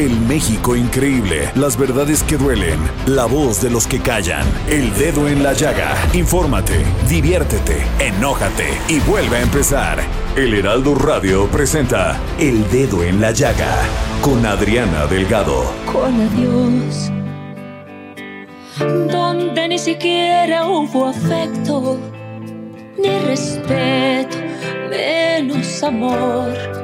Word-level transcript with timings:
El 0.00 0.18
México 0.18 0.74
increíble, 0.74 1.50
las 1.56 1.76
verdades 1.76 2.22
que 2.22 2.38
duelen, 2.38 2.78
la 3.04 3.26
voz 3.26 3.60
de 3.60 3.68
los 3.68 3.86
que 3.86 4.00
callan, 4.00 4.46
el 4.66 4.94
dedo 4.94 5.28
en 5.28 5.42
la 5.42 5.52
llaga. 5.52 5.94
Infórmate, 6.14 6.86
diviértete, 7.06 7.82
enójate 7.98 8.68
y 8.88 8.98
vuelve 9.00 9.36
a 9.36 9.42
empezar. 9.42 9.98
El 10.36 10.54
Heraldo 10.54 10.94
Radio 10.94 11.48
presenta 11.48 12.18
El 12.38 12.66
Dedo 12.70 13.04
en 13.04 13.20
la 13.20 13.32
Llaga 13.32 13.76
con 14.22 14.46
Adriana 14.46 15.04
Delgado. 15.04 15.70
Con 15.84 16.14
adiós, 16.18 17.12
donde 19.12 19.68
ni 19.68 19.78
siquiera 19.78 20.66
hubo 20.66 21.08
afecto, 21.08 22.00
ni 22.96 23.18
respeto, 23.18 24.38
menos 24.88 25.82
amor. 25.82 26.79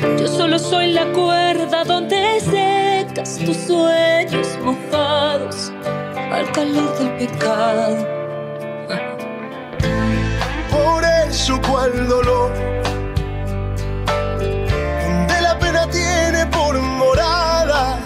Yo 0.00 0.26
solo 0.28 0.58
soy 0.58 0.92
la 0.92 1.06
cuerda 1.12 1.84
donde 1.84 2.40
secas 2.40 3.38
tus 3.38 3.56
sueños 3.56 4.58
mojados 4.62 5.72
al 6.32 6.50
calor 6.52 6.98
del 6.98 7.10
pecado. 7.16 8.06
Por 10.70 11.04
eso 11.28 11.60
cual 11.68 12.08
dolor, 12.08 12.52
donde 14.06 15.40
la 15.40 15.58
pena 15.58 15.88
tiene 15.88 16.46
por 16.46 16.76
morada 16.78 18.00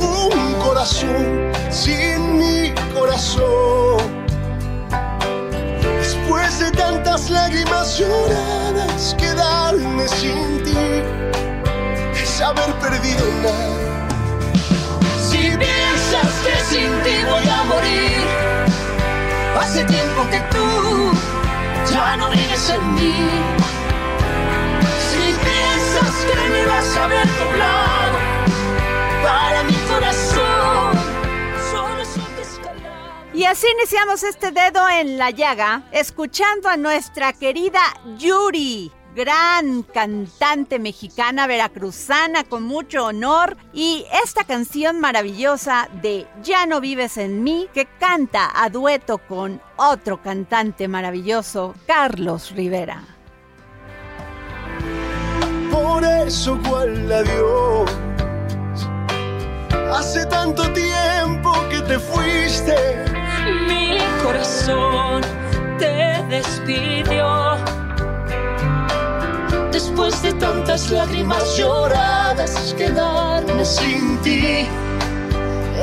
un 0.00 0.54
corazón 0.64 1.52
sin 1.70 2.38
mi 2.38 2.72
corazón. 2.94 3.57
Haber 12.48 12.74
perdido 12.78 13.24
nada. 13.42 14.08
Si 15.28 15.38
piensas 15.56 16.32
que 16.44 16.56
sin 16.70 16.90
ti 17.02 17.16
voy 17.30 17.48
a 17.48 17.64
morir, 17.64 18.22
hace 19.60 19.84
tiempo 19.84 20.26
que 20.30 20.40
tú 20.50 21.12
ya 21.92 22.16
no 22.16 22.30
vives 22.30 22.70
en 22.70 22.94
mí. 22.94 23.14
Si 25.08 25.24
piensas 25.46 26.14
que 26.26 26.48
me 26.48 26.66
vas 26.66 26.96
a 26.96 27.06
ver 27.06 27.28
doblado 27.38 28.18
para 29.22 29.62
mi 29.64 29.74
corazón. 29.90 30.98
Y 33.34 33.44
así 33.44 33.66
iniciamos 33.78 34.24
este 34.24 34.50
dedo 34.50 34.88
en 34.88 35.16
la 35.16 35.30
llaga, 35.30 35.82
escuchando 35.92 36.68
a 36.68 36.76
nuestra 36.76 37.32
querida 37.32 37.80
Yuri, 38.16 38.90
gran 39.18 39.82
cantante 39.82 40.78
mexicana 40.78 41.48
veracruzana 41.48 42.44
con 42.44 42.62
mucho 42.62 43.06
honor, 43.06 43.56
y 43.72 44.06
esta 44.22 44.44
canción 44.44 45.00
maravillosa 45.00 45.88
de 46.00 46.28
Ya 46.44 46.66
no 46.66 46.80
vives 46.80 47.16
en 47.16 47.42
mí, 47.42 47.66
que 47.74 47.86
canta 47.98 48.48
a 48.54 48.70
dueto 48.70 49.18
con 49.18 49.60
otro 49.74 50.22
cantante 50.22 50.86
maravilloso, 50.86 51.74
Carlos 51.84 52.52
Rivera. 52.52 53.02
Por 55.72 56.04
eso 56.04 56.56
cual 56.68 57.10
adiós. 57.10 57.90
Hace 59.92 60.26
tanto 60.26 60.62
tiempo 60.72 61.52
que 61.68 61.80
te 61.80 61.98
fuiste. 61.98 63.04
Mi 63.66 63.98
corazón 64.22 65.22
te 65.80 66.22
despidió. 66.28 67.87
Después 69.78 70.20
de 70.22 70.32
tantas 70.32 70.90
lágrimas 70.90 71.56
lloradas, 71.56 72.74
quedarme 72.76 73.64
sin 73.64 74.20
ti 74.22 74.66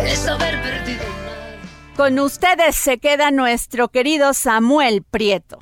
es 0.05 0.27
haber 0.27 0.61
perdido. 0.61 1.05
Con 1.95 2.19
ustedes 2.19 2.75
se 2.75 2.97
queda 2.97 3.31
nuestro 3.31 3.87
querido 3.87 4.33
Samuel 4.33 5.01
Prieto. 5.01 5.59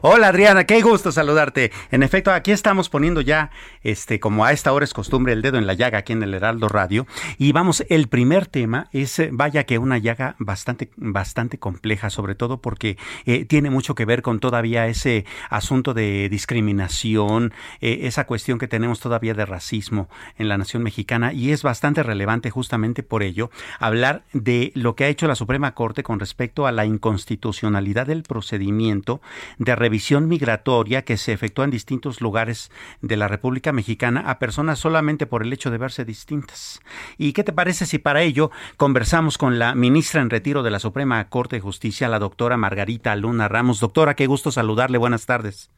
Hola 0.00 0.28
Adriana, 0.28 0.64
qué 0.64 0.80
gusto 0.82 1.12
saludarte. 1.12 1.70
En 1.90 2.02
efecto, 2.02 2.32
aquí 2.32 2.52
estamos 2.52 2.88
poniendo 2.88 3.20
ya, 3.20 3.50
este, 3.82 4.20
como 4.20 4.44
a 4.44 4.52
esta 4.52 4.72
hora 4.72 4.84
es 4.84 4.94
costumbre, 4.94 5.32
el 5.32 5.42
dedo 5.42 5.58
en 5.58 5.66
la 5.66 5.74
llaga 5.74 5.98
aquí 5.98 6.12
en 6.12 6.22
el 6.22 6.34
Heraldo 6.34 6.68
Radio. 6.68 7.06
Y 7.38 7.52
vamos, 7.52 7.84
el 7.88 8.08
primer 8.08 8.46
tema 8.46 8.88
es, 8.92 9.18
eh, 9.18 9.30
vaya 9.32 9.64
que 9.64 9.78
una 9.78 9.98
llaga 9.98 10.36
bastante, 10.38 10.90
bastante 10.96 11.58
compleja, 11.58 12.10
sobre 12.10 12.34
todo 12.34 12.60
porque 12.60 12.96
eh, 13.26 13.44
tiene 13.44 13.70
mucho 13.70 13.94
que 13.94 14.04
ver 14.04 14.22
con 14.22 14.40
todavía 14.40 14.86
ese 14.86 15.24
asunto 15.50 15.94
de 15.94 16.28
discriminación, 16.28 17.52
eh, 17.80 18.00
esa 18.02 18.26
cuestión 18.26 18.58
que 18.58 18.68
tenemos 18.68 19.00
todavía 19.00 19.34
de 19.34 19.46
racismo 19.46 20.08
en 20.38 20.48
la 20.48 20.58
nación 20.58 20.82
mexicana. 20.82 21.32
Y 21.32 21.52
es 21.52 21.62
bastante 21.62 22.02
relevante 22.02 22.50
justamente 22.50 23.02
por 23.02 23.22
ello 23.22 23.50
hablar 23.78 24.24
de 24.32 24.72
lo 24.74 24.96
que 24.96 25.04
ha 25.04 25.08
hecho 25.08 25.26
la 25.26 25.34
Suprema 25.34 25.74
Corte 25.74 26.02
con 26.02 26.20
respecto 26.20 26.66
a 26.66 26.72
la 26.72 26.86
inconstitucionalidad 26.86 28.06
del 28.06 28.22
procedimiento 28.22 29.20
de 29.58 29.73
revisión 29.76 30.28
migratoria 30.28 31.02
que 31.02 31.16
se 31.16 31.32
efectúa 31.32 31.64
en 31.64 31.70
distintos 31.70 32.20
lugares 32.20 32.70
de 33.00 33.16
la 33.16 33.28
República 33.28 33.72
Mexicana 33.72 34.24
a 34.26 34.38
personas 34.38 34.78
solamente 34.78 35.26
por 35.26 35.42
el 35.42 35.52
hecho 35.52 35.70
de 35.70 35.78
verse 35.78 36.04
distintas. 36.04 36.80
¿Y 37.18 37.32
qué 37.32 37.44
te 37.44 37.52
parece 37.52 37.86
si 37.86 37.98
para 37.98 38.22
ello 38.22 38.50
conversamos 38.76 39.38
con 39.38 39.58
la 39.58 39.74
ministra 39.74 40.20
en 40.20 40.30
retiro 40.30 40.62
de 40.62 40.70
la 40.70 40.78
Suprema 40.78 41.28
Corte 41.28 41.56
de 41.56 41.60
Justicia, 41.60 42.08
la 42.08 42.18
doctora 42.18 42.56
Margarita 42.56 43.14
Luna 43.16 43.48
Ramos? 43.48 43.80
Doctora, 43.80 44.14
qué 44.14 44.26
gusto 44.26 44.50
saludarle. 44.50 44.98
Buenas 44.98 45.26
tardes. 45.26 45.70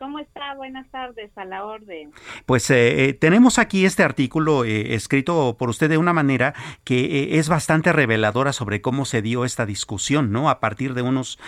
¿Cómo 0.00 0.18
está? 0.18 0.54
Buenas 0.54 0.90
tardes, 0.90 1.30
a 1.36 1.44
la 1.44 1.62
orden. 1.62 2.10
Pues 2.46 2.70
eh, 2.70 3.04
eh, 3.04 3.12
tenemos 3.12 3.58
aquí 3.58 3.84
este 3.84 4.02
artículo 4.02 4.64
eh, 4.64 4.94
escrito 4.94 5.56
por 5.58 5.68
usted 5.68 5.90
de 5.90 5.98
una 5.98 6.14
manera 6.14 6.54
que 6.84 7.00
eh, 7.04 7.38
es 7.38 7.50
bastante 7.50 7.92
reveladora 7.92 8.54
sobre 8.54 8.80
cómo 8.80 9.04
se 9.04 9.20
dio 9.20 9.44
esta 9.44 9.66
discusión, 9.66 10.32
¿no? 10.32 10.48
A 10.48 10.58
partir 10.58 10.94
de 10.94 11.02
unos, 11.02 11.38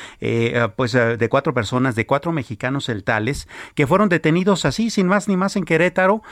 pues 0.77 0.93
de 0.93 1.29
cuatro 1.31 1.55
personas, 1.55 1.95
de 1.95 2.05
cuatro 2.05 2.31
mexicanos 2.33 2.87
celtales, 2.87 3.49
que 3.75 3.87
fueron 3.87 4.11
detenidos 4.11 4.67
así, 4.67 4.91
sin 4.91 5.07
más 5.07 5.29
ni 5.29 5.39
más, 5.39 5.57
en 5.57 5.65
Querétaro, 5.65 6.23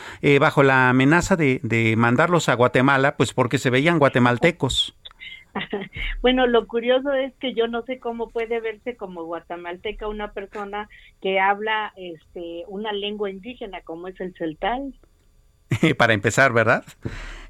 bajo 0.41 0.63
la 0.63 0.91
amenaza 0.91 1.37
de, 1.37 1.61
de 1.63 1.97
mandarlos 1.97 2.51
a 2.51 2.55
Guatemala, 2.55 3.17
pues 3.17 3.33
porque 3.33 3.57
se 3.57 3.71
veían 3.71 3.99
guatemaltecos. 3.99 4.95
Bueno, 6.23 6.47
lo 6.47 6.67
curioso 6.67 7.13
es 7.13 7.35
que 7.37 7.55
yo 7.55 7.67
no 7.67 7.83
sé 7.83 7.99
cómo 7.99 8.29
puede 8.29 8.61
verse 8.61 8.97
como 8.97 9.25
guatemalteca 9.25 10.09
una 10.09 10.33
persona 10.33 10.89
que 11.21 11.41
habla 11.41 11.93
este 11.97 12.65
una 12.69 12.93
lengua 12.93 13.31
indígena 13.31 13.81
como 13.83 14.09
es 14.09 14.21
el 14.21 14.35
celtal, 14.35 14.95
Para 15.99 16.15
empezar, 16.15 16.53
¿verdad? 16.53 16.85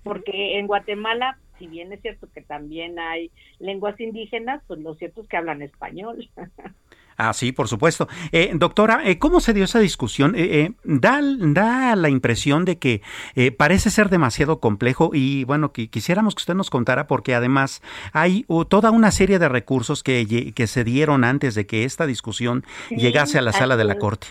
porque 0.02 0.58
en 0.58 0.67
Guatemala, 0.67 1.38
si 1.58 1.67
bien 1.67 1.93
es 1.93 2.00
cierto 2.00 2.29
que 2.32 2.41
también 2.41 2.99
hay 2.99 3.31
lenguas 3.58 3.99
indígenas, 4.00 4.62
pues 4.67 4.81
lo 4.81 4.94
cierto 4.94 5.23
es 5.23 5.29
que 5.29 5.37
hablan 5.37 5.62
español. 5.62 6.29
Ah, 7.23 7.35
sí, 7.35 7.53
por 7.53 7.69
supuesto. 7.69 8.09
Eh, 8.33 8.51
doctora, 8.55 9.03
eh, 9.05 9.19
¿cómo 9.19 9.41
se 9.41 9.53
dio 9.53 9.65
esa 9.65 9.79
discusión? 9.79 10.35
Eh, 10.35 10.61
eh, 10.61 10.73
da, 10.85 11.21
da 11.39 11.95
la 11.95 12.09
impresión 12.09 12.65
de 12.65 12.79
que 12.79 13.03
eh, 13.35 13.53
parece 13.53 13.91
ser 13.91 14.09
demasiado 14.09 14.59
complejo 14.59 15.11
y 15.13 15.45
bueno, 15.45 15.71
que 15.71 15.91
quisiéramos 15.91 16.35
que 16.35 16.41
usted 16.41 16.55
nos 16.55 16.71
contara 16.71 17.07
porque 17.07 17.35
además 17.35 17.83
hay 18.15 18.47
toda 18.71 18.91
una 18.91 19.11
serie 19.11 19.39
de 19.39 19.51
recursos 19.51 20.03
que, 20.03 20.55
que 20.55 20.67
se 20.67 20.83
dieron 20.83 21.25
antes 21.25 21.55
de 21.55 21.67
que 21.67 21.85
esta 21.85 22.07
discusión 22.07 22.65
Sí, 22.89 22.97
llegase 22.97 23.37
a 23.39 23.43
la 23.43 23.53
sala 23.53 23.77
de 23.77 23.85
la. 23.85 23.97
Corte. 23.97 24.29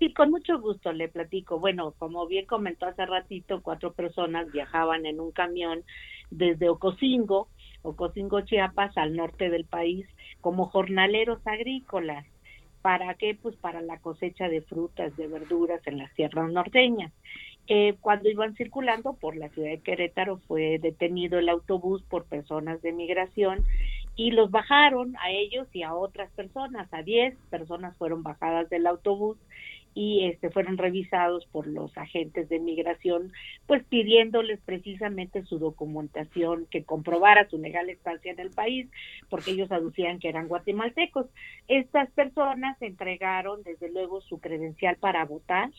Sí, 0.00 0.12
con 0.12 0.30
mucho 0.30 0.58
gusto 0.58 0.92
le 0.92 1.06
platico. 1.08 1.60
Bueno, 1.60 1.94
como 1.98 2.26
bien 2.26 2.46
comentó 2.46 2.86
hace 2.86 3.06
ratito, 3.06 3.60
cuatro 3.62 3.92
personas 3.92 4.50
viajaban 4.50 5.06
en 5.06 5.20
un 5.20 5.30
camión 5.30 5.84
desde 6.30 6.68
Ocosingo, 6.68 7.48
Ocosingo, 7.82 8.40
Chiapas, 8.42 8.96
al 8.96 9.16
norte 9.16 9.50
del 9.50 9.64
país, 9.64 10.06
como 10.40 10.66
jornaleros 10.66 11.40
agrícolas. 11.46 12.26
¿Para 12.82 13.14
qué? 13.14 13.34
Pues 13.40 13.56
para 13.56 13.80
la 13.82 13.98
cosecha 13.98 14.48
de 14.48 14.62
frutas, 14.62 15.16
de 15.16 15.26
verduras 15.26 15.80
en 15.86 15.98
las 15.98 16.12
sierras 16.14 16.50
norteñas. 16.50 17.12
Eh, 17.66 17.96
cuando 18.00 18.28
iban 18.28 18.56
circulando 18.56 19.12
por 19.12 19.36
la 19.36 19.48
ciudad 19.50 19.70
de 19.70 19.80
Querétaro 19.80 20.38
fue 20.48 20.78
detenido 20.80 21.38
el 21.38 21.48
autobús 21.48 22.02
por 22.02 22.24
personas 22.24 22.82
de 22.82 22.92
migración 22.92 23.64
y 24.16 24.32
los 24.32 24.50
bajaron 24.50 25.16
a 25.18 25.30
ellos 25.30 25.68
y 25.72 25.82
a 25.82 25.94
otras 25.94 26.30
personas, 26.32 26.92
a 26.92 27.02
10 27.02 27.36
personas 27.48 27.96
fueron 27.96 28.22
bajadas 28.22 28.68
del 28.70 28.86
autobús 28.86 29.38
y 29.94 30.26
este 30.26 30.50
fueron 30.50 30.78
revisados 30.78 31.46
por 31.46 31.66
los 31.66 31.96
agentes 31.96 32.48
de 32.48 32.60
migración, 32.60 33.32
pues 33.66 33.84
pidiéndoles 33.84 34.60
precisamente 34.60 35.44
su 35.44 35.58
documentación 35.58 36.66
que 36.70 36.84
comprobara 36.84 37.48
su 37.48 37.58
legal 37.58 37.90
estancia 37.90 38.32
en 38.32 38.40
el 38.40 38.50
país, 38.50 38.88
porque 39.28 39.52
ellos 39.52 39.72
aducían 39.72 40.18
que 40.18 40.28
eran 40.28 40.48
guatemaltecos. 40.48 41.26
Estas 41.68 42.10
personas 42.12 42.80
entregaron 42.80 43.62
desde 43.62 43.90
luego 43.90 44.20
su 44.20 44.40
credencial 44.40 44.96
para 44.96 45.24
votar, 45.24 45.70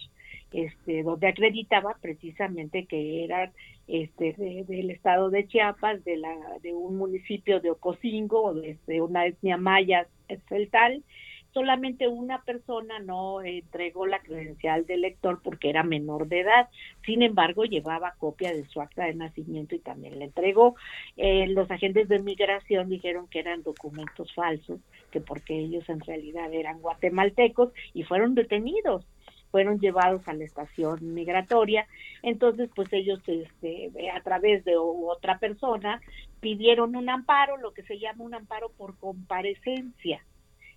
este, 0.52 1.04
donde 1.04 1.28
acreditaba 1.28 1.96
precisamente 2.02 2.86
que 2.86 3.24
eran 3.24 3.52
este, 3.88 4.34
del 4.68 4.92
estado 4.92 5.30
de 5.30 5.48
Chiapas, 5.48 6.04
de, 6.04 6.18
la, 6.18 6.36
de 6.62 6.74
un 6.74 6.98
municipio 6.98 7.60
de 7.62 7.72
Ocosingo, 7.72 8.54
de, 8.54 8.78
de 8.88 9.02
una 9.02 9.26
etnia 9.26 9.58
maya 9.58 10.08
celtal, 10.48 11.04
solamente 11.54 12.08
una 12.08 12.42
persona 12.44 13.00
no 13.00 13.42
entregó 13.42 14.06
la 14.06 14.20
credencial 14.20 14.86
del 14.86 15.02
lector 15.02 15.42
porque 15.44 15.70
era 15.70 15.84
menor 15.84 16.28
de 16.28 16.42
edad. 16.42 16.70
Sin 17.06 17.22
embargo, 17.22 17.66
llevaba 17.66 18.16
copia 18.18 18.54
de 18.54 18.66
su 18.66 18.82
acta 18.82 19.06
de 19.06 19.16
nacimiento 19.16 19.76
y 19.76 19.80
también 19.80 20.20
le 20.20 20.26
entregó. 20.26 20.76
Eh, 21.18 21.48
los 21.48 21.70
agentes 21.70 22.08
de 22.08 22.20
migración 22.20 22.90
dijeron 22.90 23.28
que 23.28 23.40
eran 23.40 23.64
documentos 23.64 24.34
falsos, 24.34 24.80
que 25.12 25.22
porque 25.22 25.58
ellos 25.58 25.88
en 25.90 26.00
realidad 26.02 26.54
eran 26.54 26.80
guatemaltecos 26.80 27.72
y 27.94 28.04
fueron 28.04 28.36
detenidos 28.36 29.06
fueron 29.52 29.82
llevados 29.82 30.26
a 30.30 30.34
la 30.34 30.46
estación 30.46 31.14
migratoria. 31.14 31.86
Entonces, 32.24 32.70
pues 32.74 32.88
ellos, 32.94 33.20
este, 33.28 33.92
a 34.10 34.22
través 34.22 34.64
de 34.64 34.78
otra 34.78 35.40
persona, 35.40 36.00
pidieron 36.40 36.96
un 36.96 37.10
amparo, 37.10 37.58
lo 37.58 37.74
que 37.74 37.84
se 37.84 38.00
llama 38.00 38.24
un 38.24 38.34
amparo 38.34 38.70
por 38.78 38.98
comparecencia 38.98 40.24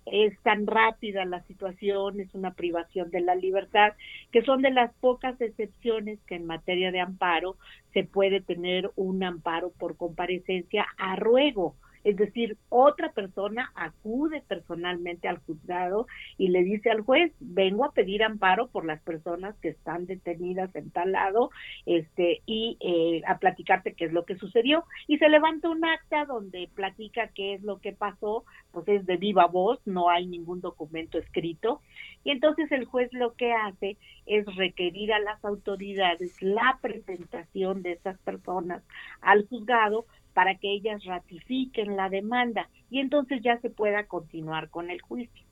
es 0.05 0.37
tan 0.41 0.67
rápida 0.67 1.25
la 1.25 1.41
situación, 1.43 2.19
es 2.19 2.33
una 2.33 2.53
privación 2.53 3.09
de 3.11 3.21
la 3.21 3.35
libertad, 3.35 3.93
que 4.31 4.43
son 4.43 4.61
de 4.61 4.71
las 4.71 4.93
pocas 4.95 5.39
excepciones 5.41 6.19
que 6.27 6.35
en 6.35 6.45
materia 6.45 6.91
de 6.91 6.99
amparo 6.99 7.57
se 7.93 8.03
puede 8.03 8.41
tener 8.41 8.91
un 8.95 9.23
amparo 9.23 9.71
por 9.71 9.97
comparecencia 9.97 10.85
a 10.97 11.15
ruego 11.15 11.75
es 12.05 12.17
decir, 12.17 12.57
otra 12.69 13.11
persona 13.13 13.71
acude 13.73 14.43
personalmente 14.47 15.27
al 15.27 15.39
juzgado 15.39 16.05
y 16.37 16.49
le 16.49 16.63
dice 16.63 16.91
al 16.91 17.01
juez, 17.01 17.33
vengo 17.39 17.83
a 17.83 17.93
pedir 17.93 18.23
amparo 18.23 18.67
por 18.67 18.85
las 18.85 19.01
personas 19.01 19.55
que 19.57 19.69
están 19.69 20.05
detenidas 20.05 20.73
en 20.75 20.91
tal 20.91 21.13
lado 21.13 21.49
este, 21.87 22.43
y 22.45 22.77
eh, 22.79 23.23
a 23.25 23.39
platicarte 23.39 23.93
qué 23.93 24.05
es 24.05 24.13
lo 24.13 24.23
que 24.23 24.37
sucedió. 24.37 24.83
Y 25.07 25.17
se 25.17 25.29
levanta 25.29 25.67
un 25.67 25.83
acta 25.83 26.25
donde 26.25 26.69
platica 26.75 27.29
qué 27.29 27.55
es 27.55 27.63
lo 27.63 27.79
que 27.79 27.91
pasó, 27.91 28.45
pues 28.71 28.87
es 28.87 29.07
de 29.07 29.17
viva 29.17 29.47
voz, 29.47 29.79
no 29.85 30.09
hay 30.11 30.27
ningún 30.27 30.61
documento 30.61 31.17
escrito. 31.17 31.81
Y 32.23 32.29
entonces 32.29 32.71
el 32.71 32.85
juez 32.85 33.11
lo 33.13 33.33
que 33.33 33.51
hace 33.51 33.97
es 34.27 34.45
requerir 34.55 35.11
a 35.11 35.19
las 35.19 35.43
autoridades 35.43 36.39
la 36.39 36.77
presentación 36.83 37.81
de 37.81 37.93
esas 37.93 38.19
personas 38.19 38.83
al 39.21 39.47
juzgado 39.47 40.05
para 40.35 40.55
que 40.55 40.69
ellas 40.69 41.01
ratifiquen 41.05 41.95
la 41.95 42.09
demanda 42.09 42.69
y 42.91 42.99
entonces 42.99 43.41
ya 43.41 43.57
se 43.61 43.69
pueda 43.69 44.05
continuar 44.05 44.69
con 44.69 44.91
el 44.91 45.01
juicio. 45.01 45.45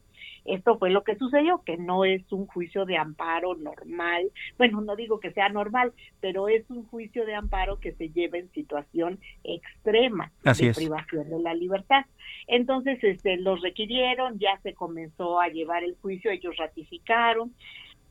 Esto 0.44 0.77
fue 0.77 0.89
lo 0.89 1.06
que 1.06 1.15
sucedió, 1.15 1.62
que 1.65 1.77
no 1.77 2.03
es 2.03 2.30
un 2.33 2.47
juicio 2.47 2.83
de 2.83 2.97
amparo 2.97 3.56
normal. 3.56 4.30
Bueno, 4.57 4.81
no 4.81 4.97
digo 4.97 5.21
que 5.21 5.31
sea 5.31 5.47
normal, 5.47 5.94
pero 6.19 6.50
es 6.50 6.69
un 6.69 6.85
juicio 6.85 7.25
de 7.25 7.33
amparo 7.33 7.80
que 7.80 7.94
se 7.94 8.09
lleva 8.09 8.38
en 8.38 8.51
situación 8.51 9.19
extrema 9.45 10.33
de 10.44 10.74
privación 10.74 11.30
de 11.30 11.39
la 11.39 11.53
libertad. 11.53 12.06
Entonces, 12.47 13.01
este, 13.03 13.38
los 13.38 13.62
requirieron, 13.62 14.38
ya 14.38 14.59
se 14.63 14.74
comenzó 14.74 15.39
a 15.39 15.47
llevar 15.47 15.85
el 15.85 15.95
juicio, 16.01 16.30
ellos 16.30 16.57
ratificaron. 16.57 17.53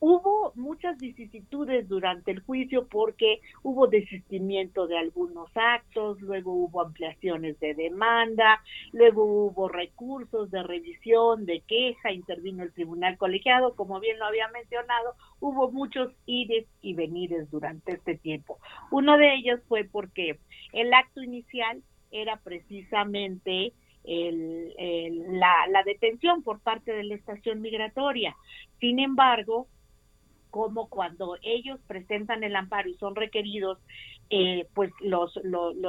Hubo 0.05 0.51
muchas 0.55 0.97
vicisitudes 0.97 1.87
durante 1.87 2.31
el 2.31 2.41
juicio 2.41 2.89
porque 2.89 3.39
hubo 3.61 3.87
desistimiento 3.87 4.85
de 4.85 4.97
algunos 4.97 5.49
actos, 5.55 6.19
luego 6.19 6.51
hubo 6.51 6.81
ampliaciones 6.81 7.57
de 7.61 7.73
demanda, 7.73 8.61
luego 8.91 9.23
hubo 9.23 9.69
recursos 9.69 10.51
de 10.51 10.61
revisión, 10.61 11.45
de 11.45 11.61
queja, 11.61 12.11
intervino 12.11 12.63
el 12.63 12.73
tribunal 12.73 13.17
colegiado, 13.17 13.77
como 13.77 14.01
bien 14.01 14.19
lo 14.19 14.25
había 14.25 14.49
mencionado, 14.49 15.15
hubo 15.39 15.71
muchos 15.71 16.11
ires 16.25 16.65
y 16.81 16.95
venires 16.95 17.49
durante 17.49 17.93
este 17.93 18.17
tiempo. 18.17 18.59
Uno 18.91 19.17
de 19.17 19.35
ellos 19.35 19.61
fue 19.69 19.85
porque 19.85 20.37
el 20.73 20.93
acto 20.93 21.23
inicial 21.23 21.81
era 22.11 22.35
precisamente 22.43 23.71
la, 24.03 25.67
la 25.69 25.83
detención 25.85 26.43
por 26.43 26.59
parte 26.59 26.91
de 26.91 27.05
la 27.05 27.15
estación 27.15 27.61
migratoria. 27.61 28.35
Sin 28.81 28.99
embargo, 28.99 29.69
como 30.53 30.87
cuando 30.87 31.35
ellos 31.41 31.79
presentan 31.87 32.43
el 32.43 32.55
amparo 32.55 32.87
y 32.87 32.93
son 32.97 33.15
requeridos, 33.15 33.79
eh, 34.29 34.67
pues 34.75 34.91
los, 35.01 35.33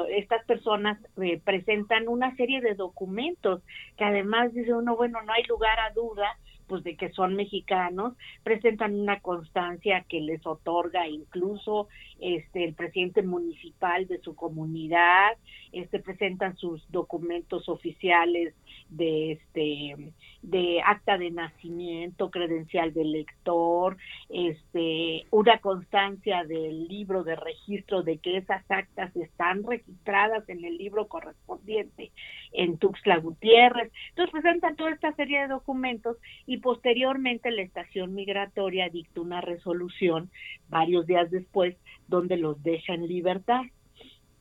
estas 0.08 0.43
personas 0.46 0.99
eh, 1.20 1.38
presentan 1.44 2.08
una 2.08 2.34
serie 2.37 2.62
de 2.62 2.75
documentos 2.75 3.61
que 3.99 4.05
además 4.05 4.55
dice 4.55 4.72
uno, 4.72 4.96
bueno, 4.96 5.20
no 5.20 5.34
hay 5.34 5.43
lugar 5.43 5.78
a 5.81 5.93
duda 5.93 6.38
pues 6.66 6.82
de 6.84 6.96
que 6.96 7.11
son 7.11 7.34
mexicanos, 7.34 8.14
presentan 8.43 8.94
una 8.94 9.20
constancia 9.20 10.05
que 10.08 10.20
les 10.20 10.44
otorga 10.46 11.08
incluso 11.08 11.88
este 12.20 12.64
el 12.64 12.75
presidente 12.75 13.22
municipal 13.22 14.06
de 14.06 14.19
su 14.20 14.34
comunidad, 14.34 15.32
este 15.72 15.99
presentan 15.99 16.56
sus 16.56 16.82
documentos 16.90 17.69
oficiales 17.69 18.55
de 18.88 19.32
este 19.32 20.12
de 20.43 20.82
acta 20.84 21.16
de 21.19 21.31
nacimiento, 21.31 22.31
credencial 22.31 22.93
del 22.93 23.12
lector, 23.12 23.96
este 24.28 25.26
una 25.31 25.58
constancia 25.58 26.44
del 26.44 26.87
libro 26.88 27.25
de 27.25 27.37
registro 27.37 28.02
de 28.02 28.19
que 28.19 28.38
esas 28.38 28.64
actas 28.70 29.15
están 29.17 29.65
registradas 29.65 30.48
en 30.48 30.65
el 30.65 30.77
libro 30.77 31.08
correspondiente 31.08 32.12
en 32.53 32.79
Tuxtla 32.79 33.19
Gutiérrez. 33.19 33.93
Entonces 34.10 34.32
presentan 34.32 34.77
toda 34.77 34.91
esta 34.91 35.12
serie 35.15 35.41
de 35.41 35.48
documentos 35.48 36.17
y 36.46 36.54
posteriormente 36.58 37.51
la 37.51 37.63
estación 37.63 38.15
migratoria 38.15 38.89
dicta 38.89 39.20
una 39.20 39.41
resolución 39.41 40.31
varios 40.69 41.06
días 41.06 41.31
después 41.31 41.77
donde 42.08 42.37
los 42.37 42.63
deja 42.63 42.94
en 42.94 43.06
libertad. 43.06 43.63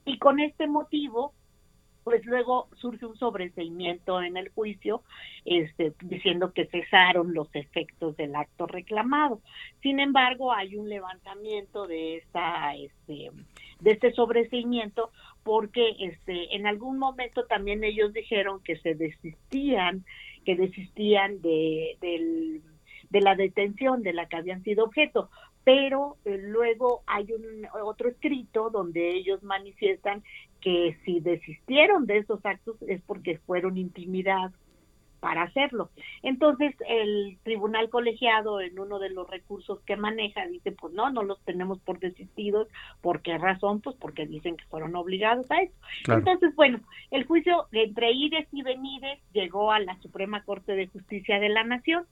Y 0.05 0.17
con 0.17 0.39
este 0.39 0.67
motivo, 0.67 1.33
pues 2.03 2.25
luego 2.25 2.67
surge 2.75 3.05
un 3.05 3.17
sobreseimiento 3.17 4.21
en 4.21 4.35
el 4.35 4.49
juicio, 4.49 5.03
este, 5.45 5.93
diciendo 6.01 6.51
que 6.53 6.65
cesaron 6.65 7.33
los 7.33 7.47
efectos 7.53 8.17
del 8.17 8.35
acto 8.35 8.67
reclamado. 8.67 9.41
Sin 9.81 9.99
embargo, 9.99 10.51
hay 10.51 10.75
un 10.75 10.89
levantamiento 10.89 11.87
de 11.87 12.17
esta, 12.17 12.75
este, 12.75 13.31
de 13.79 13.91
este 13.91 14.11
sobreseimiento, 14.13 15.11
porque 15.43 15.95
este, 15.99 16.55
en 16.55 16.67
algún 16.67 16.97
momento 16.99 17.45
también 17.45 17.83
ellos 17.83 18.11
dijeron 18.13 18.61
que 18.63 18.77
se 18.77 18.95
desistían, 18.95 20.03
que 20.43 20.55
desistían 20.55 21.41
de, 21.41 21.97
del 22.01 22.61
de 23.13 23.21
la 23.21 23.35
detención 23.35 24.01
de 24.01 24.11
la 24.11 24.27
que 24.27 24.37
habían 24.37 24.63
sido 24.63 24.85
objeto, 24.85 25.29
pero 25.63 26.17
eh, 26.25 26.39
luego 26.41 27.03
hay 27.05 27.31
un 27.31 27.67
otro 27.83 28.09
escrito 28.09 28.71
donde 28.71 29.11
ellos 29.11 29.43
manifiestan 29.43 30.23
que 30.59 30.97
si 31.05 31.19
desistieron 31.19 32.07
de 32.07 32.17
esos 32.17 32.43
actos 32.43 32.75
es 32.87 33.01
porque 33.03 33.37
fueron 33.37 33.77
intimidados 33.77 34.53
para 35.23 35.43
hacerlo. 35.43 35.89
Entonces, 36.21 36.75
el 36.85 37.37
tribunal 37.43 37.89
colegiado 37.89 38.59
en 38.59 38.77
uno 38.77 38.99
de 38.99 39.09
los 39.09 39.25
recursos 39.29 39.79
que 39.85 39.95
maneja 39.95 40.45
dice, 40.47 40.73
pues 40.73 40.93
no, 40.93 41.09
no 41.11 41.23
los 41.23 41.39
tenemos 41.45 41.79
por 41.79 41.97
desistidos. 41.99 42.67
¿Por 42.99 43.21
qué 43.21 43.37
razón? 43.37 43.79
Pues 43.79 43.95
porque 43.95 44.25
dicen 44.25 44.57
que 44.57 44.65
fueron 44.65 44.97
obligados 44.97 45.49
a 45.49 45.61
eso. 45.61 45.73
Entonces, 46.09 46.53
bueno, 46.55 46.81
el 47.09 47.23
juicio 47.23 47.67
entre 47.71 48.11
ires 48.11 48.49
y 48.51 48.63
venires 48.63 49.17
llegó 49.31 49.71
a 49.71 49.79
la 49.79 49.97
Suprema 50.01 50.43
Corte 50.43 50.75
de 50.75 50.87
Justicia 50.87 51.39
de 51.39 51.47
la 51.47 51.63
Nación 51.63 52.05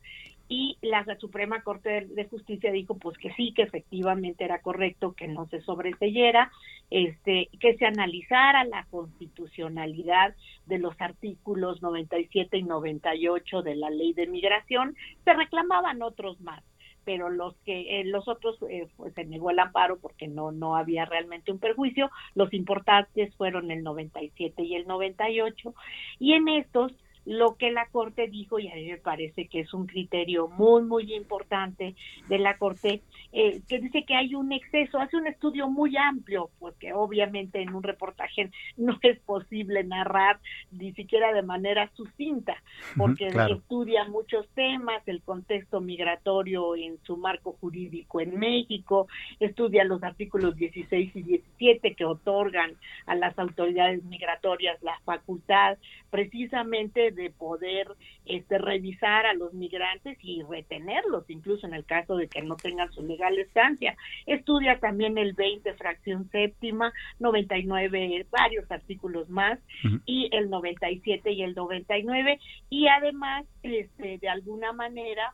y 0.52 0.78
la 0.82 1.06
Suprema 1.18 1.64
Corte 1.64 2.08
de 2.08 2.26
Justicia 2.26 2.74
dijo 2.74 2.98
pues 2.98 3.18
que 3.18 3.32
sí, 3.36 3.54
que 3.54 3.62
efectivamente 3.62 4.44
era 4.44 4.62
correcto 4.62 5.14
que 5.14 5.30
no 5.30 5.48
se 5.48 5.62
sobreseyera, 5.62 6.52
este, 6.90 7.48
que 7.62 7.78
se 7.78 7.86
analizara 7.86 8.66
la 8.66 8.86
constitucionalidad 8.92 10.36
de 10.66 10.78
los 10.78 11.00
artículos 11.00 11.82
97 11.82 12.58
y 12.58 12.64
98 12.64 13.62
de 13.62 13.76
la 13.78 13.90
ley 13.92 14.12
de 14.12 14.28
migración, 14.28 14.98
se 15.24 15.34
reclamaban 15.34 16.02
otros 16.02 16.42
más 16.42 16.62
pero 17.06 17.30
los 17.30 17.56
que 17.66 18.02
eh, 18.02 18.04
los 18.04 18.28
otros 18.28 18.58
eh, 18.70 18.88
pues 18.96 19.14
se 19.16 19.24
negó 19.24 19.50
el 19.50 19.58
amparo 19.58 20.00
porque 20.00 20.28
no 20.28 20.52
no 20.52 20.76
había 20.76 21.04
realmente 21.06 21.52
un 21.52 21.58
perjuicio. 21.58 22.12
Los 22.36 22.54
importantes 22.54 23.34
fueron 23.38 23.72
el 23.72 23.82
97 23.82 24.62
y 24.62 24.76
el 24.76 24.86
98 24.86 25.74
y 26.20 26.34
en 26.34 26.48
estos 26.48 26.94
lo 27.26 27.56
que 27.56 27.72
la 27.72 27.88
Corte 27.88 28.28
dijo, 28.28 28.60
y 28.60 28.68
a 28.70 28.76
mí 28.76 28.90
me 28.90 28.98
parece 28.98 29.48
que 29.48 29.62
es 29.62 29.74
un 29.74 29.86
criterio 29.86 30.48
muy, 30.48 30.84
muy 30.84 31.14
importante 31.14 31.96
de 32.28 32.40
la 32.40 32.58
Corte, 32.58 33.02
eh, 33.32 33.62
que 33.68 33.80
dice 33.80 34.04
que 34.04 34.16
hay 34.16 34.36
un 34.36 34.52
exceso, 34.52 35.00
hace 35.00 35.18
un 35.18 35.28
estudio 35.28 35.70
muy 35.70 35.96
amplio, 35.98 36.50
porque 36.60 36.94
obviamente 36.94 37.62
en 37.62 37.74
un 37.74 37.84
reportaje 37.84 38.52
no 38.78 38.98
es 39.02 39.20
posible 39.20 39.84
narrar 39.84 40.40
ni 40.72 40.94
siquiera 40.94 41.34
de 41.34 41.44
manera 41.44 41.90
sucinta, 41.96 42.56
porque 42.98 43.28
estudia 43.28 44.06
muchos 44.06 44.48
temas, 44.50 45.02
el 45.08 45.22
contexto 45.22 45.82
migratorio 45.82 46.76
en 46.76 46.98
su 47.04 47.18
marco 47.18 47.56
jurídico 47.60 48.20
en 48.20 48.38
México, 48.40 49.08
estudia 49.40 49.84
los 49.84 50.04
artículos 50.04 50.56
16 50.56 51.16
y 51.16 51.22
17 51.22 51.96
que 51.96 52.06
otorgan 52.06 52.74
a 53.06 53.16
las 53.16 53.38
autoridades 53.38 54.04
migratorias 54.04 54.82
la 54.82 55.00
facultad 55.06 55.78
precisamente 56.10 57.11
de 57.16 57.30
poder 57.30 57.88
este, 58.26 58.58
revisar 58.58 59.26
a 59.26 59.34
los 59.34 59.54
migrantes 59.54 60.18
y 60.22 60.44
retenerlos, 60.44 61.30
incluso 61.30 61.68
en 61.68 61.74
el 61.74 61.86
caso 61.86 62.16
de 62.16 62.28
que 62.28 62.42
no 62.42 62.56
tengan 62.56 62.92
su 62.92 63.04
legal 63.04 63.38
estancia. 63.38 63.96
Estudia 64.26 64.80
también 64.80 65.18
el 65.18 65.34
20, 65.34 65.74
fracción 65.76 66.30
séptima, 66.30 66.94
99, 67.20 68.26
varios 68.32 68.70
artículos 68.72 69.30
más, 69.30 69.60
y 70.06 70.30
el 70.32 70.50
97 70.50 71.32
y 71.32 71.44
el 71.44 71.56
99, 71.56 72.40
y 72.70 72.88
además, 72.88 73.46
este, 73.64 74.18
de 74.18 74.30
alguna 74.30 74.74
manera, 74.74 75.34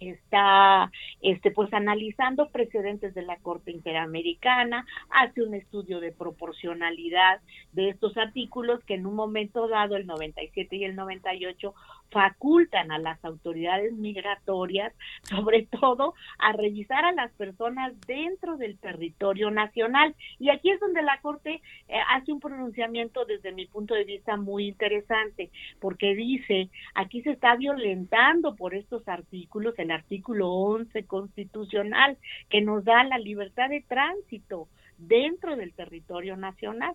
está 0.00 0.90
este 1.20 1.50
pues 1.50 1.72
analizando 1.72 2.48
precedentes 2.50 3.14
de 3.14 3.22
la 3.22 3.36
Corte 3.38 3.70
Interamericana, 3.70 4.86
hace 5.10 5.42
un 5.42 5.54
estudio 5.54 6.00
de 6.00 6.12
proporcionalidad 6.12 7.40
de 7.72 7.90
estos 7.90 8.16
artículos 8.16 8.82
que 8.84 8.94
en 8.94 9.06
un 9.06 9.14
momento 9.14 9.68
dado 9.68 9.96
el 9.96 10.06
97 10.06 10.76
y 10.76 10.84
el 10.84 10.96
98 10.96 11.74
facultan 12.10 12.92
a 12.92 12.98
las 12.98 13.22
autoridades 13.24 13.92
migratorias, 13.92 14.92
sobre 15.22 15.66
todo 15.66 16.14
a 16.38 16.52
revisar 16.52 17.04
a 17.04 17.12
las 17.12 17.32
personas 17.32 17.92
dentro 18.06 18.56
del 18.56 18.78
territorio 18.78 19.50
nacional. 19.50 20.14
Y 20.38 20.50
aquí 20.50 20.70
es 20.70 20.80
donde 20.80 21.02
la 21.02 21.20
Corte 21.20 21.62
eh, 21.88 21.98
hace 22.10 22.32
un 22.32 22.40
pronunciamiento 22.40 23.24
desde 23.24 23.52
mi 23.52 23.66
punto 23.66 23.94
de 23.94 24.04
vista 24.04 24.36
muy 24.36 24.68
interesante, 24.68 25.50
porque 25.80 26.14
dice, 26.14 26.70
aquí 26.94 27.22
se 27.22 27.32
está 27.32 27.56
violentando 27.56 28.54
por 28.54 28.74
estos 28.74 29.06
artículos 29.08 29.74
el 29.78 29.90
artículo 29.90 30.50
11 30.50 31.04
constitucional 31.06 32.16
que 32.48 32.60
nos 32.60 32.84
da 32.84 33.04
la 33.04 33.18
libertad 33.18 33.68
de 33.68 33.82
tránsito 33.82 34.68
dentro 35.06 35.56
del 35.56 35.72
territorio 35.74 36.36
nacional. 36.36 36.94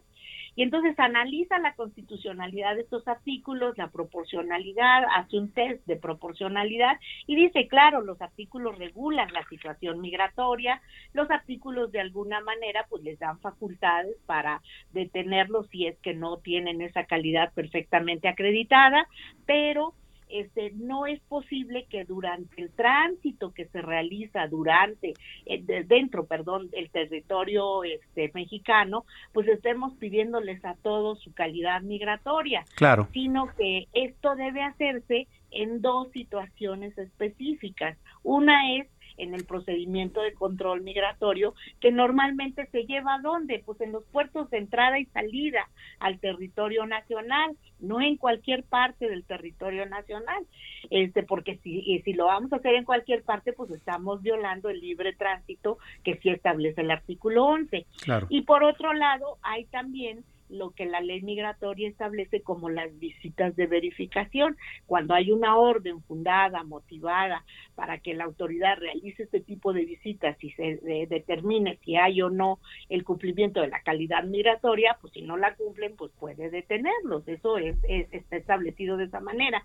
Y 0.56 0.63
entonces 0.63 1.00
analiza 1.00 1.58
la 1.60 1.74
constitucionalidad 1.75 2.75
de 2.75 2.82
estos 2.82 3.08
artículos, 3.08 3.78
la 3.78 3.89
proporcionalidad, 3.89 5.04
hace 5.16 5.38
un 5.38 5.54
test 5.54 5.86
de 5.86 5.96
proporcionalidad 5.96 7.00
y 7.28 7.36
dice, 7.36 7.68
claro, 7.68 8.01
los 8.01 8.22
artículos 8.22 8.78
regulan 8.78 9.32
la 9.32 9.48
situación 9.48 10.01
migratoria, 10.01 10.82
los 11.13 11.30
artículos 11.32 11.92
de 11.92 12.01
alguna 12.01 12.42
manera 12.42 12.86
pues 12.89 13.04
les 13.04 13.20
dan 13.20 13.39
facultades 13.39 14.18
para 14.25 14.62
detenerlos 14.92 15.68
si 15.70 15.88
es 15.88 15.98
que 16.00 16.13
no 16.13 16.38
tienen 16.38 16.82
esa 16.82 17.06
calidad 17.06 17.54
perfectamente 17.54 18.28
acreditada, 18.28 19.08
pero 19.46 19.94
este, 20.29 20.71
no 20.75 21.05
es 21.05 21.19
posible 21.21 21.86
que 21.89 22.05
durante 22.05 22.62
el 22.62 22.69
tránsito 22.71 23.51
que 23.53 23.65
se 23.65 23.81
realiza 23.81 24.48
durante, 24.48 25.13
eh, 25.45 25.83
dentro, 25.86 26.25
perdón, 26.25 26.69
del 26.69 26.89
territorio 26.89 27.83
este, 27.83 28.31
mexicano, 28.33 29.05
pues 29.33 29.48
estemos 29.48 29.93
pidiéndoles 29.95 30.63
a 30.63 30.75
todos 30.75 31.19
su 31.19 31.33
calidad 31.33 31.81
migratoria. 31.81 32.63
Claro. 32.75 33.07
Sino 33.12 33.48
que 33.57 33.88
esto 33.93 34.36
debe 34.36 34.62
hacerse 34.62 35.27
en 35.51 35.81
dos 35.81 36.12
situaciones 36.12 36.98
específicas. 36.98 37.98
Una 38.24 38.75
es 38.77 38.88
en 39.19 39.33
el 39.33 39.45
procedimiento 39.45 40.21
de 40.21 40.33
control 40.33 40.81
migratorio 40.81 41.53
que 41.79 41.91
normalmente 41.91 42.67
se 42.71 42.85
lleva 42.85 43.15
a 43.15 43.21
dónde? 43.21 43.61
Pues 43.65 43.79
en 43.81 43.91
los 43.91 44.03
puertos 44.05 44.49
de 44.49 44.57
entrada 44.57 44.99
y 44.99 45.05
salida 45.05 45.69
al 45.99 46.19
territorio 46.19 46.85
nacional, 46.85 47.55
no 47.79 48.01
en 48.01 48.17
cualquier 48.17 48.63
parte 48.63 49.09
del 49.09 49.23
territorio 49.23 49.85
nacional. 49.85 50.45
Este, 50.89 51.23
porque 51.23 51.57
si 51.63 52.01
si 52.03 52.13
lo 52.13 52.25
vamos 52.25 52.51
a 52.53 52.57
hacer 52.57 52.75
en 52.75 52.85
cualquier 52.85 53.23
parte, 53.23 53.53
pues 53.53 53.71
estamos 53.71 54.21
violando 54.21 54.69
el 54.69 54.79
libre 54.79 55.13
tránsito 55.13 55.77
que 56.03 56.17
sí 56.17 56.29
establece 56.29 56.81
el 56.81 56.91
artículo 56.91 57.45
11. 57.45 57.85
Y 58.29 58.41
por 58.41 58.63
otro 58.63 58.93
lado, 58.93 59.38
hay 59.41 59.65
también 59.65 60.23
lo 60.50 60.72
que 60.72 60.86
la 60.86 61.00
ley 61.00 61.22
migratoria 61.22 61.88
establece 61.88 62.41
como 62.41 62.70
las 62.70 62.98
visitas 63.00 63.56
de 63.56 63.68
verificación. 63.68 64.58
Cuando 64.88 65.13
hay 65.13 65.32
una 65.32 65.56
orden 65.58 66.01
fundada, 66.03 66.63
motivada, 66.63 67.46
para 67.75 68.00
que 68.00 68.13
la 68.13 68.25
autoridad 68.25 68.77
realice 68.77 69.24
este 69.24 69.39
tipo 69.39 69.74
de 69.74 69.86
visitas 69.86 70.36
y 70.44 70.51
se 70.51 70.79
determine 71.10 71.77
si 71.86 71.96
hay 71.96 72.22
o 72.22 72.29
no 72.29 72.60
el 72.89 73.03
cumplimiento 73.03 73.62
de 73.62 73.68
la 73.68 73.82
calidad 73.84 74.24
migratoria, 74.24 74.98
pues 75.00 75.13
si 75.13 75.22
no 75.22 75.38
la 75.38 75.56
cumplen, 75.56 75.96
pues 75.96 76.12
puede 76.20 76.50
detenerlos. 76.50 77.27
Eso 77.27 77.58
es, 77.58 77.77
está 77.88 78.38
establecido 78.38 78.98
de 78.98 79.06
esa 79.06 79.20
manera. 79.20 79.63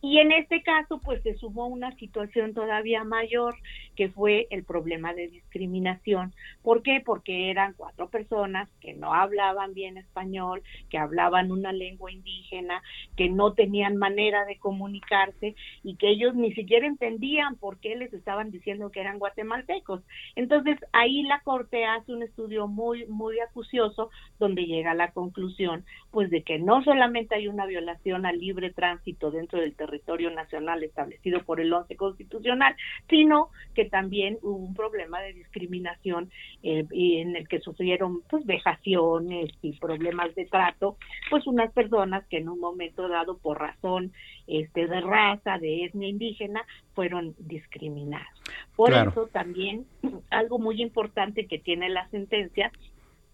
Y 0.00 0.18
en 0.18 0.30
este 0.32 0.62
caso, 0.62 1.00
pues 1.00 1.22
se 1.22 1.34
sumó 1.34 1.66
una 1.66 1.94
situación 1.96 2.54
todavía 2.54 3.02
mayor, 3.02 3.56
que 3.96 4.10
fue 4.10 4.46
el 4.50 4.64
problema 4.64 5.14
de 5.14 5.28
discriminación. 5.28 6.34
¿Por 6.62 6.82
qué? 6.82 7.02
Porque 7.04 7.50
eran 7.50 7.74
cuatro 7.76 8.08
personas 8.08 8.68
que 8.80 8.94
no 8.94 9.14
hablaban 9.14 9.74
bien 9.74 9.96
español 9.96 10.17
español, 10.18 10.62
que 10.90 10.98
hablaban 10.98 11.52
una 11.52 11.72
lengua 11.72 12.10
indígena, 12.10 12.82
que 13.16 13.28
no 13.28 13.52
tenían 13.52 13.96
manera 13.96 14.44
de 14.44 14.58
comunicarse 14.58 15.54
y 15.82 15.96
que 15.96 16.10
ellos 16.10 16.34
ni 16.34 16.52
siquiera 16.54 16.86
entendían 16.86 17.56
por 17.56 17.78
qué 17.78 17.96
les 17.96 18.12
estaban 18.12 18.50
diciendo 18.50 18.90
que 18.90 19.00
eran 19.00 19.18
guatemaltecos. 19.18 20.02
Entonces 20.34 20.78
ahí 20.92 21.22
la 21.22 21.40
Corte 21.40 21.84
hace 21.84 22.12
un 22.12 22.22
estudio 22.22 22.66
muy, 22.66 23.06
muy 23.06 23.38
acucioso 23.40 24.10
donde 24.38 24.66
llega 24.66 24.92
a 24.92 24.94
la 24.94 25.12
conclusión 25.12 25.84
pues 26.10 26.30
de 26.30 26.42
que 26.42 26.58
no 26.58 26.82
solamente 26.82 27.34
hay 27.34 27.48
una 27.48 27.66
violación 27.66 28.24
al 28.24 28.38
libre 28.38 28.70
tránsito 28.70 29.30
dentro 29.30 29.60
del 29.60 29.74
territorio 29.74 30.30
nacional 30.30 30.82
establecido 30.82 31.42
por 31.42 31.60
el 31.60 31.72
11 31.72 31.96
constitucional, 31.96 32.74
sino 33.08 33.50
que 33.74 33.84
también 33.84 34.38
hubo 34.42 34.56
un 34.56 34.74
problema 34.74 35.20
de 35.20 35.34
discriminación 35.34 36.30
eh, 36.62 36.86
en 36.92 37.36
el 37.36 37.46
que 37.46 37.60
sufrieron 37.60 38.22
pues 38.30 38.46
vejaciones 38.46 39.50
y 39.62 39.72
problemas 39.78 40.34
de 40.34 40.46
trato, 40.46 40.96
pues 41.30 41.46
unas 41.46 41.72
personas 41.72 42.26
que 42.28 42.38
en 42.38 42.48
un 42.48 42.58
momento 42.58 43.08
dado 43.08 43.38
por 43.38 43.58
razón 43.58 44.12
este 44.46 44.86
de 44.86 45.00
raza, 45.00 45.58
de 45.58 45.84
etnia 45.84 46.08
indígena, 46.08 46.64
fueron 46.94 47.34
discriminados. 47.38 48.26
Por 48.74 48.92
eso 48.92 49.28
también 49.30 49.86
algo 50.30 50.58
muy 50.58 50.80
importante 50.80 51.46
que 51.46 51.58
tiene 51.58 51.90
la 51.90 52.08
sentencia 52.08 52.72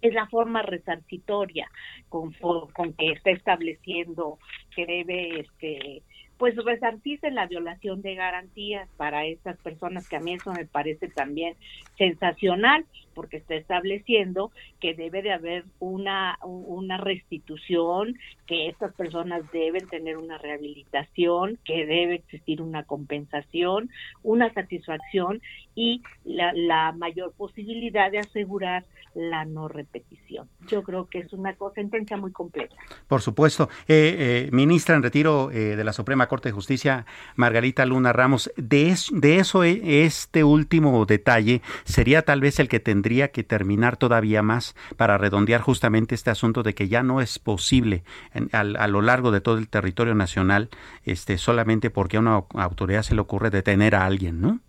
es 0.05 0.15
la 0.15 0.27
forma 0.27 0.63
resarcitoria 0.63 1.69
con, 2.09 2.33
con 2.33 2.93
que 2.93 3.13
está 3.13 3.31
estableciendo 3.31 4.39
que 4.75 4.87
debe 4.87 5.41
este 5.41 6.03
pues 6.39 6.57
resarcirse 6.57 7.31
la 7.31 7.47
violación 7.47 8.03
de 8.03 8.15
garantías 8.15 8.89
para 8.97 9.25
estas 9.25 9.57
personas, 9.59 10.09
que 10.09 10.17
a 10.17 10.21
mí 10.21 10.35
eso 10.35 10.53
me 10.53 10.67
parece 10.67 11.09
también 11.09 11.55
sensacional, 11.97 12.85
porque 13.15 13.37
está 13.37 13.55
estableciendo 13.55 14.51
que 14.81 14.95
debe 14.95 15.23
de 15.23 15.33
haber 15.33 15.65
una, 15.79 16.39
una 16.43 16.99
restitución, 16.99 18.19
que 18.47 18.69
estas 18.69 18.93
personas 18.95 19.43
deben 19.53 19.89
tener 19.89 20.17
una 20.17 20.37
rehabilitación, 20.39 21.59
que 21.65 21.87
debe 21.87 22.17
existir 22.17 22.61
una 22.61 22.83
compensación, 22.83 23.91
una 24.23 24.53
satisfacción 24.53 25.41
y 25.75 26.03
la, 26.25 26.53
la 26.55 26.93
mayor 26.93 27.33
posibilidad 27.33 28.11
de 28.11 28.19
asegurar 28.19 28.85
la 29.15 29.45
no 29.45 29.69
repetición. 29.69 30.49
Yo 30.67 30.83
creo 30.83 31.07
que 31.07 31.21
es 31.21 31.33
una 31.33 31.57
sentencia 31.75 32.17
muy 32.17 32.33
completa. 32.33 32.75
Por 33.07 33.23
supuesto. 33.23 33.69
Eh, 33.87 34.47
eh, 34.47 34.51
ministra 34.53 34.97
en 34.97 35.03
retiro 35.03 35.51
eh, 35.51 35.77
de 35.77 35.85
la 35.85 35.93
Suprema 35.93 36.24
Corte 36.29 36.49
de 36.49 36.53
Justicia, 36.53 37.07
Margarita 37.37 37.87
Luna 37.87 38.13
Ramos, 38.13 38.53
de, 38.57 38.95
de 39.13 39.37
eso 39.39 39.65
este 39.65 40.45
último 40.45 41.05
detalle 41.07 41.63
sería 41.85 42.23
tal 42.23 42.41
vez 42.41 42.59
el 42.59 42.69
que 42.69 42.81
tendría 42.81 43.29
que 43.29 43.45
terminar 43.45 43.97
todavía 43.97 44.43
más 44.43 44.75
para 44.97 45.19
redondear 45.19 45.61
justamente 45.61 46.15
este 46.15 46.31
asunto 46.31 46.63
de 46.63 46.75
que 46.75 46.89
ya 46.89 47.03
no 47.03 47.21
es 47.21 47.39
posible 47.39 48.05
a, 48.53 48.87
lo 48.89 49.03
largo 49.03 49.31
de 49.31 49.41
todo 49.41 49.59
el 49.59 49.69
territorio 49.69 50.15
nacional 50.15 50.69
este 51.05 51.39
solamente 51.39 51.91
porque 51.91 52.17
a 52.17 52.21
una 52.21 52.45
autoridad 52.55 53.03
se 53.03 53.15
le 53.15 53.21
ocurre 53.21 53.51
detener 53.51 53.95
a 53.95 54.07
alguien, 54.07 54.41
¿no? 54.41 54.61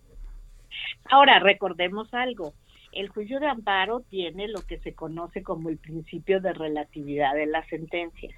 Ahora, 1.08 1.38
recordemos 1.38 2.12
algo 2.12 2.52
el 2.96 3.08
juicio 3.10 3.40
de 3.40 3.46
amparo 3.46 4.00
tiene 4.08 4.48
lo 4.48 4.62
que 4.62 4.78
se 4.78 4.94
conoce 4.94 5.42
como 5.42 5.68
el 5.68 5.76
principio 5.76 6.40
de 6.40 6.54
relatividad 6.54 7.34
de 7.34 7.46
las 7.46 7.66
sentencias. 7.68 8.34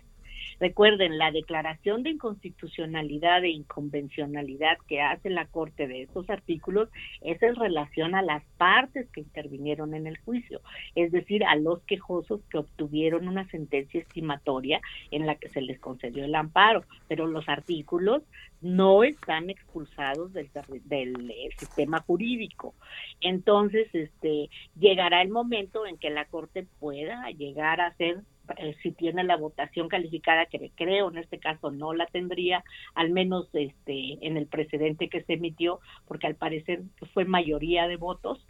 Recuerden, 0.61 1.19
la 1.19 1.31
declaración 1.31 2.03
de 2.03 2.11
inconstitucionalidad 2.11 3.45
e 3.45 3.51
inconvencionalidad 3.51 4.79
que 4.89 5.01
hace 5.01 5.31
la 5.31 5.47
Corte 5.47 5.87
de 5.87 6.03
estos 6.03 6.29
artículos 6.31 6.89
es 7.21 7.41
en 7.43 7.55
relación 7.55 8.15
a 8.15 8.23
las 8.23 8.43
partes 8.57 9.09
que 9.11 9.21
intervinieron 9.21 9.95
en 9.95 10.07
el 10.07 10.19
juicio, 10.19 10.61
es 10.95 11.13
decir, 11.13 11.45
a 11.45 11.55
los 11.55 11.81
quejosos 11.83 12.41
que 12.51 12.59
obtuvieron 12.59 13.29
una 13.29 13.49
sentencia 13.49 14.01
estimatoria 14.01 14.81
en 15.11 15.27
la 15.27 15.37
que 15.37 15.49
se 15.49 15.61
les 15.61 15.79
concedió 15.79 16.25
el 16.25 16.35
amparo, 16.35 16.85
pero 17.07 17.27
los 17.27 17.49
artículos 17.49 18.23
no 18.61 19.05
están 19.05 19.51
expulsados 19.51 20.33
del, 20.33 20.51
del 20.85 21.31
eh, 21.31 21.51
sistema 21.57 22.01
jurídico. 22.01 22.75
Entonces, 23.21 23.89
este, 23.93 24.51
llegará 24.79 25.23
el 25.23 25.29
momento 25.29 25.87
en 25.87 25.99
que 25.99 26.11
la 26.11 26.25
Corte 26.25 26.67
pueda 26.81 27.31
llegar 27.31 27.81
a 27.81 27.95
ser 27.95 28.23
eh, 28.57 28.75
si 28.83 28.93
tiene 28.93 29.25
la 29.25 29.37
votación 29.37 29.89
calificada 29.89 30.47
que 30.47 30.71
creo 30.75 31.11
en 31.11 31.19
este 31.19 31.39
caso 31.39 31.71
no 31.71 31.93
la 31.93 32.07
tendría 32.07 32.65
al 32.95 33.11
menos 33.11 33.49
este 33.53 34.19
en 34.27 34.37
el 34.37 34.47
precedente 34.47 35.09
que 35.09 35.23
se 35.23 35.35
emitió 35.35 35.81
porque 36.07 36.27
al 36.27 36.35
parecer 36.35 36.83
fue 37.13 37.25
mayoría 37.25 37.87
de 37.89 37.97
votos 37.97 38.45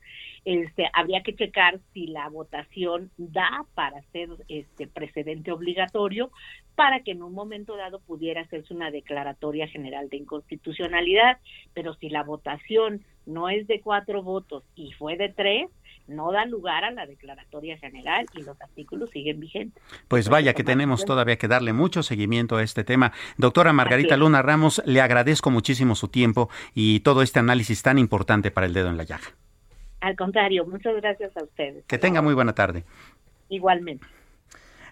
este, 0.44 0.88
habría 0.94 1.22
que 1.22 1.34
checar 1.34 1.80
si 1.92 2.06
la 2.06 2.28
votación 2.28 3.10
da 3.16 3.66
para 3.74 4.00
ser 4.12 4.30
este 4.48 4.86
precedente 4.86 5.52
obligatorio 5.52 6.30
para 6.74 7.00
que 7.00 7.10
en 7.10 7.22
un 7.22 7.34
momento 7.34 7.76
dado 7.76 8.00
pudiera 8.00 8.42
hacerse 8.42 8.72
una 8.72 8.90
declaratoria 8.90 9.66
general 9.68 10.08
de 10.08 10.18
inconstitucionalidad, 10.18 11.38
pero 11.74 11.94
si 11.94 12.08
la 12.08 12.22
votación 12.22 13.04
no 13.26 13.48
es 13.48 13.66
de 13.66 13.80
cuatro 13.80 14.22
votos 14.22 14.64
y 14.74 14.92
fue 14.92 15.16
de 15.16 15.28
tres, 15.28 15.68
no 16.08 16.32
da 16.32 16.44
lugar 16.46 16.84
a 16.84 16.90
la 16.90 17.06
declaratoria 17.06 17.78
general 17.78 18.26
y 18.34 18.42
los 18.42 18.60
artículos 18.60 19.10
siguen 19.10 19.40
vigentes. 19.40 19.82
Pues 20.08 20.28
vaya 20.28 20.54
que 20.54 20.64
tenemos 20.64 21.04
todavía 21.04 21.36
que 21.36 21.48
darle 21.48 21.72
mucho 21.72 22.02
seguimiento 22.02 22.56
a 22.56 22.62
este 22.62 22.84
tema. 22.84 23.12
Doctora 23.36 23.72
Margarita 23.72 24.16
Luna 24.16 24.42
Ramos, 24.42 24.82
le 24.84 25.00
agradezco 25.00 25.50
muchísimo 25.50 25.94
su 25.94 26.08
tiempo 26.08 26.48
y 26.74 27.00
todo 27.00 27.22
este 27.22 27.38
análisis 27.38 27.82
tan 27.82 27.98
importante 27.98 28.50
para 28.50 28.66
el 28.66 28.72
dedo 28.72 28.88
en 28.88 28.96
la 28.96 29.04
llaga. 29.04 29.28
Al 30.00 30.16
contrario, 30.16 30.64
muchas 30.66 30.94
gracias 30.96 31.36
a 31.36 31.44
ustedes. 31.44 31.84
Que 31.86 31.98
tenga 31.98 32.22
muy 32.22 32.34
buena 32.34 32.54
tarde. 32.54 32.84
Igualmente. 33.48 34.06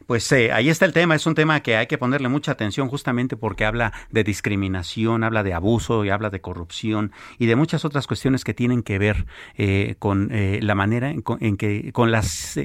Pues 0.07 0.31
eh, 0.31 0.53
ahí 0.53 0.69
está 0.69 0.85
el 0.85 0.93
tema, 0.93 1.17
es 1.17 1.27
un 1.27 1.35
tema 1.35 1.61
que 1.61 1.77
hay 1.77 1.89
que 1.89 1.99
ponerle 1.99 2.29
mucha 2.29 2.53
atención 2.53 2.89
justamente 2.89 3.37
porque 3.37 3.65
habla 3.65 3.93
de 4.11 4.23
discriminación, 4.23 5.25
habla 5.25 5.43
de 5.43 5.53
abuso 5.53 6.05
y 6.05 6.11
habla 6.11 6.31
de 6.31 6.41
corrupción 6.41 7.11
y 7.39 7.47
de 7.47 7.57
muchas 7.57 7.85
otras 7.85 8.07
cuestiones 8.07 8.45
que 8.45 8.55
tienen 8.55 8.85
que 8.85 9.01
ver 9.01 9.27
eh, 9.57 9.97
con 9.99 10.29
eh, 10.31 10.61
la 10.63 10.77
manera 10.77 11.11
en, 11.11 11.57
que, 11.57 11.93
con 11.93 12.13
las 12.13 12.57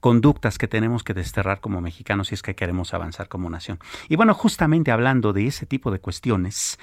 conductas 0.00 0.56
que 0.56 0.66
tenemos 0.66 1.04
que 1.04 1.12
desterrar 1.12 1.60
como 1.60 1.82
mexicanos 1.82 2.28
si 2.28 2.34
es 2.34 2.42
que 2.42 2.54
queremos 2.54 2.94
avanzar 2.94 3.28
como 3.28 3.50
nación. 3.50 3.78
Y 4.08 4.16
bueno, 4.16 4.32
justamente 4.32 4.90
hablando 4.90 5.34
de 5.34 5.46
ese 5.46 5.66
tipo 5.66 5.90
de 5.90 5.98
cuestiones, 5.98 6.78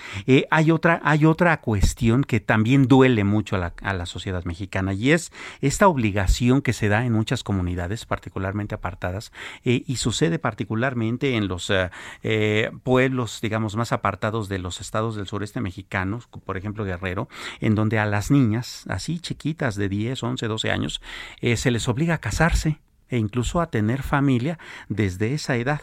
hay, 0.52 0.70
otra, 0.70 1.02
hay 1.04 1.26
otra 1.26 1.60
cuestión 1.62 2.24
que 2.24 2.40
también 2.40 2.88
duele 2.88 3.24
mucho 3.24 3.56
a 3.56 3.60
la, 3.60 3.74
a 3.82 3.94
la 3.94 4.06
sociedad 4.06 4.46
mexicana 4.46 4.94
y 4.94 5.12
es 5.12 5.32
esta 5.62 5.88
obligación 5.88 6.62
que 6.62 6.74
se 6.74 6.90
da 6.90 7.06
en 7.06 7.14
muchas 7.14 7.44
comunidades, 7.44 8.06
particularmente 8.06 8.76
apartadas, 8.76 9.32
eh, 9.64 9.84
y 9.86 9.96
sucede 9.98 10.40
particularmente 10.40 11.36
en 11.36 11.48
los 11.48 11.70
eh, 11.70 11.90
eh, 12.22 12.72
pueblos, 12.84 13.40
digamos, 13.42 13.76
más 13.76 13.92
apartados 13.92 14.50
de 14.50 14.60
los 14.60 14.82
estados 14.82 15.16
del 15.16 15.28
sureste 15.28 15.62
mexicano, 15.62 16.20
por 16.46 16.58
ejemplo 16.58 16.84
Guerrero, 16.84 17.30
en 17.60 17.76
donde 17.76 18.00
a 18.00 18.06
las 18.06 18.32
niñas, 18.32 18.86
así 18.88 19.20
chiquitas 19.20 19.76
de 19.76 19.90
10, 19.90 20.22
11, 20.24 20.48
12 20.48 20.72
años, 20.72 21.02
se 21.42 21.72
les 21.72 21.88
obliga 21.88 22.16
a 22.16 22.18
casarse 22.20 22.80
e 23.10 23.18
incluso 23.18 23.62
a 23.62 23.70
tener 23.70 24.02
familia 24.02 24.58
desde 24.90 25.34
esa 25.34 25.56
edad. 25.56 25.82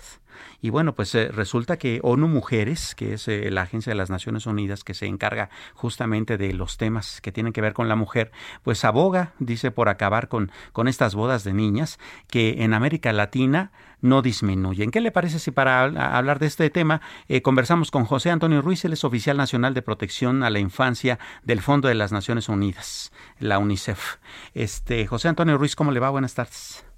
Y 0.60 0.70
bueno, 0.70 0.94
pues 0.94 1.14
eh, 1.14 1.28
resulta 1.28 1.78
que 1.78 2.00
ONU 2.02 2.28
Mujeres, 2.28 2.94
que 2.94 3.14
es 3.14 3.28
eh, 3.28 3.50
la 3.50 3.62
agencia 3.62 3.90
de 3.90 3.96
las 3.96 4.10
Naciones 4.10 4.46
Unidas 4.46 4.84
que 4.84 4.94
se 4.94 5.06
encarga 5.06 5.50
justamente 5.74 6.36
de 6.36 6.52
los 6.52 6.76
temas 6.76 7.20
que 7.20 7.32
tienen 7.32 7.52
que 7.52 7.60
ver 7.60 7.72
con 7.72 7.88
la 7.88 7.96
mujer, 7.96 8.32
pues 8.62 8.84
aboga, 8.84 9.32
dice, 9.38 9.70
por 9.70 9.88
acabar 9.88 10.28
con, 10.28 10.50
con 10.72 10.88
estas 10.88 11.14
bodas 11.14 11.44
de 11.44 11.52
niñas 11.52 11.98
que 12.28 12.62
en 12.62 12.74
América 12.74 13.12
Latina 13.12 13.72
no 14.00 14.22
disminuyen. 14.22 14.90
¿Qué 14.90 15.00
le 15.00 15.12
parece 15.12 15.38
si 15.38 15.50
para 15.50 15.82
hablar 16.16 16.38
de 16.38 16.46
este 16.46 16.70
tema 16.70 17.00
eh, 17.28 17.42
conversamos 17.42 17.90
con 17.90 18.04
José 18.04 18.30
Antonio 18.30 18.62
Ruiz, 18.62 18.84
él 18.84 18.92
es 18.92 19.04
oficial 19.04 19.36
nacional 19.36 19.74
de 19.74 19.82
protección 19.82 20.42
a 20.42 20.50
la 20.50 20.58
infancia 20.58 21.18
del 21.42 21.60
Fondo 21.60 21.88
de 21.88 21.94
las 21.94 22.12
Naciones 22.12 22.48
Unidas, 22.48 23.12
la 23.38 23.58
UNICEF? 23.58 24.16
Este, 24.54 25.06
José 25.06 25.28
Antonio 25.28 25.58
Ruiz, 25.58 25.76
¿cómo 25.76 25.92
le 25.92 26.00
va? 26.00 26.10
Buenas 26.10 26.34
tardes. 26.34 26.89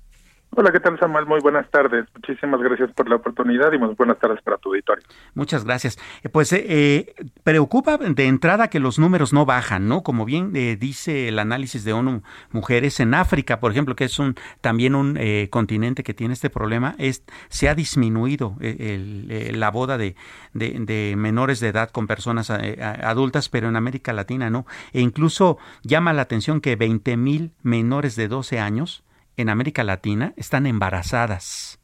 Hola, 0.55 0.71
¿qué 0.71 0.81
tal 0.81 0.99
Samuel? 0.99 1.25
Muy 1.25 1.41
buenas 1.41 1.71
tardes. 1.71 2.05
Muchísimas 2.15 2.61
gracias 2.61 2.93
por 2.93 3.09
la 3.09 3.17
oportunidad 3.17 3.73
y 3.73 3.79
muy 3.79 3.95
buenas 3.95 4.19
tardes 4.19 4.43
para 4.43 4.59
tu 4.59 4.69
auditorio. 4.69 5.03
Muchas 5.33 5.65
gracias. 5.65 5.99
Eh, 6.23 6.29
pues 6.29 6.53
eh, 6.53 6.67
eh, 6.69 7.15
preocupa 7.43 7.97
de 7.97 8.27
entrada 8.27 8.69
que 8.69 8.79
los 8.79 8.99
números 8.99 9.33
no 9.33 9.47
bajan, 9.47 9.89
¿no? 9.89 10.03
Como 10.03 10.27
bien 10.27 10.53
dice 10.53 11.29
el 11.29 11.39
análisis 11.39 11.85
de 11.85 11.95
ONU 11.95 12.23
Mujeres 12.51 13.01
en 13.01 13.15
África, 13.15 13.61
por 13.61 13.73
ejemplo, 13.73 13.97
que 13.97 14.05
es 14.05 14.19
un 14.19 14.35
también 14.61 14.95
un 14.95 15.19
continente 15.49 16.03
que 16.03 16.13
tiene 16.13 16.35
este 16.35 16.51
problema, 16.51 16.97
es 16.99 17.25
se 17.49 17.71
ha 17.71 17.75
disminuido 17.75 18.57
la 18.61 19.71
boda 19.71 19.97
de, 19.97 20.17
de, 20.53 21.15
menores 21.17 21.61
de 21.61 21.69
edad 21.69 21.89
con 21.91 22.07
personas 22.07 22.51
adultas, 22.51 23.49
pero 23.49 23.71
en 23.71 23.77
América 23.77 24.13
Latina 24.13 24.51
no. 24.51 24.67
E 24.93 25.01
incluso 25.01 25.57
llama 25.83 26.13
la 26.13 26.23
atención 26.23 26.61
que 26.61 26.77
20 26.77 27.17
mil 27.17 27.53
menores 27.63 28.17
de 28.17 28.29
12 28.29 28.61
años 28.61 29.03
en 29.37 29.49
América 29.49 29.85
Latina 29.85 30.33
están 30.37 30.67
embarazadas. 30.67 31.79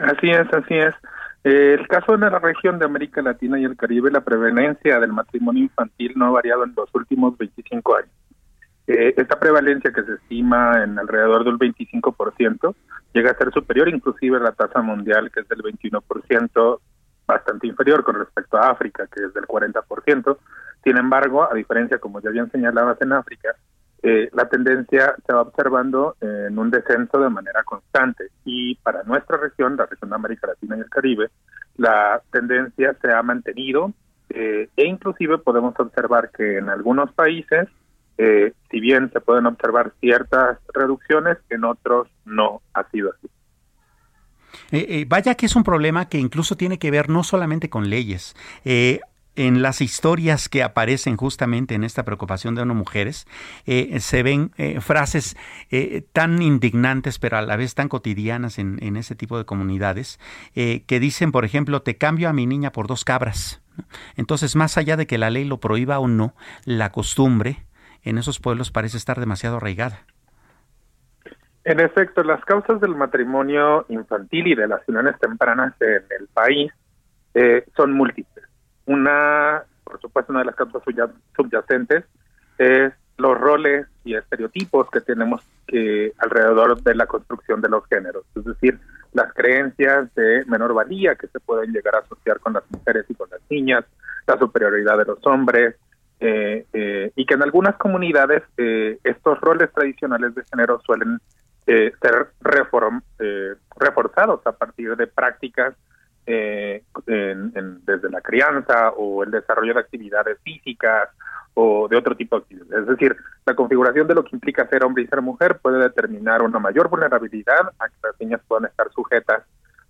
Así 0.00 0.30
es, 0.30 0.52
así 0.52 0.74
es. 0.74 0.94
el 1.44 1.86
caso 1.88 2.16
de 2.16 2.30
la 2.30 2.38
región 2.38 2.78
de 2.78 2.84
América 2.84 3.22
Latina 3.22 3.58
y 3.58 3.64
el 3.64 3.76
Caribe, 3.76 4.10
la 4.10 4.22
prevalencia 4.22 5.00
del 5.00 5.12
matrimonio 5.12 5.64
infantil 5.64 6.12
no 6.16 6.26
ha 6.26 6.30
variado 6.30 6.64
en 6.64 6.74
los 6.76 6.88
últimos 6.94 7.36
25 7.36 7.96
años. 7.96 8.10
Eh, 8.86 9.14
esta 9.16 9.38
prevalencia 9.38 9.92
que 9.92 10.02
se 10.02 10.14
estima 10.14 10.82
en 10.82 10.98
alrededor 10.98 11.44
del 11.44 11.58
25% 11.58 12.74
llega 13.12 13.30
a 13.30 13.36
ser 13.36 13.52
superior 13.52 13.88
inclusive 13.88 14.38
a 14.38 14.40
la 14.40 14.52
tasa 14.52 14.80
mundial 14.82 15.30
que 15.30 15.40
es 15.40 15.48
del 15.48 15.62
21%, 15.62 16.80
bastante 17.26 17.66
inferior 17.66 18.02
con 18.02 18.16
respecto 18.16 18.56
a 18.56 18.70
África 18.70 19.06
que 19.06 19.24
es 19.24 19.34
del 19.34 19.44
40%. 19.44 20.38
Sin 20.82 20.96
embargo, 20.96 21.48
a 21.48 21.54
diferencia, 21.54 21.98
como 21.98 22.20
ya 22.20 22.30
bien 22.30 22.50
señalabas 22.50 23.00
en 23.02 23.12
África, 23.12 23.54
eh, 24.02 24.30
la 24.32 24.48
tendencia 24.48 25.14
se 25.26 25.32
va 25.32 25.42
observando 25.42 26.16
en 26.20 26.58
un 26.58 26.70
descenso 26.70 27.18
de 27.18 27.28
manera 27.28 27.62
constante 27.64 28.28
y 28.46 28.74
para 28.76 29.02
nuestra 29.02 29.36
región, 29.36 29.76
la 29.76 29.84
región 29.84 30.08
de 30.08 30.16
América 30.16 30.46
Latina 30.46 30.76
y 30.78 30.80
el 30.80 30.88
Caribe, 30.88 31.28
la 31.76 32.22
tendencia 32.30 32.96
se 33.02 33.12
ha 33.12 33.22
mantenido 33.22 33.92
eh, 34.30 34.70
e 34.74 34.86
inclusive 34.86 35.36
podemos 35.38 35.74
observar 35.78 36.30
que 36.30 36.58
en 36.58 36.70
algunos 36.70 37.12
países, 37.12 37.68
eh, 38.16 38.54
si 38.70 38.80
bien 38.80 39.10
se 39.12 39.20
pueden 39.20 39.44
observar 39.44 39.92
ciertas 40.00 40.58
reducciones, 40.72 41.36
en 41.50 41.64
otros 41.64 42.08
no 42.24 42.62
ha 42.72 42.88
sido 42.90 43.12
así. 43.12 43.28
vaya 45.08 45.34
que 45.34 45.44
es 45.44 45.56
un 45.56 45.64
problema 45.64 46.08
que 46.08 46.18
incluso 46.18 46.56
tiene 46.56 46.78
que 46.78 46.90
ver 46.90 47.10
no 47.10 47.22
solamente 47.22 47.68
con 47.68 47.90
leyes 47.90 48.34
en 49.46 49.62
las 49.62 49.80
historias 49.80 50.50
que 50.50 50.62
aparecen 50.62 51.16
justamente 51.16 51.74
en 51.74 51.82
esta 51.82 52.04
preocupación 52.04 52.54
de 52.54 52.62
unas 52.62 52.76
mujeres, 52.76 53.26
eh, 53.64 53.98
se 54.00 54.22
ven 54.22 54.50
eh, 54.58 54.82
frases 54.82 55.34
eh, 55.70 56.02
tan 56.12 56.42
indignantes, 56.42 57.18
pero 57.18 57.38
a 57.38 57.42
la 57.42 57.56
vez 57.56 57.74
tan 57.74 57.88
cotidianas 57.88 58.58
en, 58.58 58.96
ese 58.96 59.14
tipo 59.14 59.38
de 59.38 59.46
comunidades, 59.46 60.18
que 60.54 61.00
dicen, 61.00 61.32
por 61.32 61.46
ejemplo, 61.46 61.80
te 61.80 61.96
cambio 61.96 62.28
a 62.28 62.34
mi 62.34 62.46
niña 62.46 62.70
por 62.72 62.86
dos 62.86 63.04
cabras. 63.04 63.62
Entonces, 64.16 64.56
más 64.56 64.76
allá 64.76 64.96
de 64.98 65.06
que 65.06 65.16
la 65.16 65.30
ley 65.30 65.44
lo 65.44 65.58
prohíba 65.58 65.98
o 66.00 66.08
no, 66.08 66.34
la 66.66 66.92
costumbre 66.92 67.64
en 68.02 68.18
esos 68.18 68.40
pueblos 68.40 68.70
parece 68.70 68.98
estar 68.98 69.20
demasiado 69.20 69.56
arraigada. 69.56 70.00
En 71.64 71.80
efecto, 71.80 72.22
las 72.24 72.44
causas 72.44 72.80
del 72.80 72.94
matrimonio 72.94 73.86
infantil 73.88 74.48
y 74.48 74.54
de 74.54 74.68
las 74.68 74.86
uniones 74.86 75.18
tempranas 75.18 75.74
en 75.80 76.04
el 76.18 76.28
país 76.34 76.72
son 77.76 77.92
múltiples 77.92 78.29
una, 78.90 79.62
por 79.84 80.00
supuesto, 80.00 80.32
una 80.32 80.40
de 80.40 80.46
las 80.46 80.56
causas 80.56 80.82
subyacentes 81.36 82.04
es 82.58 82.92
los 83.16 83.38
roles 83.38 83.86
y 84.04 84.14
estereotipos 84.14 84.90
que 84.90 85.00
tenemos 85.00 85.42
que 85.66 86.12
alrededor 86.18 86.82
de 86.82 86.94
la 86.94 87.06
construcción 87.06 87.60
de 87.60 87.68
los 87.68 87.86
géneros, 87.86 88.24
es 88.34 88.44
decir, 88.44 88.80
las 89.12 89.32
creencias 89.32 90.12
de 90.14 90.44
menor 90.46 90.74
valía 90.74 91.14
que 91.14 91.28
se 91.28 91.38
pueden 91.38 91.72
llegar 91.72 91.94
a 91.94 91.98
asociar 91.98 92.40
con 92.40 92.52
las 92.54 92.64
mujeres 92.70 93.06
y 93.08 93.14
con 93.14 93.30
las 93.30 93.40
niñas, 93.48 93.84
la 94.26 94.38
superioridad 94.38 94.98
de 94.98 95.04
los 95.04 95.24
hombres, 95.26 95.76
eh, 96.18 96.66
eh, 96.72 97.12
y 97.14 97.26
que 97.26 97.34
en 97.34 97.42
algunas 97.42 97.76
comunidades 97.76 98.42
eh, 98.56 98.98
estos 99.04 99.40
roles 99.40 99.72
tradicionales 99.72 100.34
de 100.34 100.42
género 100.50 100.80
suelen 100.84 101.20
ser 101.66 102.26
reform, 102.40 103.00
reforzados 103.76 104.44
a 104.44 104.50
partir 104.50 104.96
de 104.96 105.06
prácticas 105.06 105.76
eh, 106.30 106.82
desde 107.06 108.10
la 108.10 108.20
crianza 108.20 108.90
o 108.90 109.22
el 109.24 109.30
desarrollo 109.30 109.74
de 109.74 109.80
actividades 109.80 110.38
físicas 110.42 111.08
o 111.54 111.88
de 111.88 111.96
otro 111.96 112.16
tipo 112.16 112.36
de 112.36 112.42
actividades. 112.42 112.82
Es 112.82 112.86
decir, 112.86 113.16
la 113.44 113.54
configuración 113.54 114.06
de 114.06 114.14
lo 114.14 114.24
que 114.24 114.36
implica 114.36 114.68
ser 114.68 114.84
hombre 114.84 115.02
y 115.02 115.06
ser 115.06 115.20
mujer 115.22 115.58
puede 115.58 115.78
determinar 115.78 116.42
una 116.42 116.58
mayor 116.58 116.88
vulnerabilidad 116.88 117.72
a 117.78 117.88
que 117.88 117.94
las 118.02 118.20
niñas 118.20 118.40
puedan 118.46 118.66
estar 118.66 118.90
sujetas 118.92 119.42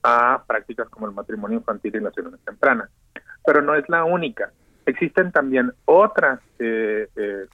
a 0.02 0.42
prácticas 0.46 0.88
como 0.88 1.06
el 1.06 1.12
matrimonio 1.12 1.58
infantil 1.58 1.96
y 1.96 2.00
las 2.00 2.16
uniones 2.16 2.40
tempranas. 2.44 2.88
Pero 3.44 3.62
no 3.62 3.74
es 3.74 3.88
la 3.88 4.04
única. 4.04 4.50
Existen 4.86 5.30
también 5.30 5.72
otras 5.84 6.40
eh, 6.58 7.08
eh, 7.16 7.46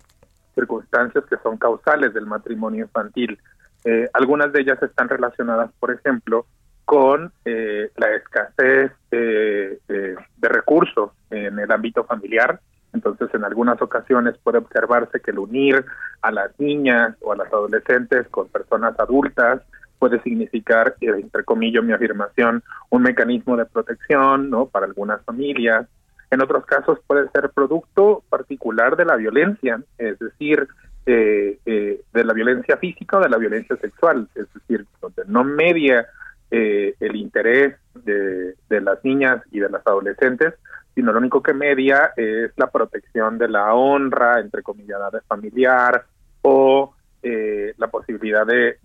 circunstancias 0.54 1.24
que 1.28 1.36
son 1.42 1.56
causales 1.58 2.14
del 2.14 2.26
matrimonio 2.26 2.84
infantil. 2.84 3.38
Eh, 3.84 4.08
algunas 4.12 4.52
de 4.52 4.60
ellas 4.60 4.82
están 4.82 5.08
relacionadas, 5.08 5.70
por 5.78 5.92
ejemplo, 5.92 6.46
con 6.86 7.32
la 7.44 8.14
escasez 8.14 8.92
de 9.10 10.16
recursos 10.40 11.10
en 11.30 11.58
el 11.58 11.70
ámbito 11.70 12.04
familiar. 12.04 12.60
Entonces, 12.94 13.28
en 13.34 13.44
algunas 13.44 13.80
ocasiones 13.82 14.36
puede 14.42 14.58
observarse 14.58 15.20
que 15.20 15.30
el 15.30 15.38
unir 15.38 15.84
a 16.22 16.30
las 16.30 16.58
niñas 16.58 17.14
o 17.20 17.32
a 17.32 17.36
las 17.36 17.52
adolescentes 17.52 18.26
con 18.28 18.48
personas 18.48 18.98
adultas 18.98 19.60
puede 19.98 20.20
significar, 20.22 20.94
entre 21.00 21.44
comillas, 21.44 21.84
mi 21.84 21.92
afirmación, 21.92 22.62
un 22.90 23.02
mecanismo 23.02 23.56
de 23.56 23.66
protección, 23.66 24.50
¿no? 24.50 24.66
Para 24.66 24.86
algunas 24.86 25.22
familias. 25.24 25.86
En 26.30 26.42
otros 26.42 26.64
casos 26.66 26.98
puede 27.06 27.28
ser 27.30 27.50
producto 27.50 28.22
particular 28.28 28.96
de 28.96 29.04
la 29.04 29.16
violencia, 29.16 29.80
es 29.98 30.18
decir, 30.18 30.66
eh, 31.06 31.58
eh, 31.66 32.00
de 32.12 32.24
la 32.24 32.32
violencia 32.32 32.76
física 32.78 33.18
o 33.18 33.20
de 33.20 33.28
la 33.28 33.38
violencia 33.38 33.76
sexual, 33.76 34.28
es 34.34 34.46
decir, 34.54 34.86
donde 35.00 35.22
no 35.26 35.44
media 35.44 36.06
eh, 36.50 36.94
el 37.00 37.16
interés 37.16 37.74
de, 37.94 38.54
de, 38.68 38.80
las 38.80 39.04
niñas 39.04 39.42
y 39.50 39.60
de 39.60 39.68
las 39.68 39.86
adolescentes, 39.86 40.54
sino 40.94 41.12
lo 41.12 41.18
único 41.18 41.42
que 41.42 41.52
media 41.52 42.12
es 42.16 42.52
la 42.56 42.70
protección 42.70 43.36
de 43.36 43.48
la 43.48 43.74
honra, 43.74 44.40
entre 44.40 44.62
comillas, 44.62 44.98
familiar 45.28 46.06
o 46.42 46.94
eh, 47.22 47.74
la 47.76 47.88
posibilidad 47.88 48.46
de, 48.46 48.78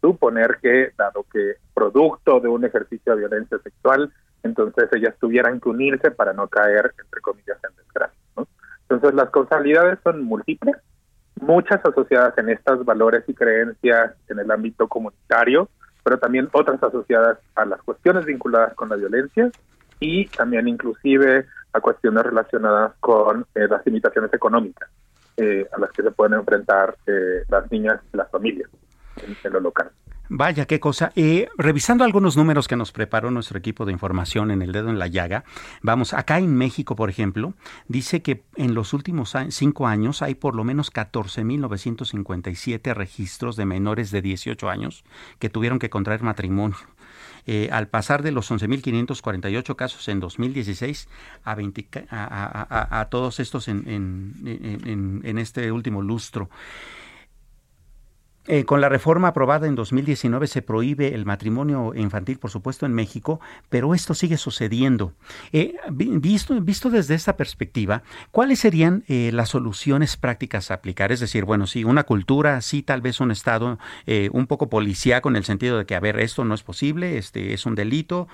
suponer 0.00 0.58
que, 0.62 0.92
dado 0.96 1.26
que 1.32 1.56
producto 1.74 2.40
de 2.40 2.48
un 2.48 2.64
ejercicio 2.64 3.14
de 3.14 3.18
violencia 3.18 3.58
sexual, 3.58 4.10
entonces 4.42 4.88
ellas 4.92 5.14
tuvieran 5.20 5.60
que 5.60 5.68
unirse 5.68 6.10
para 6.10 6.32
no 6.32 6.48
caer, 6.48 6.92
entre 6.98 7.20
comillas, 7.20 7.58
en 7.62 7.76
desgracia. 7.76 8.18
Entonces 8.88 9.14
las 9.14 9.30
causalidades 9.30 9.98
son 10.02 10.22
múltiples, 10.22 10.76
muchas 11.40 11.84
asociadas 11.84 12.36
en 12.38 12.48
estos 12.48 12.84
valores 12.84 13.24
y 13.28 13.34
creencias 13.34 14.14
en 14.28 14.38
el 14.38 14.50
ámbito 14.50 14.88
comunitario, 14.88 15.68
pero 16.02 16.18
también 16.18 16.48
otras 16.52 16.82
asociadas 16.82 17.38
a 17.54 17.64
las 17.64 17.82
cuestiones 17.82 18.24
vinculadas 18.24 18.74
con 18.74 18.88
la 18.88 18.96
violencia 18.96 19.50
y 20.00 20.26
también 20.26 20.68
inclusive 20.68 21.46
a 21.72 21.80
cuestiones 21.80 22.24
relacionadas 22.24 22.92
con 23.00 23.46
eh, 23.54 23.66
las 23.68 23.84
limitaciones 23.86 24.32
económicas. 24.34 24.88
Eh, 25.38 25.66
a 25.72 25.80
las 25.80 25.90
que 25.92 26.02
se 26.02 26.10
pueden 26.10 26.34
enfrentar 26.34 26.94
eh, 27.06 27.44
las 27.48 27.70
niñas 27.72 27.98
y 28.12 28.16
las 28.18 28.30
familias 28.30 28.68
en, 29.16 29.52
lo 29.52 29.60
local. 29.60 29.90
Vaya, 30.34 30.64
qué 30.64 30.80
cosa. 30.80 31.12
Eh, 31.14 31.46
revisando 31.58 32.04
algunos 32.04 32.38
números 32.38 32.66
que 32.66 32.74
nos 32.74 32.90
preparó 32.90 33.30
nuestro 33.30 33.58
equipo 33.58 33.84
de 33.84 33.92
información 33.92 34.50
en 34.50 34.62
el 34.62 34.72
dedo 34.72 34.88
en 34.88 34.98
la 34.98 35.06
llaga, 35.06 35.44
vamos, 35.82 36.14
acá 36.14 36.38
en 36.38 36.56
México, 36.56 36.96
por 36.96 37.10
ejemplo, 37.10 37.52
dice 37.86 38.22
que 38.22 38.42
en 38.56 38.72
los 38.72 38.94
últimos 38.94 39.34
cinco 39.50 39.86
años 39.86 40.22
hay 40.22 40.34
por 40.34 40.54
lo 40.54 40.64
menos 40.64 40.90
14.957 40.90 42.94
registros 42.94 43.56
de 43.56 43.66
menores 43.66 44.10
de 44.10 44.22
18 44.22 44.70
años 44.70 45.04
que 45.38 45.50
tuvieron 45.50 45.78
que 45.78 45.90
contraer 45.90 46.22
matrimonio. 46.22 46.78
Eh, 47.46 47.68
al 47.70 47.88
pasar 47.88 48.22
de 48.22 48.32
los 48.32 48.50
11.548 48.50 49.76
casos 49.76 50.08
en 50.08 50.18
2016 50.18 51.10
a, 51.44 51.54
a, 52.08 53.00
a, 53.00 53.04
todos 53.10 53.38
estos 53.38 53.68
en, 53.68 54.32
en 54.46 55.38
este 55.38 55.72
último 55.72 56.00
lustro. 56.00 56.48
Eh, 58.48 58.64
con 58.64 58.80
la 58.80 58.88
reforma 58.88 59.28
aprobada 59.28 59.68
en 59.68 59.76
2019 59.76 60.48
se 60.48 60.62
prohíbe 60.62 61.14
el 61.14 61.24
matrimonio 61.24 61.92
infantil, 61.94 62.38
por 62.40 62.50
supuesto, 62.50 62.86
en 62.86 62.92
México, 62.92 63.40
pero 63.68 63.94
esto 63.94 64.14
sigue 64.14 64.36
sucediendo. 64.36 65.12
Eh, 65.52 65.76
visto, 65.90 66.90
desde 66.90 67.14
esta 67.14 67.36
perspectiva, 67.36 68.02
¿cuáles 68.32 68.58
serían 68.58 69.04
eh, 69.06 69.30
las 69.32 69.50
soluciones 69.50 70.16
prácticas 70.16 70.72
a 70.72 70.74
aplicar? 70.74 71.12
Es 71.12 71.20
decir, 71.20 71.44
bueno, 71.44 71.68
sí, 71.68 71.84
una 71.84 72.02
cultura, 72.02 72.60
sí, 72.62 72.82
tal 72.82 73.00
vez 73.00 73.20
un 73.20 73.30
Estado 73.30 73.78
un 74.32 74.46
poco 74.46 74.68
policíaco 74.68 75.28
en 75.28 75.36
el 75.36 75.44
sentido 75.44 75.78
de 75.78 75.86
que, 75.86 75.94
a 75.94 76.00
ver, 76.00 76.18
esto 76.18 76.44
no 76.44 76.54
es 76.54 76.62
posible, 76.62 77.18
este 77.18 77.54
es 77.54 77.64
un 77.66 77.74
delito, 77.74 78.28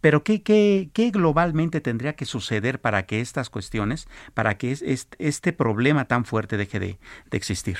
pero 0.00 0.22
¿qué, 0.22 0.42
qué, 0.42 0.90
qué 0.92 1.10
globalmente 1.10 1.80
tendría 1.80 2.14
que 2.14 2.24
suceder 2.24 2.80
para 2.80 3.06
que 3.06 3.20
estas 3.20 3.50
cuestiones, 3.50 4.08
para 4.34 4.58
que 4.58 4.76
este 5.18 5.52
problema 5.52 6.04
tan 6.04 6.24
fuerte 6.24 6.56
deje 6.56 6.78
de 6.78 6.98
existir? 7.30 7.78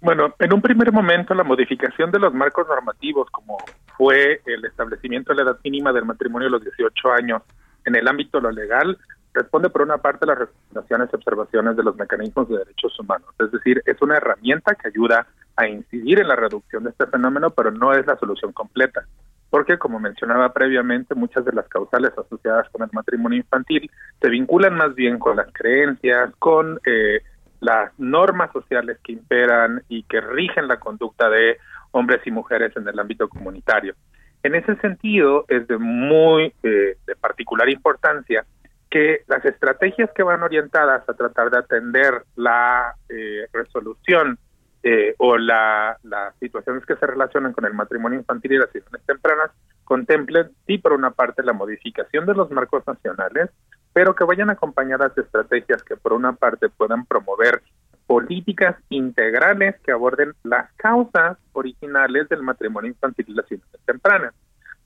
Bueno, 0.00 0.34
en 0.38 0.52
un 0.52 0.60
primer 0.60 0.92
momento 0.92 1.34
la 1.34 1.44
modificación 1.44 2.10
de 2.10 2.18
los 2.18 2.32
marcos 2.34 2.66
normativos, 2.68 3.30
como 3.30 3.56
fue 3.96 4.40
el 4.44 4.64
establecimiento 4.64 5.32
de 5.32 5.42
la 5.42 5.50
edad 5.50 5.58
mínima 5.64 5.92
del 5.92 6.04
matrimonio 6.04 6.48
a 6.48 6.50
los 6.52 6.62
18 6.62 7.12
años 7.12 7.42
en 7.84 7.94
el 7.94 8.06
ámbito 8.06 8.38
de 8.38 8.42
lo 8.42 8.50
legal, 8.50 8.98
responde 9.32 9.70
por 9.70 9.82
una 9.82 9.98
parte 9.98 10.24
a 10.24 10.28
las 10.28 10.38
recomendaciones 10.38 11.10
y 11.12 11.16
observaciones 11.16 11.76
de 11.76 11.82
los 11.82 11.96
mecanismos 11.96 12.48
de 12.48 12.58
derechos 12.58 12.98
humanos. 12.98 13.28
Es 13.38 13.52
decir, 13.52 13.82
es 13.84 14.00
una 14.00 14.16
herramienta 14.16 14.74
que 14.74 14.88
ayuda 14.88 15.26
a 15.56 15.68
incidir 15.68 16.20
en 16.20 16.28
la 16.28 16.36
reducción 16.36 16.84
de 16.84 16.90
este 16.90 17.06
fenómeno, 17.06 17.50
pero 17.50 17.70
no 17.70 17.92
es 17.92 18.06
la 18.06 18.16
solución 18.16 18.52
completa. 18.52 19.04
Porque, 19.50 19.78
como 19.78 20.00
mencionaba 20.00 20.52
previamente, 20.52 21.14
muchas 21.14 21.44
de 21.44 21.52
las 21.52 21.68
causales 21.68 22.12
asociadas 22.18 22.68
con 22.70 22.82
el 22.82 22.90
matrimonio 22.92 23.38
infantil 23.38 23.90
se 24.20 24.28
vinculan 24.28 24.74
más 24.74 24.94
bien 24.94 25.18
con 25.18 25.36
las 25.36 25.52
creencias, 25.52 26.34
con 26.38 26.80
eh, 26.84 27.22
las 27.60 27.92
normas 27.98 28.52
sociales 28.52 28.98
que 29.02 29.12
imperan 29.12 29.82
y 29.88 30.02
que 30.04 30.20
rigen 30.20 30.68
la 30.68 30.78
conducta 30.78 31.28
de 31.28 31.58
hombres 31.90 32.20
y 32.26 32.30
mujeres 32.30 32.76
en 32.76 32.86
el 32.88 32.98
ámbito 32.98 33.28
comunitario. 33.28 33.94
En 34.42 34.54
ese 34.54 34.76
sentido, 34.76 35.44
es 35.48 35.66
de 35.66 35.78
muy 35.78 36.52
eh, 36.62 36.96
de 37.06 37.16
particular 37.16 37.68
importancia 37.68 38.44
que 38.90 39.22
las 39.26 39.44
estrategias 39.44 40.10
que 40.14 40.22
van 40.22 40.42
orientadas 40.42 41.08
a 41.08 41.14
tratar 41.14 41.50
de 41.50 41.58
atender 41.58 42.22
la 42.36 42.94
eh, 43.08 43.46
resolución 43.52 44.38
eh, 44.82 45.14
o 45.18 45.36
la, 45.36 45.98
las 46.04 46.36
situaciones 46.38 46.86
que 46.86 46.94
se 46.94 47.06
relacionan 47.06 47.52
con 47.52 47.64
el 47.64 47.74
matrimonio 47.74 48.20
infantil 48.20 48.52
y 48.52 48.58
las 48.58 48.70
situaciones 48.70 49.04
tempranas 49.04 49.50
contemplen, 49.82 50.50
sí, 50.66 50.78
por 50.78 50.92
una 50.92 51.10
parte, 51.10 51.42
la 51.42 51.52
modificación 51.52 52.26
de 52.26 52.34
los 52.34 52.50
marcos 52.50 52.86
nacionales, 52.86 53.50
pero 53.96 54.14
que 54.14 54.24
vayan 54.24 54.50
acompañadas 54.50 55.14
de 55.14 55.22
estrategias 55.22 55.82
que 55.82 55.96
por 55.96 56.12
una 56.12 56.34
parte 56.34 56.68
puedan 56.68 57.06
promover 57.06 57.62
políticas 58.06 58.76
integrales 58.90 59.74
que 59.80 59.90
aborden 59.90 60.34
las 60.42 60.70
causas 60.74 61.38
originales 61.54 62.28
del 62.28 62.42
matrimonio 62.42 62.90
infantil 62.90 63.24
y 63.26 63.32
las 63.32 63.50
edades 63.50 63.80
tempranas. 63.86 64.34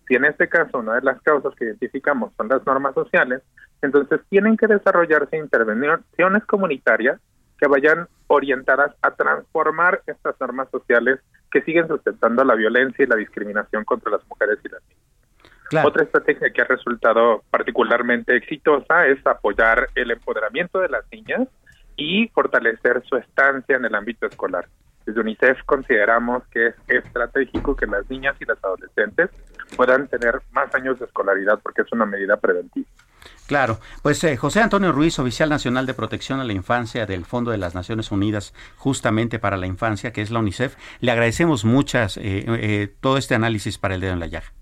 Si 0.07 0.14
en 0.14 0.27
este 0.27 0.49
caso 0.49 0.79
una 0.79 0.94
de 0.94 1.03
las 1.03 1.20
causas 1.23 1.53
que 1.57 1.64
identificamos 1.64 2.33
son 2.37 2.46
las 2.46 2.64
normas 2.64 2.94
sociales, 2.94 3.42
entonces 3.83 4.20
tienen 4.29 4.57
que 4.57 4.68
desarrollarse 4.68 5.37
intervenciones 5.38 6.44
comunitarias 6.44 7.20
que 7.59 7.66
vayan 7.66 8.07
orientadas 8.29 8.94
a 9.03 9.11
transformar 9.11 10.03
estas 10.07 10.37
normas 10.40 10.68
sociales 10.70 11.18
que 11.51 11.62
siguen 11.62 11.88
sustentando 11.88 12.44
la 12.44 12.55
violencia 12.55 13.05
y 13.05 13.09
la 13.09 13.16
discriminación 13.16 13.85
contra 13.85 14.12
las 14.12 14.25
mujeres 14.29 14.61
y 14.62 14.68
las 14.68 14.81
niñas. 14.83 14.99
Otra 15.85 16.02
estrategia 16.02 16.50
que 16.50 16.62
ha 16.62 16.64
resultado 16.64 17.42
particularmente 17.50 18.37
exitosa 18.37 19.06
es 19.06 19.24
apoyar 19.26 19.88
el 19.94 20.11
empoderamiento 20.11 20.80
de 20.80 20.88
las 20.88 21.04
niñas 21.12 21.48
y 21.96 22.28
fortalecer 22.28 23.02
su 23.09 23.16
estancia 23.16 23.76
en 23.76 23.85
el 23.85 23.94
ámbito 23.94 24.26
escolar. 24.26 24.66
Desde 25.06 25.20
UNICEF 25.20 25.62
consideramos 25.64 26.42
que 26.48 26.68
es 26.68 26.74
estratégico 26.88 27.76
que 27.76 27.87
las 27.87 28.09
niñas 28.11 28.37
y 28.40 28.44
las 28.44 28.62
adolescentes 28.62 29.30
puedan 29.76 30.09
tener 30.09 30.40
más 30.52 30.74
años 30.74 30.98
de 30.98 31.06
escolaridad 31.06 31.59
porque 31.62 31.83
es 31.83 31.92
una 31.92 32.04
medida 32.04 32.37
preventiva. 32.37 32.88
Claro, 33.46 33.80
pues 34.02 34.22
eh, 34.24 34.37
José 34.37 34.61
Antonio 34.61 34.92
Ruiz, 34.92 35.18
oficial 35.18 35.48
nacional 35.48 35.85
de 35.85 35.94
protección 35.94 36.40
a 36.40 36.44
la 36.44 36.52
infancia 36.52 37.06
del 37.06 37.24
Fondo 37.24 37.50
de 37.50 37.59
las 37.59 37.74
Naciones 37.74 38.11
Unidas 38.12 38.54
justamente 38.76 39.38
para 39.38 39.56
la 39.56 39.66
infancia, 39.66 40.12
que 40.12 40.22
es 40.22 40.30
la 40.30 40.38
UNICEF, 40.38 40.76
le 41.00 41.11
agradecemos 41.11 41.64
muchas 41.64 42.16
eh, 42.16 42.44
eh, 42.46 42.94
todo 43.00 43.18
este 43.18 43.35
análisis 43.35 43.78
para 43.78 43.94
el 43.94 44.00
dedo 44.00 44.12
en 44.12 44.20
la 44.20 44.26
llaga 44.26 44.52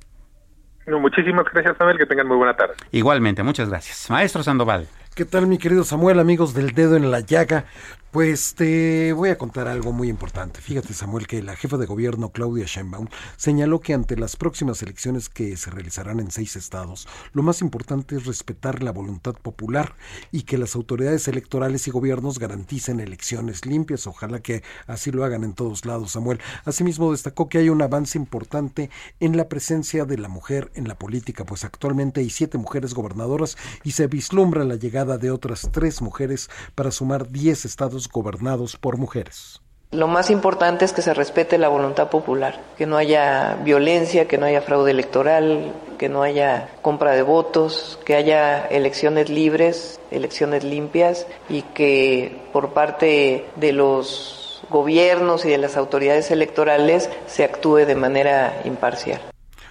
muchísimas 0.97 1.45
gracias, 1.53 1.77
Samuel. 1.77 1.99
Que 1.99 2.07
tengan 2.07 2.27
muy 2.27 2.37
buena 2.37 2.57
tarde. 2.57 2.75
Igualmente, 2.93 3.43
muchas 3.43 3.69
gracias. 3.69 4.09
Maestro 4.11 4.43
Sandoval. 4.43 4.87
¿Qué 5.15 5.25
tal, 5.25 5.47
mi 5.47 5.59
querido 5.59 5.83
Samuel, 5.85 6.21
amigos 6.21 6.55
del 6.55 6.73
dedo 6.73 6.97
en 6.97 7.11
la 7.11 7.21
llaga? 7.21 7.65
Pues 8.11 8.55
te 8.55 9.13
voy 9.13 9.29
a 9.29 9.37
contar 9.37 9.69
algo 9.69 9.93
muy 9.93 10.09
importante. 10.09 10.63
Fíjate, 10.63 10.95
Samuel, 10.95 11.27
que 11.27 11.43
la 11.43 11.57
jefa 11.57 11.77
de 11.77 11.85
gobierno, 11.85 12.33
Claudia 12.33 12.65
Sheinbaum, 12.65 13.09
señaló 13.37 13.81
que 13.81 13.93
ante 13.93 14.17
las 14.17 14.35
próximas 14.35 14.83
elecciones 14.83 15.29
que 15.29 15.59
se 15.59 15.71
realizarán 15.71 16.19
en 16.19 16.31
seis 16.31 16.57
estados, 16.57 17.07
lo 17.35 17.43
más 17.43 17.61
importante 17.61 18.17
es 18.17 18.25
respetar 18.25 18.83
la 18.83 18.93
voluntad 18.93 19.35
popular 19.35 19.95
y 20.33 20.45
que 20.45 20.57
las 20.57 20.75
autoridades 20.75 21.29
electorales 21.29 21.87
y 21.87 21.91
gobiernos 21.91 22.39
garanticen 22.39 22.99
elecciones 23.01 23.67
limpias. 23.67 24.07
Ojalá 24.07 24.41
que 24.41 24.63
así 24.87 25.11
lo 25.11 25.23
hagan 25.23 25.45
en 25.45 25.53
todos 25.53 25.85
lados, 25.85 26.13
Samuel. 26.13 26.41
Asimismo, 26.65 27.13
destacó 27.13 27.51
que 27.51 27.59
hay 27.59 27.69
un 27.69 27.83
avance 27.83 28.17
importante 28.17 28.89
en 29.21 29.37
la 29.37 29.51
presencia 29.51 30.07
de 30.07 30.17
la 30.17 30.29
mujer 30.29 30.73
en 30.75 30.89
la 30.89 30.99
política, 30.99 31.45
pues 31.45 31.63
actualmente 31.63 32.23
hay 32.23 32.31
siete 32.31 32.57
mujeres 32.57 32.95
gobernadoras 32.95 33.59
y 33.85 33.91
se 33.91 34.07
vislumbra 34.07 34.65
la 34.65 34.77
llegada 34.77 35.19
de 35.19 35.31
otras 35.31 35.69
tres 35.73 36.01
mujeres 36.01 36.49
para 36.75 36.91
sumar 36.91 37.29
diez 37.29 37.67
estados 37.67 37.98
gobernados 38.07 38.77
por 38.77 38.99
mujeres. 38.99 39.61
Lo 39.91 40.07
más 40.07 40.29
importante 40.29 40.85
es 40.85 40.93
que 40.93 41.01
se 41.01 41.15
respete 41.15 41.57
la 41.57 41.69
voluntad 41.69 42.11
popular, 42.11 42.61
que 42.77 42.85
no 42.85 42.99
haya 42.99 43.57
violencia, 43.65 44.29
que 44.29 44.37
no 44.37 44.45
haya 44.45 44.61
fraude 44.61 44.91
electoral, 44.91 45.73
que 45.97 46.11
no 46.11 46.23
haya 46.23 46.69
compra 46.83 47.13
de 47.13 47.23
votos, 47.23 47.99
que 48.05 48.15
haya 48.15 48.67
elecciones 48.67 49.31
libres, 49.31 49.99
elecciones 50.11 50.63
limpias 50.63 51.27
y 51.49 51.63
que 51.63 52.37
por 52.53 52.75
parte 52.75 53.47
de 53.57 53.73
los 53.73 54.63
gobiernos 54.69 55.47
y 55.47 55.49
de 55.49 55.59
las 55.59 55.79
autoridades 55.79 56.31
electorales 56.31 57.09
se 57.27 57.45
actúe 57.45 57.87
de 57.87 57.95
manera 57.95 58.61
imparcial. 58.67 59.23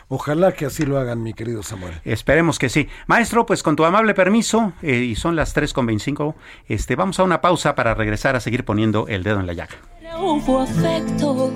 Ojalá 0.10 0.54
que 0.54 0.66
así 0.66 0.86
lo 0.86 0.98
hagan, 0.98 1.22
mi 1.22 1.34
querido 1.34 1.64
Samuel. 1.64 2.00
Esperemos 2.06 2.60
que 2.60 2.70
sí. 2.70 2.88
Maestro, 3.08 3.46
pues 3.46 3.62
con 3.62 3.76
tu 3.76 3.84
amable 3.84 4.14
permiso, 4.14 4.72
eh, 4.82 4.96
y 4.96 5.16
son 5.16 5.36
las 5.36 5.54
3.25, 5.56 6.36
este, 6.68 6.96
vamos 6.96 7.20
a 7.20 7.24
una 7.24 7.42
pausa 7.42 7.76
para 7.76 7.94
regresar 7.94 8.36
a 8.36 8.40
seguir 8.40 8.64
poniendo 8.64 9.08
el 9.08 9.24
dedo 9.24 9.42
en 9.42 9.48
la 9.48 9.54
llaga. 9.54 9.76
No 10.02 10.36
hubo 10.36 10.62
afecto, 10.62 11.52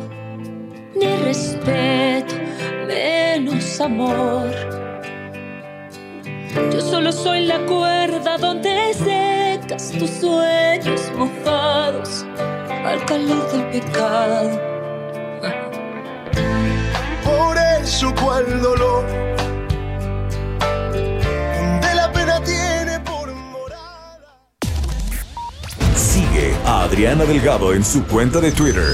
ni 0.96 1.16
respeto, 1.24 2.36
menos 2.88 3.80
amor. 3.80 4.52
Yo 6.74 6.82
solo 6.82 7.14
soy 7.14 7.46
la 7.46 7.66
cuerda 7.66 8.38
donde 8.38 8.94
secas 8.94 9.94
tus 9.98 10.10
sueños 10.10 11.10
mojados 11.18 12.26
al 12.86 13.06
calor 13.06 13.50
del 13.54 13.82
pecado. 13.82 14.72
Por 17.82 17.88
eso 17.88 18.14
cual 18.14 18.62
dolor 18.62 19.04
la 21.96 22.12
pena 22.14 22.40
tiene 22.44 23.00
por 23.00 23.34
Sigue 25.96 26.54
a 26.64 26.84
Adriana 26.84 27.26
Delgado 27.26 27.74
en 27.74 27.84
su 27.84 28.04
cuenta 28.06 28.40
de 28.40 28.52
Twitter, 28.52 28.94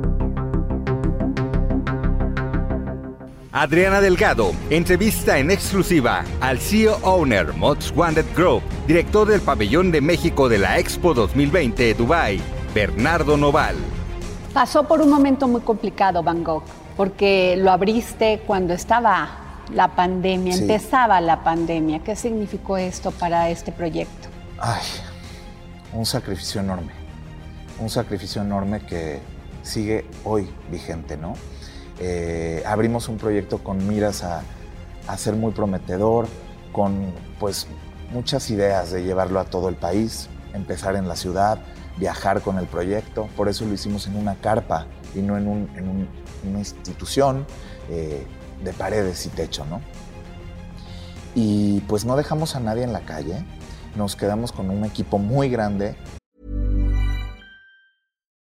Adriana 3.53 3.99
Delgado 3.99 4.53
entrevista 4.69 5.37
en 5.37 5.51
exclusiva 5.51 6.23
al 6.39 6.57
CEO 6.57 6.97
Owner 7.03 7.51
Most 7.53 7.93
Wanted 7.97 8.25
Group, 8.33 8.63
director 8.87 9.27
del 9.27 9.41
pabellón 9.41 9.91
de 9.91 9.99
México 9.99 10.47
de 10.47 10.57
la 10.57 10.79
Expo 10.79 11.13
2020 11.13 11.93
Dubai, 11.95 12.39
Bernardo 12.73 13.35
Noval. 13.35 13.75
Pasó 14.53 14.87
por 14.87 15.01
un 15.01 15.09
momento 15.09 15.49
muy 15.49 15.59
complicado 15.59 16.23
Van 16.23 16.45
Gogh, 16.45 16.63
porque 16.95 17.57
lo 17.57 17.71
abriste 17.71 18.41
cuando 18.47 18.73
estaba 18.73 19.27
la 19.73 19.97
pandemia, 19.97 20.53
Sí. 20.53 20.61
empezaba 20.61 21.19
la 21.19 21.43
pandemia. 21.43 21.99
¿Qué 21.99 22.15
significó 22.15 22.77
esto 22.77 23.11
para 23.11 23.49
este 23.49 23.73
proyecto? 23.73 24.29
Ay, 24.59 24.81
un 25.91 26.05
sacrificio 26.05 26.61
enorme. 26.61 26.93
Un 27.79 27.89
sacrificio 27.89 28.41
enorme 28.41 28.79
que 28.85 29.19
sigue 29.61 30.05
hoy 30.23 30.49
vigente, 30.71 31.17
¿no? 31.17 31.33
Eh, 32.03 32.63
abrimos 32.65 33.09
un 33.09 33.17
proyecto 33.17 33.59
con 33.63 33.87
miras 33.87 34.23
a, 34.23 34.41
ser 35.17 35.35
muy 35.35 35.51
prometedor, 35.51 36.25
con 36.71 37.13
pues 37.39 37.67
muchas 38.11 38.49
ideas 38.49 38.89
de 38.91 39.03
llevarlo 39.03 39.39
a 39.39 39.45
todo 39.45 39.69
el 39.69 39.75
país, 39.75 40.27
empezar 40.53 40.95
en 40.95 41.07
la 41.07 41.15
ciudad, 41.15 41.59
viajar 41.97 42.41
con 42.41 42.57
el 42.57 42.65
proyecto. 42.65 43.27
Por 43.37 43.49
eso 43.49 43.65
lo 43.65 43.73
hicimos 43.73 44.07
en 44.07 44.15
una 44.15 44.33
carpa 44.35 44.87
y 45.13 45.19
no 45.21 45.37
en, 45.37 45.47
un- 45.47 45.69
en 45.75 45.87
un- 45.87 46.09
una 46.49 46.57
institución 46.59 47.45
eh, 47.89 48.25
de 48.63 48.73
paredes 48.73 49.23
y 49.27 49.29
techo, 49.29 49.63
¿no? 49.65 49.79
Y 51.35 51.81
pues 51.81 52.03
no 52.03 52.15
dejamos 52.15 52.55
a 52.55 52.59
nadie 52.59 52.83
en 52.83 52.93
la 52.93 53.01
calle, 53.01 53.45
nos 53.95 54.15
quedamos 54.15 54.51
con 54.51 54.69
un 54.71 54.85
equipo 54.85 55.19
muy 55.19 55.49
grande. 55.49 55.95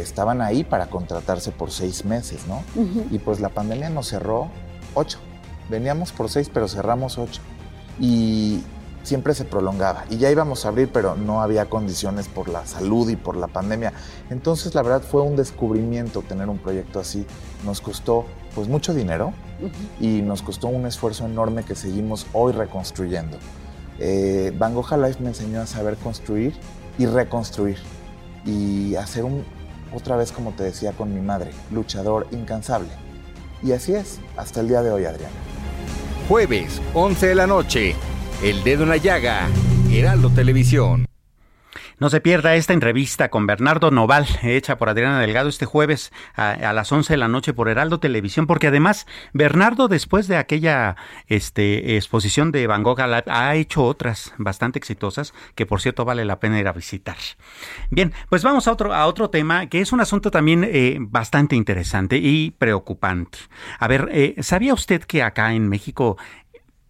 estaban 0.00 0.40
ahí 0.40 0.64
para 0.64 0.86
contratarse 0.86 1.50
por 1.50 1.70
seis 1.70 2.04
meses, 2.04 2.46
¿no? 2.46 2.62
Ujú. 2.74 3.06
Y 3.10 3.18
pues 3.18 3.40
la 3.40 3.48
pandemia 3.48 3.90
nos 3.90 4.08
cerró 4.08 4.48
ocho. 4.94 5.18
Veníamos 5.68 6.12
por 6.12 6.28
seis, 6.28 6.50
pero 6.52 6.68
cerramos 6.68 7.18
ocho. 7.18 7.40
Y 7.98 8.62
siempre 9.04 9.34
se 9.34 9.44
prolongaba. 9.44 10.04
Y 10.10 10.16
ya 10.16 10.30
íbamos 10.30 10.64
a 10.64 10.68
abrir, 10.68 10.90
pero 10.92 11.14
no 11.14 11.42
había 11.42 11.66
condiciones 11.66 12.26
por 12.26 12.48
la 12.48 12.66
salud 12.66 13.08
y 13.08 13.16
por 13.16 13.36
la 13.36 13.46
pandemia. 13.46 13.92
Entonces, 14.30 14.74
la 14.74 14.82
verdad 14.82 15.02
fue 15.02 15.22
un 15.22 15.36
descubrimiento 15.36 16.22
tener 16.22 16.48
un 16.48 16.58
proyecto 16.58 16.98
así. 16.98 17.26
Nos 17.64 17.80
costó 17.80 18.24
pues 18.54 18.68
mucho 18.68 18.94
dinero 18.94 19.32
y 20.00 20.22
nos 20.22 20.42
costó 20.42 20.68
un 20.68 20.86
esfuerzo 20.86 21.26
enorme 21.26 21.64
que 21.64 21.74
seguimos 21.74 22.26
hoy 22.32 22.52
reconstruyendo. 22.52 23.36
Eh, 23.98 24.52
Van 24.58 24.74
Gogh 24.74 24.90
Life 24.96 25.22
me 25.22 25.28
enseñó 25.28 25.60
a 25.60 25.66
saber 25.66 25.96
construir 25.96 26.54
y 26.98 27.06
reconstruir 27.06 27.78
y 28.44 28.94
hacer 28.96 29.24
un, 29.24 29.44
otra 29.94 30.16
vez, 30.16 30.32
como 30.32 30.52
te 30.52 30.64
decía 30.64 30.92
con 30.92 31.14
mi 31.14 31.20
madre, 31.20 31.50
luchador 31.70 32.26
incansable. 32.32 32.88
Y 33.62 33.72
así 33.72 33.94
es, 33.94 34.20
hasta 34.36 34.60
el 34.60 34.68
día 34.68 34.82
de 34.82 34.90
hoy, 34.90 35.04
Adriana. 35.04 35.34
Jueves, 36.28 36.80
11 36.94 37.26
de 37.28 37.34
la 37.34 37.46
noche. 37.46 37.94
El 38.42 38.62
dedo 38.64 38.82
en 38.82 38.90
la 38.90 38.96
llaga. 38.96 39.48
Heraldo 39.90 40.30
Televisión. 40.30 41.06
No 42.00 42.10
se 42.10 42.20
pierda 42.20 42.56
esta 42.56 42.72
entrevista 42.72 43.30
con 43.30 43.46
Bernardo 43.46 43.90
Noval, 43.90 44.26
hecha 44.42 44.78
por 44.78 44.88
Adriana 44.88 45.20
Delgado 45.20 45.48
este 45.48 45.64
jueves 45.64 46.12
a, 46.34 46.72
las 46.72 46.90
11 46.90 47.12
de 47.12 47.16
la 47.16 47.28
noche 47.28 47.52
por 47.52 47.68
Heraldo 47.68 48.00
Televisión, 48.00 48.46
porque 48.46 48.66
además 48.66 49.06
Bernardo, 49.32 49.86
después 49.86 50.26
de 50.26 50.36
aquella 50.36 50.96
este, 51.28 51.96
exposición 51.96 52.50
de 52.50 52.66
Van 52.66 52.82
Gogh, 52.82 53.00
ha 53.00 53.54
hecho 53.54 53.84
otras 53.84 54.34
bastante 54.38 54.78
exitosas 54.78 55.34
que, 55.54 55.66
por 55.66 55.80
cierto, 55.80 56.04
vale 56.04 56.24
la 56.24 56.40
pena 56.40 56.58
ir 56.58 56.66
a 56.66 56.72
visitar. 56.72 57.16
Bien, 57.90 58.12
pues 58.28 58.42
vamos 58.42 58.66
a 58.66 58.72
otro, 58.72 58.92
a 58.92 59.06
otro 59.06 59.30
tema 59.30 59.68
que 59.68 59.80
es 59.80 59.92
un 59.92 60.00
asunto 60.00 60.30
también 60.30 60.64
eh, 60.64 60.96
bastante 61.00 61.54
interesante 61.54 62.16
y 62.16 62.50
preocupante. 62.50 63.38
A 63.78 63.86
ver, 63.86 64.08
eh, 64.10 64.34
¿sabía 64.40 64.74
usted 64.74 65.02
que 65.04 65.22
acá 65.22 65.54
en 65.54 65.68
México 65.68 66.16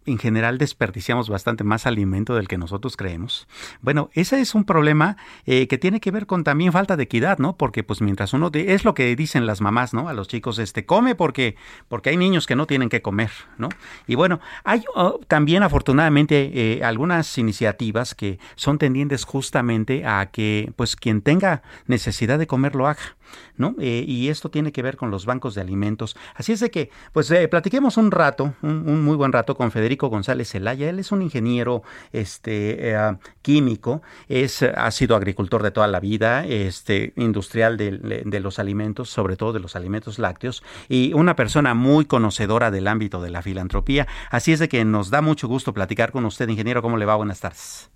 en 0.05 0.17
general 0.17 0.57
desperdiciamos 0.57 1.29
bastante 1.29 1.63
más 1.63 1.85
alimento 1.85 2.35
del 2.35 2.47
que 2.47 2.57
nosotros 2.57 2.97
creemos. 2.97 3.47
Bueno, 3.81 4.09
ese 4.13 4.39
es 4.39 4.55
un 4.55 4.63
problema 4.63 5.17
eh, 5.45 5.67
que 5.67 5.77
tiene 5.77 5.99
que 5.99 6.11
ver 6.11 6.25
con 6.25 6.43
también 6.43 6.71
falta 6.71 6.97
de 6.97 7.03
equidad, 7.03 7.39
¿no? 7.39 7.57
Porque 7.57 7.83
pues 7.83 8.01
mientras 8.01 8.33
uno 8.33 8.49
de, 8.49 8.73
es 8.73 8.85
lo 8.85 8.93
que 8.93 9.15
dicen 9.15 9.45
las 9.45 9.61
mamás, 9.61 9.93
¿no? 9.93 10.09
A 10.09 10.13
los 10.13 10.27
chicos, 10.27 10.59
este, 10.59 10.85
come 10.85 11.15
porque 11.15 11.55
porque 11.87 12.09
hay 12.09 12.17
niños 12.17 12.47
que 12.47 12.55
no 12.55 12.67
tienen 12.67 12.89
que 12.89 13.01
comer, 13.01 13.31
¿no? 13.57 13.69
Y 14.07 14.15
bueno, 14.15 14.39
hay 14.63 14.83
oh, 14.95 15.19
también 15.27 15.63
afortunadamente 15.63 16.51
eh, 16.53 16.83
algunas 16.83 17.37
iniciativas 17.37 18.15
que 18.15 18.39
son 18.55 18.77
tendientes 18.77 19.25
justamente 19.25 20.05
a 20.05 20.27
que 20.27 20.71
pues 20.75 20.95
quien 20.95 21.21
tenga 21.21 21.63
necesidad 21.87 22.39
de 22.39 22.47
comer 22.47 22.75
lo 22.75 22.87
haga. 22.87 23.15
¿No? 23.57 23.75
Eh, 23.79 24.03
y 24.07 24.29
esto 24.29 24.49
tiene 24.49 24.71
que 24.71 24.81
ver 24.81 24.97
con 24.97 25.11
los 25.11 25.25
bancos 25.25 25.55
de 25.55 25.61
alimentos. 25.61 26.15
Así 26.35 26.51
es 26.51 26.59
de 26.59 26.71
que, 26.71 26.89
pues, 27.13 27.29
eh, 27.31 27.47
platiquemos 27.47 27.97
un 27.97 28.11
rato, 28.11 28.53
un, 28.61 29.03
muy 29.03 29.15
buen 29.15 29.31
rato 29.31 29.55
con 29.55 29.71
Federico 29.71 30.09
González 30.09 30.51
Zelaya. 30.51 30.89
Él 30.89 30.99
es 30.99 31.11
un 31.11 31.21
ingeniero 31.21 31.83
este, 32.11 32.91
eh, 32.91 33.17
químico, 33.41 34.01
es, 34.27 34.63
ha 34.63 34.91
sido 34.91 35.15
agricultor 35.15 35.63
de 35.63 35.71
toda 35.71 35.87
la 35.87 35.99
vida, 35.99 36.45
este, 36.45 37.13
industrial 37.15 37.77
de, 37.77 38.39
los 38.39 38.59
alimentos, 38.59 39.09
sobre 39.09 39.37
todo 39.37 39.53
de 39.53 39.59
los 39.59 39.75
alimentos 39.75 40.19
lácteos, 40.19 40.63
y 40.89 41.13
una 41.13 41.35
persona 41.35 41.73
muy 41.73 42.05
conocedora 42.05 42.69
del 42.69 42.87
ámbito 42.87 43.21
de 43.21 43.29
la 43.29 43.41
filantropía. 43.41 44.07
Así 44.29 44.51
es 44.51 44.59
de 44.59 44.67
que 44.67 44.83
nos 44.85 45.09
da 45.09 45.21
mucho 45.21 45.47
gusto 45.47 45.73
platicar 45.73 46.11
con 46.11 46.25
usted, 46.25 46.47
ingeniero. 46.49 46.81
¿Cómo 46.81 46.97
le 46.97 47.05
va? 47.05 47.15
Buenas 47.15 47.39
tardes. 47.39 47.91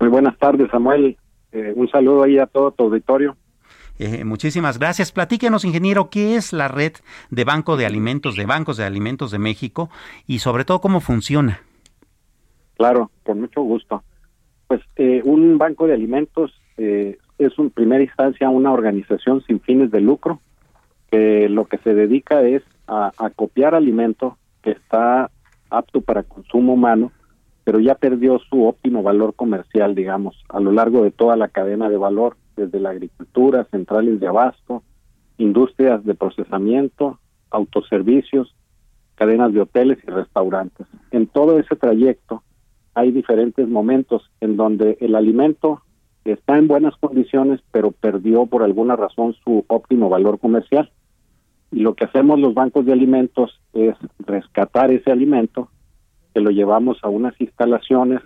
Muy 0.00 0.08
buenas 0.08 0.38
tardes, 0.38 0.70
Samuel. 0.70 1.16
Un 1.74 1.88
saludo 1.88 2.22
ahí 2.22 2.38
a 2.38 2.46
todo 2.46 2.70
tu 2.70 2.84
auditorio. 2.84 3.36
Eh, 3.98 4.24
muchísimas 4.24 4.78
gracias. 4.78 5.12
Platíquenos, 5.12 5.64
ingeniero, 5.64 6.10
qué 6.10 6.36
es 6.36 6.52
la 6.52 6.68
red 6.68 6.92
de 7.30 7.44
Banco 7.44 7.76
de 7.76 7.86
Alimentos, 7.86 8.36
de 8.36 8.46
Bancos 8.46 8.76
de 8.76 8.84
Alimentos 8.84 9.30
de 9.30 9.38
México 9.38 9.90
y 10.26 10.40
sobre 10.40 10.64
todo 10.64 10.80
cómo 10.80 11.00
funciona. 11.00 11.60
Claro, 12.76 13.10
con 13.22 13.40
mucho 13.40 13.62
gusto. 13.62 14.02
Pues 14.66 14.80
eh, 14.96 15.22
un 15.24 15.58
banco 15.58 15.86
de 15.86 15.94
alimentos 15.94 16.52
es 16.76 17.58
en 17.58 17.70
primera 17.70 18.04
instancia 18.04 18.50
una 18.50 18.70
organización 18.70 19.42
sin 19.46 19.60
fines 19.60 19.90
de 19.90 20.00
lucro 20.00 20.40
que 21.10 21.48
lo 21.48 21.64
que 21.64 21.78
se 21.78 21.94
dedica 21.94 22.42
es 22.42 22.62
a, 22.86 23.12
a 23.16 23.30
copiar 23.30 23.74
alimento 23.74 24.36
que 24.62 24.72
está 24.72 25.30
apto 25.70 26.02
para 26.02 26.22
consumo 26.22 26.74
humano 26.74 27.12
pero 27.66 27.80
ya 27.80 27.96
perdió 27.96 28.38
su 28.38 28.64
óptimo 28.64 29.02
valor 29.02 29.34
comercial, 29.34 29.96
digamos, 29.96 30.40
a 30.48 30.60
lo 30.60 30.70
largo 30.70 31.02
de 31.02 31.10
toda 31.10 31.34
la 31.34 31.48
cadena 31.48 31.88
de 31.88 31.96
valor, 31.96 32.36
desde 32.56 32.80
la 32.80 32.90
agricultura, 32.90 33.66
centrales 33.70 34.18
de 34.18 34.26
abasto, 34.26 34.82
industrias 35.38 36.04
de 36.04 36.14
procesamiento, 36.14 37.18
autoservicios, 37.50 38.54
cadenas 39.14 39.52
de 39.52 39.60
hoteles 39.60 39.98
y 40.06 40.10
restaurantes. 40.10 40.86
En 41.10 41.26
todo 41.26 41.58
ese 41.58 41.76
trayecto 41.76 42.42
hay 42.94 43.12
diferentes 43.12 43.68
momentos 43.68 44.30
en 44.40 44.56
donde 44.56 44.96
el 45.00 45.14
alimento 45.14 45.82
está 46.24 46.56
en 46.56 46.66
buenas 46.66 46.96
condiciones, 46.96 47.60
pero 47.70 47.92
perdió 47.92 48.46
por 48.46 48.62
alguna 48.62 48.96
razón 48.96 49.34
su 49.44 49.64
óptimo 49.68 50.08
valor 50.08 50.38
comercial. 50.38 50.90
Y 51.70 51.80
lo 51.80 51.94
que 51.94 52.04
hacemos 52.04 52.38
los 52.40 52.54
bancos 52.54 52.86
de 52.86 52.92
alimentos 52.92 53.60
es 53.72 53.94
rescatar 54.18 54.90
ese 54.90 55.10
alimento 55.10 55.68
que 56.34 56.40
lo 56.40 56.50
llevamos 56.50 56.98
a 57.02 57.08
unas 57.08 57.38
instalaciones, 57.40 58.20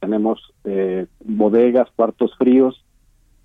tenemos 0.00 0.52
eh, 0.64 1.06
bodegas, 1.24 1.88
cuartos 1.96 2.36
fríos, 2.36 2.84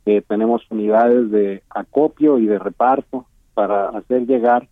eh, 0.06 0.22
tenemos 0.28 0.62
unidades 0.70 1.32
de 1.32 1.64
acopio 1.70 2.38
y 2.40 2.46
de 2.46 2.60
reparto 2.60 3.26
para 3.54 3.90
hacer 3.90 4.26
llegar 4.26 4.68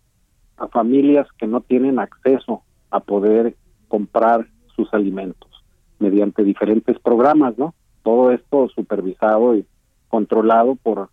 a 0.56 0.68
familias 0.68 1.26
que 1.38 1.46
no 1.46 1.60
tienen 1.60 1.98
acceso 1.98 2.62
a 2.90 3.00
poder 3.00 3.56
comprar 3.88 4.46
sus 4.76 4.92
alimentos 4.92 5.50
mediante 5.98 6.44
diferentes 6.44 6.98
programas, 6.98 7.56
¿no? 7.56 7.74
Todo 8.02 8.32
esto 8.32 8.68
supervisado 8.68 9.54
y 9.56 9.64
controlado 10.08 10.74
por 10.76 11.08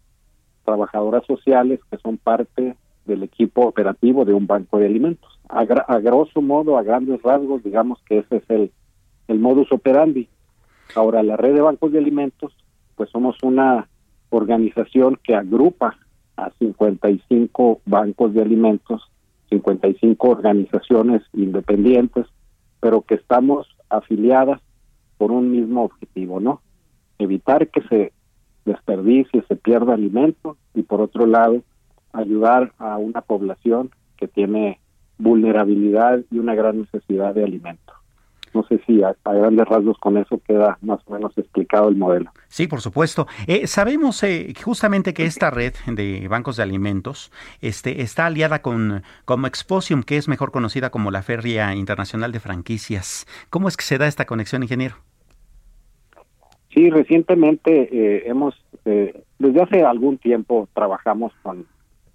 trabajadoras 0.65 1.25
sociales 1.25 1.79
que 1.89 1.97
son 1.97 2.17
parte 2.17 2.75
del 3.05 3.23
equipo 3.23 3.67
operativo 3.67 4.25
de 4.25 4.33
un 4.33 4.47
banco 4.47 4.77
de 4.77 4.85
alimentos 4.85 5.39
a, 5.49 5.99
grosso 5.99 6.41
modo, 6.41 6.77
a 6.77 6.83
grandes 6.83 7.21
rasgos, 7.23 7.63
digamos 7.63 7.99
que 8.05 8.19
ese 8.19 8.37
es 8.37 8.49
el, 8.49 8.71
el 9.27 9.39
modus 9.39 9.71
operandi. 9.71 10.29
Ahora, 10.95 11.23
la 11.23 11.37
red 11.37 11.55
de 11.55 11.61
bancos 11.61 11.91
de 11.91 11.97
alimentos, 11.97 12.53
pues 12.95 13.09
somos 13.09 13.35
una 13.41 13.87
organización 14.29 15.17
que 15.23 15.35
agrupa 15.35 15.97
a 16.37 16.51
55 16.59 17.81
bancos 17.85 18.33
de 18.33 18.41
alimentos, 18.41 19.09
55 19.49 20.29
organizaciones 20.29 21.21
independientes, 21.33 22.25
pero 22.79 23.01
que 23.01 23.15
estamos 23.15 23.67
afiliadas 23.89 24.61
por 25.17 25.31
un 25.31 25.51
mismo 25.51 25.83
objetivo, 25.83 26.39
¿no? 26.39 26.61
Evitar 27.17 27.67
que 27.67 27.81
se 27.81 28.13
desperdicie, 28.65 29.43
se 29.47 29.55
pierda 29.55 29.93
alimento 29.93 30.57
y 30.73 30.83
por 30.83 31.01
otro 31.01 31.25
lado, 31.25 31.63
ayudar 32.13 32.73
a 32.77 32.97
una 32.97 33.21
población 33.21 33.91
que 34.17 34.27
tiene 34.27 34.79
vulnerabilidad 35.17 36.21
y 36.31 36.39
una 36.39 36.55
gran 36.55 36.79
necesidad 36.79 37.35
de 37.35 37.43
alimento. 37.43 37.93
No 38.53 38.63
sé 38.63 38.79
si 38.85 39.01
a, 39.03 39.15
grandes 39.25 39.67
rasgos 39.67 39.97
con 39.97 40.17
eso 40.17 40.39
queda 40.45 40.77
más 40.81 40.99
o 41.05 41.13
menos 41.13 41.37
explicado 41.37 41.89
el 41.89 41.95
modelo. 41.95 42.31
Sí, 42.47 42.67
por 42.67 42.81
supuesto. 42.81 43.27
Eh, 43.47 43.67
sabemos 43.67 44.23
eh, 44.23 44.53
justamente 44.63 45.13
que 45.13 45.25
esta 45.25 45.49
red 45.49 45.73
de 45.87 46.27
bancos 46.27 46.57
de 46.57 46.63
alimentos 46.63 47.31
este, 47.61 48.01
está 48.01 48.25
aliada 48.25 48.61
con, 48.61 49.03
con 49.25 49.45
Exposium, 49.45 50.03
que 50.03 50.17
es 50.17 50.27
mejor 50.27 50.51
conocida 50.51 50.89
como 50.89 51.11
la 51.11 51.21
Feria 51.21 51.73
Internacional 51.75 52.31
de 52.31 52.39
Franquicias. 52.39 53.25
¿Cómo 53.49 53.67
es 53.67 53.77
que 53.77 53.83
se 53.83 53.97
da 53.97 54.07
esta 54.07 54.25
conexión, 54.25 54.63
ingeniero? 54.63 54.95
Sí, 56.73 56.89
recientemente 56.89 57.89
eh, 57.91 58.23
hemos, 58.27 58.55
desde 58.83 59.61
hace 59.61 59.83
algún 59.83 60.17
tiempo 60.17 60.69
trabajamos 60.73 61.33
con 61.41 61.65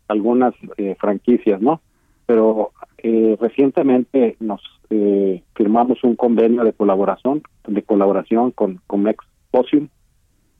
algunas 0.06 0.54
franquicias, 0.98 1.60
¿no? 1.60 1.80
Pero 2.26 2.72
eh, 3.06 3.36
recientemente 3.38 4.34
nos 4.40 4.62
eh, 4.90 5.42
firmamos 5.54 6.02
un 6.04 6.16
convenio 6.16 6.64
de 6.64 6.72
colaboración, 6.72 7.42
de 7.66 7.82
colaboración 7.82 8.50
con, 8.50 8.80
con 8.86 9.06
Exposium 9.08 9.88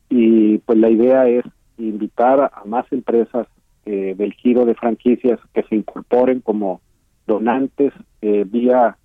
y 0.08 0.58
pues 0.58 0.78
la 0.78 0.90
idea 0.90 1.28
es 1.28 1.44
invitar 1.78 2.40
a 2.40 2.64
más 2.64 2.90
empresas 2.92 3.46
eh, 3.86 4.14
del 4.16 4.32
giro 4.34 4.64
de 4.64 4.74
franquicias 4.74 5.38
que 5.52 5.62
se 5.64 5.76
incorporen 5.76 6.40
como 6.40 6.80
donantes 7.26 7.92
eh, 8.22 8.44
vía 8.46 8.96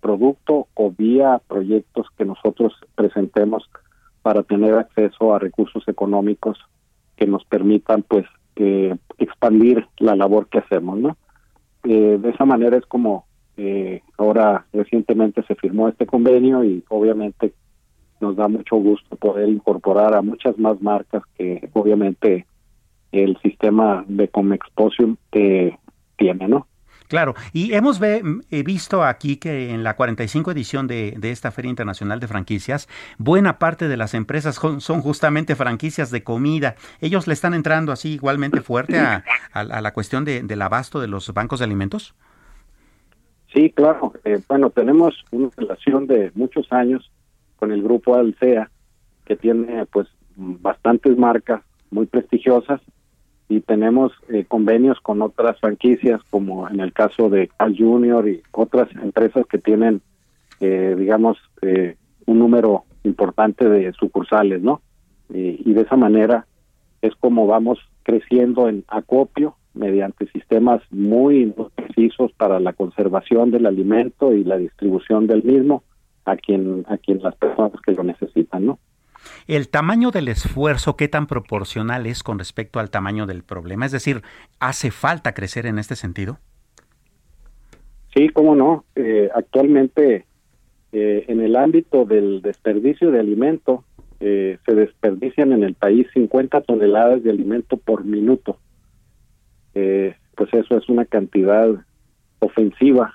producto 0.00 0.66
o 0.74 0.90
vía 0.90 1.40
proyectos 1.46 2.08
que 2.18 2.24
nosotros 2.24 2.74
presentemos 2.96 3.70
para 4.20 4.42
tener 4.42 4.74
acceso 4.74 5.32
a 5.32 5.38
recursos 5.38 5.86
económicos 5.86 6.58
que 7.16 7.26
nos 7.26 7.44
permitan 7.44 8.02
pues 8.02 8.26
expandir 9.16 9.86
la 9.98 10.16
labor 10.16 10.48
que 10.48 10.58
hacemos, 10.58 10.98
¿no? 10.98 11.16
Eh, 11.84 12.18
de 12.18 12.30
esa 12.30 12.46
manera 12.46 12.78
es 12.78 12.86
como 12.86 13.26
eh, 13.56 14.02
ahora 14.18 14.66
recientemente 14.72 15.42
se 15.44 15.54
firmó 15.54 15.88
este 15.88 16.06
convenio 16.06 16.64
y 16.64 16.84
obviamente 16.88 17.52
nos 18.20 18.36
da 18.36 18.48
mucho 18.48 18.76
gusto 18.76 19.16
poder 19.16 19.48
incorporar 19.48 20.14
a 20.14 20.22
muchas 20.22 20.58
más 20.58 20.80
marcas 20.80 21.22
que 21.36 21.68
obviamente 21.72 22.46
el 23.12 23.38
sistema 23.42 24.04
de 24.08 24.28
Comexposium 24.28 25.16
eh, 25.32 25.76
tiene, 26.16 26.48
¿no? 26.48 26.66
Claro, 27.08 27.34
y 27.52 27.74
hemos 27.74 28.00
visto 28.50 29.04
aquí 29.04 29.36
que 29.36 29.70
en 29.70 29.84
la 29.84 29.94
45 29.94 30.50
edición 30.52 30.86
de, 30.86 31.16
esta 31.22 31.50
Feria 31.50 31.68
Internacional 31.68 32.18
de 32.18 32.26
Franquicias, 32.28 32.88
buena 33.18 33.58
parte 33.58 33.88
de 33.88 33.96
las 33.96 34.14
empresas 34.14 34.56
son, 34.56 35.00
justamente 35.02 35.54
franquicias 35.54 36.10
de 36.10 36.24
comida. 36.24 36.76
Ellos 37.00 37.26
le 37.26 37.34
están 37.34 37.52
entrando 37.52 37.92
así 37.92 38.14
igualmente 38.14 38.62
fuerte 38.62 38.98
a, 38.98 39.22
la 39.52 39.92
cuestión 39.92 40.24
del 40.24 40.62
abasto 40.62 40.98
de 40.98 41.08
los 41.08 41.32
bancos 41.34 41.58
de 41.58 41.66
alimentos. 41.66 42.14
Sí, 43.54 43.70
claro. 43.70 44.12
Eh, 44.24 44.40
bueno, 44.48 44.70
tenemos 44.70 45.24
una 45.30 45.48
relación 45.56 46.06
de 46.08 46.32
muchos 46.34 46.72
años 46.72 47.10
con 47.56 47.70
el 47.70 47.82
grupo 47.82 48.16
Alcea, 48.16 48.70
que 49.24 49.36
tiene 49.36 49.86
pues 49.86 50.08
bastantes 50.36 51.16
marcas 51.16 51.62
muy 51.90 52.06
prestigiosas 52.06 52.80
y 53.48 53.60
tenemos 53.60 54.12
eh, 54.28 54.44
convenios 54.46 55.00
con 55.00 55.22
otras 55.22 55.58
franquicias, 55.60 56.20
como 56.30 56.68
en 56.68 56.80
el 56.80 56.92
caso 56.92 57.30
de 57.30 57.48
Carl 57.56 57.76
Junior 57.76 58.28
y 58.28 58.42
otras 58.50 58.88
empresas 59.00 59.46
que 59.46 59.58
tienen, 59.58 60.02
eh, 60.60 60.96
digamos, 60.98 61.38
eh, 61.62 61.96
un 62.26 62.38
número 62.40 62.84
importante 63.04 63.68
de 63.68 63.92
sucursales, 63.92 64.62
¿no? 64.62 64.80
y 65.30 65.72
de 65.72 65.80
esa 65.80 65.96
manera 65.96 66.46
es 67.00 67.14
como 67.16 67.46
vamos 67.46 67.78
creciendo 68.02 68.68
en 68.68 68.84
acopio 68.88 69.56
mediante 69.74 70.26
sistemas 70.28 70.82
muy, 70.90 71.52
precisos 71.74 72.32
para 72.32 72.60
la 72.60 72.72
conservación 72.72 73.50
del 73.50 73.66
alimento 73.66 74.32
y 74.32 74.44
la 74.44 74.56
distribución 74.56 75.26
del 75.26 75.42
mismo 75.42 75.82
a 76.24 76.36
quien 76.36 76.84
a 76.88 76.96
quien 76.96 77.22
las 77.22 77.36
personas 77.36 77.72
que 77.84 77.92
lo 77.92 78.02
necesitan, 78.02 78.64
¿no? 78.64 78.78
¿El 79.46 79.68
tamaño 79.68 80.10
del 80.10 80.28
esfuerzo 80.28 80.96
qué 80.96 81.08
tan 81.08 81.26
proporcional 81.26 82.06
es 82.06 82.22
con 82.22 82.38
respecto 82.38 82.78
al 82.78 82.90
tamaño 82.90 83.26
del 83.26 83.42
problema? 83.42 83.86
Es 83.86 83.92
decir, 83.92 84.22
¿hace 84.60 84.90
falta 84.90 85.34
crecer 85.34 85.66
en 85.66 85.78
este 85.78 85.96
sentido? 85.96 86.38
Sí, 88.14 88.28
cómo 88.28 88.54
no. 88.54 88.84
Eh, 88.94 89.28
actualmente, 89.34 90.24
eh, 90.92 91.24
en 91.28 91.40
el 91.40 91.56
ámbito 91.56 92.04
del 92.04 92.42
desperdicio 92.42 93.10
de 93.10 93.20
alimento, 93.20 93.84
eh, 94.20 94.58
se 94.64 94.74
desperdician 94.74 95.52
en 95.52 95.64
el 95.64 95.74
país 95.74 96.06
50 96.14 96.60
toneladas 96.62 97.22
de 97.22 97.30
alimento 97.30 97.76
por 97.76 98.04
minuto. 98.04 98.58
Pues 99.74 100.52
eso 100.52 100.76
es 100.76 100.88
una 100.88 101.04
cantidad 101.04 101.68
ofensiva 102.38 103.12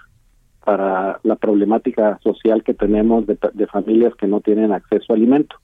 para 0.64 1.20
la 1.24 1.36
problemática 1.38 2.20
social 2.22 2.64
que 2.64 2.74
tenemos 2.74 3.26
de 3.26 3.68
familias 3.68 4.14
que 4.16 4.28
no 4.28 4.42
tienen 4.42 4.72
acceso 4.72 5.14
a 5.14 5.16
alimento 5.16 5.56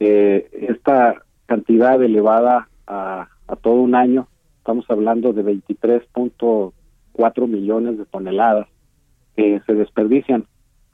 eh, 0.00 0.48
esta 0.52 1.22
cantidad 1.44 2.02
elevada 2.02 2.70
a, 2.86 3.28
todo 3.60 3.74
un 3.74 3.94
año 3.94 4.28
estamos 4.56 4.86
hablando 4.88 5.34
de 5.34 5.44
23.4 5.44 7.46
millones 7.46 7.98
de 7.98 8.06
toneladas 8.06 8.66
que 9.36 9.60
se 9.66 9.74
desperdician. 9.74 10.46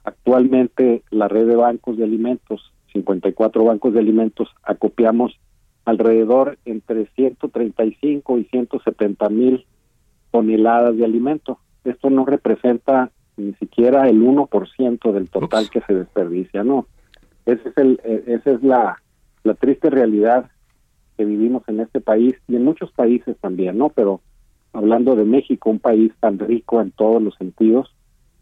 Actualmente 0.03 1.05
la 1.11 1.29
red 1.29 1.47
de 1.47 1.55
bancos 1.55 1.97
de 1.97 2.05
alimentos, 2.05 2.73
54 2.93 3.65
bancos 3.65 3.95
de 3.95 4.01
alimentos, 4.01 4.49
acopiamos 4.63 5.39
alrededor 5.87 6.59
entre 6.67 7.07
135 7.15 8.39
y 8.39 8.45
170 8.45 9.29
mil 9.31 9.65
toneladas 10.31 10.97
de 10.97 11.05
alimento. 11.05 11.59
Esto 11.85 12.11
no 12.11 12.27
representa 12.27 13.11
ni 13.37 13.55
siquiera 13.55 14.09
el 14.09 14.21
1% 14.21 15.13
del 15.13 15.31
total 15.31 15.71
que 15.71 15.81
se 15.83 15.95
desperdicia, 15.95 16.65
no. 16.65 16.87
Ese 17.47 17.69
es 17.69 17.77
el, 17.79 18.01
eh, 18.05 18.25
esa 18.27 18.51
es 18.51 18.63
la, 18.63 19.01
la 19.45 19.55
triste 19.55 19.89
realidad 19.89 20.51
que 21.17 21.25
vivimos 21.25 21.63
en 21.69 21.81
este 21.81 22.01
país 22.01 22.35
y 22.49 22.57
en 22.57 22.65
muchos 22.65 22.91
países 22.93 23.37
también, 23.41 23.79
¿no? 23.79 23.89
Pero 23.91 24.21
hablando 24.73 25.15
de 25.15 25.25
México, 25.25 25.71
un 25.71 25.79
país 25.79 26.13
tan 26.19 26.39
rico 26.39 26.81
en 26.81 26.91
todos 26.91 27.23
los 27.23 27.35
sentidos, 27.37 27.95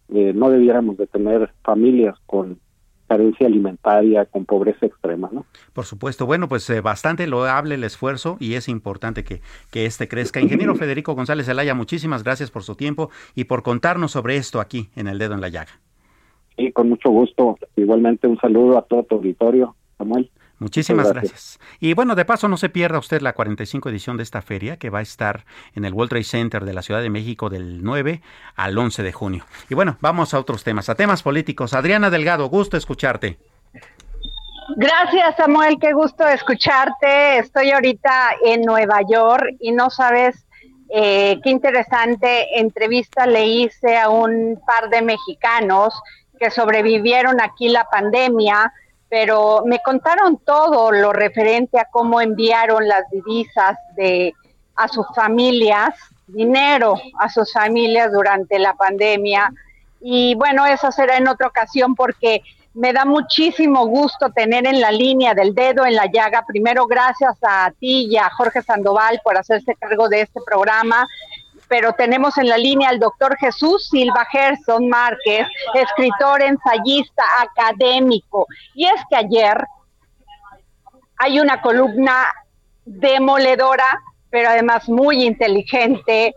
eh, 0.09 0.33
no 0.35 0.49
debiéramos 0.49 0.97
de 0.97 1.07
tener 1.07 1.51
familias 1.63 2.17
con 2.27 2.59
carencia 3.07 3.47
alimentaria, 3.47 4.25
con 4.27 4.45
pobreza 4.45 4.87
extrema, 4.87 5.29
¿no? 5.33 5.45
Por 5.73 5.85
supuesto. 5.85 6.27
Bueno, 6.27 6.49
pues 6.49 6.69
eh, 6.71 6.81
bastante 6.81 7.27
loable 7.27 7.75
el 7.77 7.85
esfuerzo 7.85 8.37
y 8.41 8.55
es 8.55 8.69
importante 8.69 9.25
que, 9.25 9.41
que 9.71 9.87
este 9.87 10.09
crezca. 10.09 10.41
Ingeniero 10.41 10.75
Federico 10.77 11.15
González 11.15 11.47
Zelaya, 11.47 11.75
muchísimas 11.75 12.25
gracias 12.25 12.51
por 12.51 12.63
su 12.63 12.75
tiempo 12.75 13.11
y 13.35 13.45
por 13.45 13.63
contarnos 13.63 14.13
sobre 14.13 14.37
esto 14.37 14.61
aquí 14.61 14.89
en 14.97 15.09
El 15.09 15.19
Dedo 15.19 15.35
en 15.35 15.41
la 15.41 15.49
Llaga. 15.49 15.73
Sí, 16.57 16.73
con 16.73 16.89
mucho 16.89 17.11
gusto. 17.11 17.59
Igualmente 17.77 18.27
un 18.27 18.39
saludo 18.39 18.79
a 18.79 18.83
todo 18.83 19.03
tu 19.03 19.17
auditorio, 19.17 19.75
Samuel. 19.99 20.31
Muchísimas 20.65 21.13
gracias. 21.13 21.61
Y 21.79 21.93
bueno, 21.93 22.15
de 22.15 22.25
paso 22.25 22.49
no 22.49 22.57
se 22.57 22.71
pierda 22.71 22.99
usted 22.99 23.21
la 23.21 23.35
45 23.35 23.91
edición 23.91 24.17
de 24.17 24.23
esta 24.23 24.41
feria 24.41 24.79
que 24.79 24.89
va 24.89 25.01
a 25.01 25.03
estar 25.03 25.45
en 25.75 25.85
el 25.85 25.93
World 25.93 26.09
Trade 26.09 26.25
Center 26.25 26.65
de 26.65 26.73
la 26.73 26.81
Ciudad 26.81 27.03
de 27.03 27.11
México 27.11 27.51
del 27.51 27.85
9 27.85 28.23
al 28.57 28.79
11 28.79 29.03
de 29.03 29.13
junio. 29.13 29.45
Y 29.69 29.75
bueno, 29.75 29.99
vamos 30.01 30.33
a 30.33 30.39
otros 30.39 30.65
temas, 30.65 30.89
a 30.89 30.95
temas 30.95 31.23
políticos. 31.23 31.75
Adriana 31.75 32.09
Delgado, 32.09 32.49
gusto 32.49 32.79
escucharte. 32.79 33.37
Gracias 34.77 35.37
Samuel, 35.37 35.77
qué 35.79 35.93
gusto 35.93 36.27
escucharte. 36.27 37.41
Estoy 37.41 37.71
ahorita 37.71 38.31
en 38.47 38.63
Nueva 38.63 39.01
York 39.07 39.57
y 39.61 39.71
no 39.71 39.91
sabes 39.91 40.47
eh, 40.89 41.41
qué 41.45 41.51
interesante 41.51 42.59
entrevista 42.59 43.27
le 43.27 43.47
hice 43.49 43.99
a 43.99 44.09
un 44.09 44.59
par 44.67 44.89
de 44.89 45.03
mexicanos 45.03 45.93
que 46.41 46.51
sobrevivieron 46.51 47.43
aquí 47.43 47.69
la 47.69 47.85
pandemia 47.85 48.73
pero 49.15 49.63
me 49.65 49.79
contaron 49.79 50.39
todo 50.39 50.91
lo 50.91 51.13
referente 51.13 51.79
a 51.79 51.85
cómo 51.85 52.21
enviaron 52.21 52.89
las 52.89 53.09
divisas 53.13 53.79
de 53.95 54.35
a 54.75 54.89
sus 54.89 55.07
familias, 55.15 55.95
dinero 56.27 56.97
a 57.21 57.29
sus 57.29 57.53
familias 57.53 58.11
durante 58.11 58.59
la 58.59 58.75
pandemia. 58.75 59.53
Y 60.01 60.35
bueno, 60.35 60.67
eso 60.67 60.91
será 60.91 61.17
en 61.17 61.29
otra 61.29 61.47
ocasión 61.47 61.95
porque 61.95 62.43
me 62.75 62.93
da 62.93 63.05
muchísimo 63.05 63.87
gusto 63.87 64.33
tener 64.33 64.67
en 64.67 64.81
la 64.81 64.91
línea 64.91 65.33
del 65.33 65.55
dedo 65.55 65.87
en 65.87 65.95
la 65.95 66.11
llaga. 66.13 66.45
Primero, 66.45 66.85
gracias 66.87 67.37
a 67.43 67.73
ti 67.79 68.09
y 68.11 68.17
a 68.17 68.29
Jorge 68.31 68.63
Sandoval 68.63 69.21
por 69.23 69.39
hacerse 69.39 69.77
cargo 69.77 70.09
de 70.09 70.23
este 70.23 70.41
programa 70.45 71.07
pero 71.75 71.93
tenemos 71.95 72.39
en 72.39 72.49
la 72.49 72.57
línea 72.57 72.89
al 72.89 73.01
doctor 73.01 73.37
Jesús 73.37 73.89
Silva 73.91 74.25
Gerson 74.31 74.89
Márquez, 74.89 75.45
escritor, 75.75 76.41
ensayista, 76.41 77.25
académico. 77.41 78.47
Y 78.75 78.85
es 78.85 79.03
que 79.11 79.17
ayer 79.17 79.57
hay 81.17 81.41
una 81.41 81.61
columna 81.61 82.29
demoledora, 82.85 83.89
pero 84.31 84.51
además 84.51 84.89
muy 84.89 85.25
inteligente, 85.25 86.37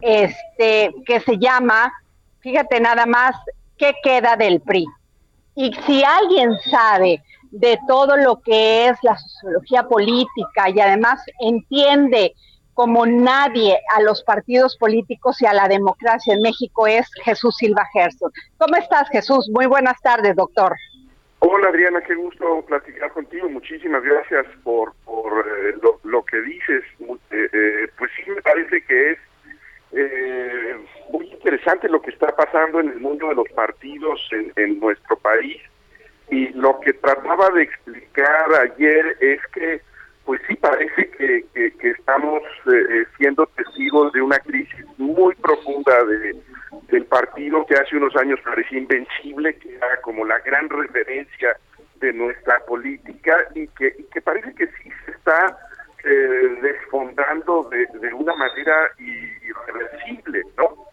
este, 0.00 0.94
que 1.04 1.20
se 1.20 1.36
llama, 1.36 1.92
fíjate 2.38 2.80
nada 2.80 3.04
más, 3.04 3.36
¿qué 3.76 3.92
queda 4.02 4.36
del 4.36 4.62
PRI? 4.62 4.86
Y 5.54 5.70
si 5.86 6.02
alguien 6.02 6.58
sabe 6.70 7.22
de 7.50 7.78
todo 7.86 8.16
lo 8.16 8.40
que 8.40 8.88
es 8.88 8.96
la 9.02 9.18
sociología 9.18 9.82
política 9.82 10.70
y 10.70 10.80
además 10.80 11.20
entiende 11.40 12.34
como 12.74 13.06
nadie 13.06 13.78
a 13.96 14.02
los 14.02 14.22
partidos 14.22 14.76
políticos 14.76 15.40
y 15.42 15.46
a 15.46 15.52
la 15.52 15.68
democracia 15.68 16.34
en 16.34 16.42
México 16.42 16.86
es 16.86 17.10
Jesús 17.24 17.56
Silva 17.56 17.86
Gerson. 17.92 18.30
¿Cómo 18.58 18.76
estás, 18.76 19.08
Jesús? 19.10 19.50
Muy 19.52 19.66
buenas 19.66 20.00
tardes, 20.02 20.36
doctor. 20.36 20.74
Hola, 21.40 21.68
Adriana, 21.68 22.00
qué 22.02 22.14
gusto 22.14 22.64
platicar 22.66 23.12
contigo. 23.12 23.48
Muchísimas 23.48 24.02
gracias 24.02 24.46
por, 24.62 24.92
por 25.04 25.46
eh, 25.46 25.74
lo, 26.04 26.24
que 26.24 26.40
dices. 26.42 26.84
Eh, 27.30 27.48
eh, 27.52 27.88
pues 27.98 28.10
sí, 28.16 28.30
me 28.30 28.42
parece 28.42 28.82
que 28.82 29.12
es 29.12 29.18
muy 31.10 31.26
interesante 31.26 31.88
lo 31.88 32.00
que 32.00 32.10
está 32.10 32.28
pasando 32.36 32.80
en 32.80 32.90
el 32.90 33.00
mundo 33.00 33.28
de 33.28 33.34
los 33.34 33.48
partidos 33.54 34.20
en 34.56 34.78
nuestro 34.78 35.16
país. 35.16 35.60
Y 36.30 36.48
lo 36.50 36.78
que 36.80 36.92
trataba 36.92 37.50
de 37.50 37.62
explicar 37.62 38.54
ayer 38.54 39.16
es 39.20 39.40
que 39.52 39.80
pues 40.30 40.40
sí 40.46 40.54
parece 40.54 41.10
que, 41.10 41.44
que, 41.52 41.90
estamos 41.90 42.40
eh, 42.66 42.86
eh, 42.88 43.04
siendo 43.18 43.46
testigos 43.46 44.12
de 44.12 44.22
una 44.22 44.38
crisis 44.38 44.86
muy 44.96 45.34
profunda 45.34 46.04
de, 46.04 46.36
del 46.88 47.04
partido 47.06 47.66
que 47.66 47.74
hace 47.74 47.96
unos 47.96 47.99
años 48.16 48.40
parecía 48.44 48.78
invencible, 48.78 49.56
que 49.56 49.74
era 49.76 50.00
como 50.02 50.24
la 50.24 50.38
gran 50.40 50.68
referencia 50.68 51.56
de 51.96 52.12
nuestra 52.12 52.58
política 52.66 53.36
y 53.54 53.66
que, 53.68 53.94
que 54.12 54.20
parece 54.20 54.54
que 54.54 54.66
sí 54.66 54.90
se 55.04 55.12
está 55.12 55.58
eh, 56.04 56.58
desfondando 56.62 57.68
de, 57.70 57.86
de, 57.98 58.14
una 58.14 58.34
manera 58.34 58.90
irreversible, 58.98 60.42
¿no? 60.56 60.90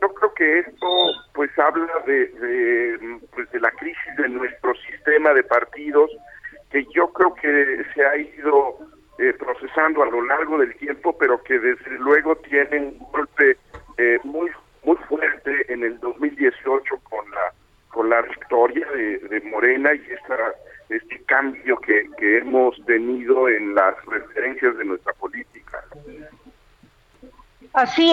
yo 0.00 0.14
creo 0.14 0.34
que 0.34 0.58
esto 0.60 0.86
pues 1.34 1.50
habla 1.58 1.92
de, 2.06 2.26
de, 2.28 3.20
pues, 3.34 3.50
de 3.50 3.60
la 3.60 3.70
crisis 3.72 4.16
de 4.16 4.28
nuestro 4.28 4.74
sistema 4.74 5.32
de 5.34 5.42
partidos, 5.44 6.10
que 6.70 6.84
yo 6.94 7.08
creo 7.12 7.34
que 7.34 7.84
se 7.94 8.04
ha 8.04 8.16
ido 8.16 8.78
eh, 9.18 9.32
procesando 9.38 10.02
a 10.02 10.10
lo 10.10 10.22
largo 10.22 10.58
del 10.58 10.74
tiempo, 10.76 11.16
pero 11.16 11.42
que 11.42 11.58
desde 11.58 11.98
luego 11.98 12.36
tienen 12.36 12.96
un 13.00 13.12
golpe 13.12 13.56
eh, 13.98 14.18
muy 14.24 14.50
muy 14.84 14.96
fuerte 15.08 15.72
en 15.72 15.82
el 15.82 15.98
2018 16.00 16.98
con 17.02 17.30
la 17.30 17.52
con 17.88 18.10
la 18.10 18.20
victoria 18.22 18.86
de, 18.92 19.40
Morena 19.50 19.94
y 19.94 20.12
esta 20.12 20.52
este 20.90 21.22
cambio 21.24 21.78
que, 21.78 22.08
que 22.18 22.38
hemos 22.38 22.76
tenido 22.84 23.48
en 23.48 23.74
las 23.74 23.94
referencias 24.04 24.76
de 24.76 24.84
nuestra 24.84 25.12
política. 25.14 25.82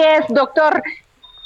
Es, 0.00 0.26
doctor. 0.28 0.82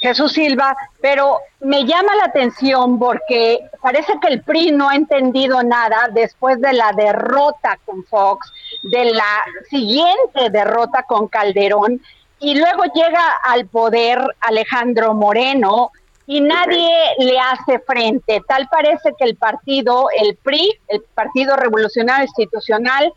Jesús 0.01 0.31
Silva, 0.31 0.75
pero 1.01 1.39
me 1.59 1.83
llama 1.85 2.15
la 2.15 2.25
atención 2.25 2.97
porque 2.97 3.59
parece 3.81 4.13
que 4.21 4.29
el 4.29 4.41
PRI 4.41 4.71
no 4.71 4.87
ha 4.87 4.95
entendido 4.95 5.61
nada 5.61 6.09
después 6.13 6.59
de 6.61 6.71
la 6.71 6.93
derrota 6.93 7.77
con 7.85 8.05
Fox, 8.05 8.51
de 8.83 9.11
la 9.11 9.43
siguiente 9.69 10.49
derrota 10.51 11.03
con 11.03 11.27
Calderón, 11.27 12.01
y 12.39 12.57
luego 12.57 12.83
llega 12.95 13.21
al 13.43 13.67
poder 13.67 14.19
Alejandro 14.39 15.13
Moreno 15.13 15.91
y 16.25 16.39
nadie 16.39 16.93
le 17.17 17.37
hace 17.37 17.79
frente. 17.79 18.41
Tal 18.47 18.69
parece 18.69 19.13
que 19.17 19.25
el 19.25 19.35
partido, 19.35 20.07
el 20.15 20.37
PRI, 20.37 20.79
el 20.87 21.01
Partido 21.13 21.57
Revolucionario 21.57 22.23
Institucional, 22.23 23.11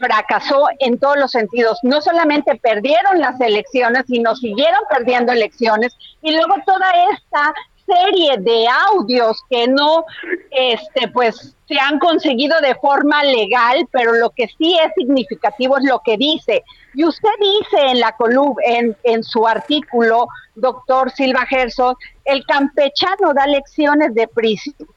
fracasó 0.00 0.68
en 0.80 0.98
todos 0.98 1.16
los 1.18 1.30
sentidos. 1.30 1.78
No 1.82 2.00
solamente 2.00 2.56
perdieron 2.56 3.20
las 3.20 3.40
elecciones, 3.40 4.04
sino 4.08 4.34
siguieron 4.34 4.80
perdiendo 4.90 5.32
elecciones 5.32 5.94
y 6.22 6.32
luego 6.32 6.54
toda 6.66 6.90
esta 7.12 7.54
serie 7.90 8.36
de 8.38 8.66
audios 8.92 9.42
que 9.48 9.66
no, 9.68 10.04
este, 10.50 11.08
pues 11.08 11.54
se 11.66 11.78
han 11.78 11.98
conseguido 11.98 12.60
de 12.60 12.74
forma 12.76 13.22
legal, 13.22 13.86
pero 13.92 14.12
lo 14.14 14.30
que 14.30 14.48
sí 14.58 14.76
es 14.84 14.92
significativo 14.96 15.78
es 15.78 15.84
lo 15.84 16.00
que 16.04 16.16
dice. 16.16 16.64
Y 16.94 17.04
usted 17.04 17.28
dice 17.40 17.90
en 17.90 18.00
la 18.00 18.12
columna, 18.16 18.60
en, 18.64 18.96
en 19.04 19.22
su 19.22 19.46
artículo, 19.46 20.26
doctor 20.56 21.10
Silva 21.12 21.46
Gerson, 21.46 21.94
el 22.24 22.44
campechano 22.44 23.32
da 23.34 23.46
lecciones 23.46 24.14
de 24.14 24.28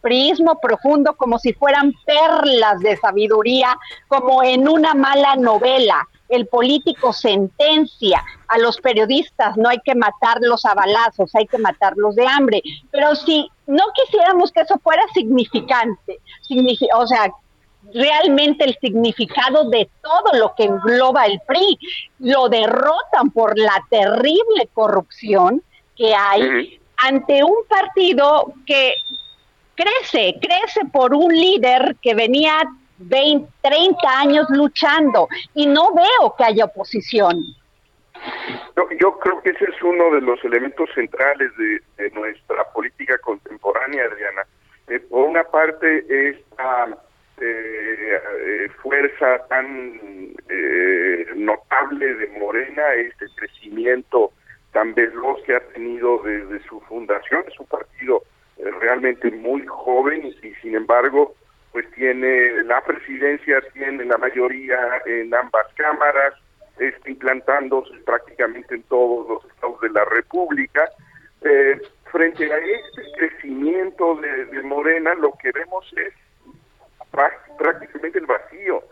prismo 0.02 0.60
profundo 0.60 1.16
como 1.16 1.38
si 1.38 1.54
fueran 1.54 1.94
perlas 2.06 2.80
de 2.80 2.98
sabiduría, 2.98 3.78
como 4.08 4.42
en 4.42 4.68
una 4.68 4.96
mala 4.96 5.36
novela 5.36 6.08
el 6.36 6.48
político 6.48 7.14
sentencia 7.14 8.24
a 8.48 8.58
los 8.58 8.78
periodistas, 8.78 9.56
no 9.58 9.70
hay 9.70 9.80
que 9.84 9.96
matarlos 9.96 10.66
a 10.66 10.74
balazos, 10.74 11.34
hay 11.36 11.46
que 11.46 11.58
matarlos 11.58 12.16
de 12.16 12.28
hambre. 12.28 12.62
Pero 12.92 13.16
si 13.16 13.50
no 13.68 13.84
quisiéramos 13.94 14.52
que 14.52 14.62
eso 14.62 14.80
fuera 14.84 15.04
significante, 15.14 16.20
o 16.96 17.08
sea, 17.08 17.32
realmente 17.94 18.66
el 18.66 18.78
significado 18.80 19.70
de 19.70 19.90
todo 20.02 20.40
lo 20.40 20.54
que 20.56 20.66
engloba 20.66 21.26
el 21.26 21.40
PRI, 21.48 21.78
lo 22.20 22.50
derrotan 22.50 23.32
por 23.34 23.58
la 23.58 23.84
terrible 23.90 24.70
corrupción 24.74 25.62
que 25.96 26.16
hay 26.16 26.80
ante 26.98 27.44
un 27.44 27.58
partido 27.68 28.54
que 28.66 28.96
crece, 29.76 30.36
crece 30.40 30.86
por 30.92 31.14
un 31.14 31.34
líder 31.34 31.98
que 32.02 32.14
venía 32.14 32.62
20, 33.08 33.48
30 33.62 34.20
años 34.20 34.46
luchando 34.50 35.28
y 35.54 35.68
no 35.68 35.94
veo 35.94 36.36
que 36.38 36.44
haya 36.44 36.66
oposición. 36.66 37.44
Yo, 39.00 39.20
creo 39.20 39.42
que 39.42 39.50
ese 39.50 39.66
es 39.66 39.84
uno 39.84 40.12
de 40.12 40.22
los 40.22 40.44
elementos 40.46 40.90
centrales 40.96 41.52
de, 41.58 42.10
nuestra 42.12 42.64
política 42.74 43.18
contemporánea, 43.20 44.06
Adriana. 44.06 44.44
Eh, 44.88 45.00
por 45.00 45.28
una 45.28 45.44
parte, 45.44 46.06
esta 46.30 46.88
eh, 47.42 48.20
eh, 48.46 48.70
fuerza 48.82 49.46
tan 49.50 50.00
eh, 50.50 51.26
notable 51.36 52.14
de 52.14 52.28
Morena, 52.40 52.94
este 52.94 53.26
crecimiento 53.36 54.32
tan 54.72 54.94
veloz 54.94 55.42
que 55.44 55.56
ha 55.56 55.60
tenido 55.74 56.22
desde 56.24 56.62
su 56.68 56.80
fundación, 56.82 57.44
es 57.48 57.60
un 57.60 57.68
partido 57.68 58.24
eh, 58.58 58.70
realmente 58.80 59.32
muy 59.32 59.66
joven 59.66 60.26
y 60.42 60.54
sin 60.62 60.76
embargo 60.76 61.36
pues 61.74 61.90
tiene 61.92 62.64
la 62.64 62.82
presidencia, 62.82 63.60
tiene 63.74 64.06
la 64.06 64.18
mayoría 64.20 65.02
en 65.08 65.34
ambas 65.34 65.66
cámaras, 65.74 66.36
está 66.78 67.10
implantándose 67.10 67.98
prácticamente 68.06 68.76
en 68.76 68.84
todos 68.84 69.28
los 69.28 69.52
estados 69.52 69.82
de 69.82 69.90
la 69.90 70.06
República. 70.06 70.88
Eh, 71.42 71.82
frente 72.12 72.54
a 72.54 72.58
este 72.60 73.02
crecimiento 73.18 74.16
de, 74.18 74.62
Morena, 74.62 75.16
lo 75.16 75.34
que 75.42 75.52
vemos 75.52 75.92
es 75.98 76.14
prácticamente 77.58 78.20
el 78.20 78.28
vacío. 78.28 78.84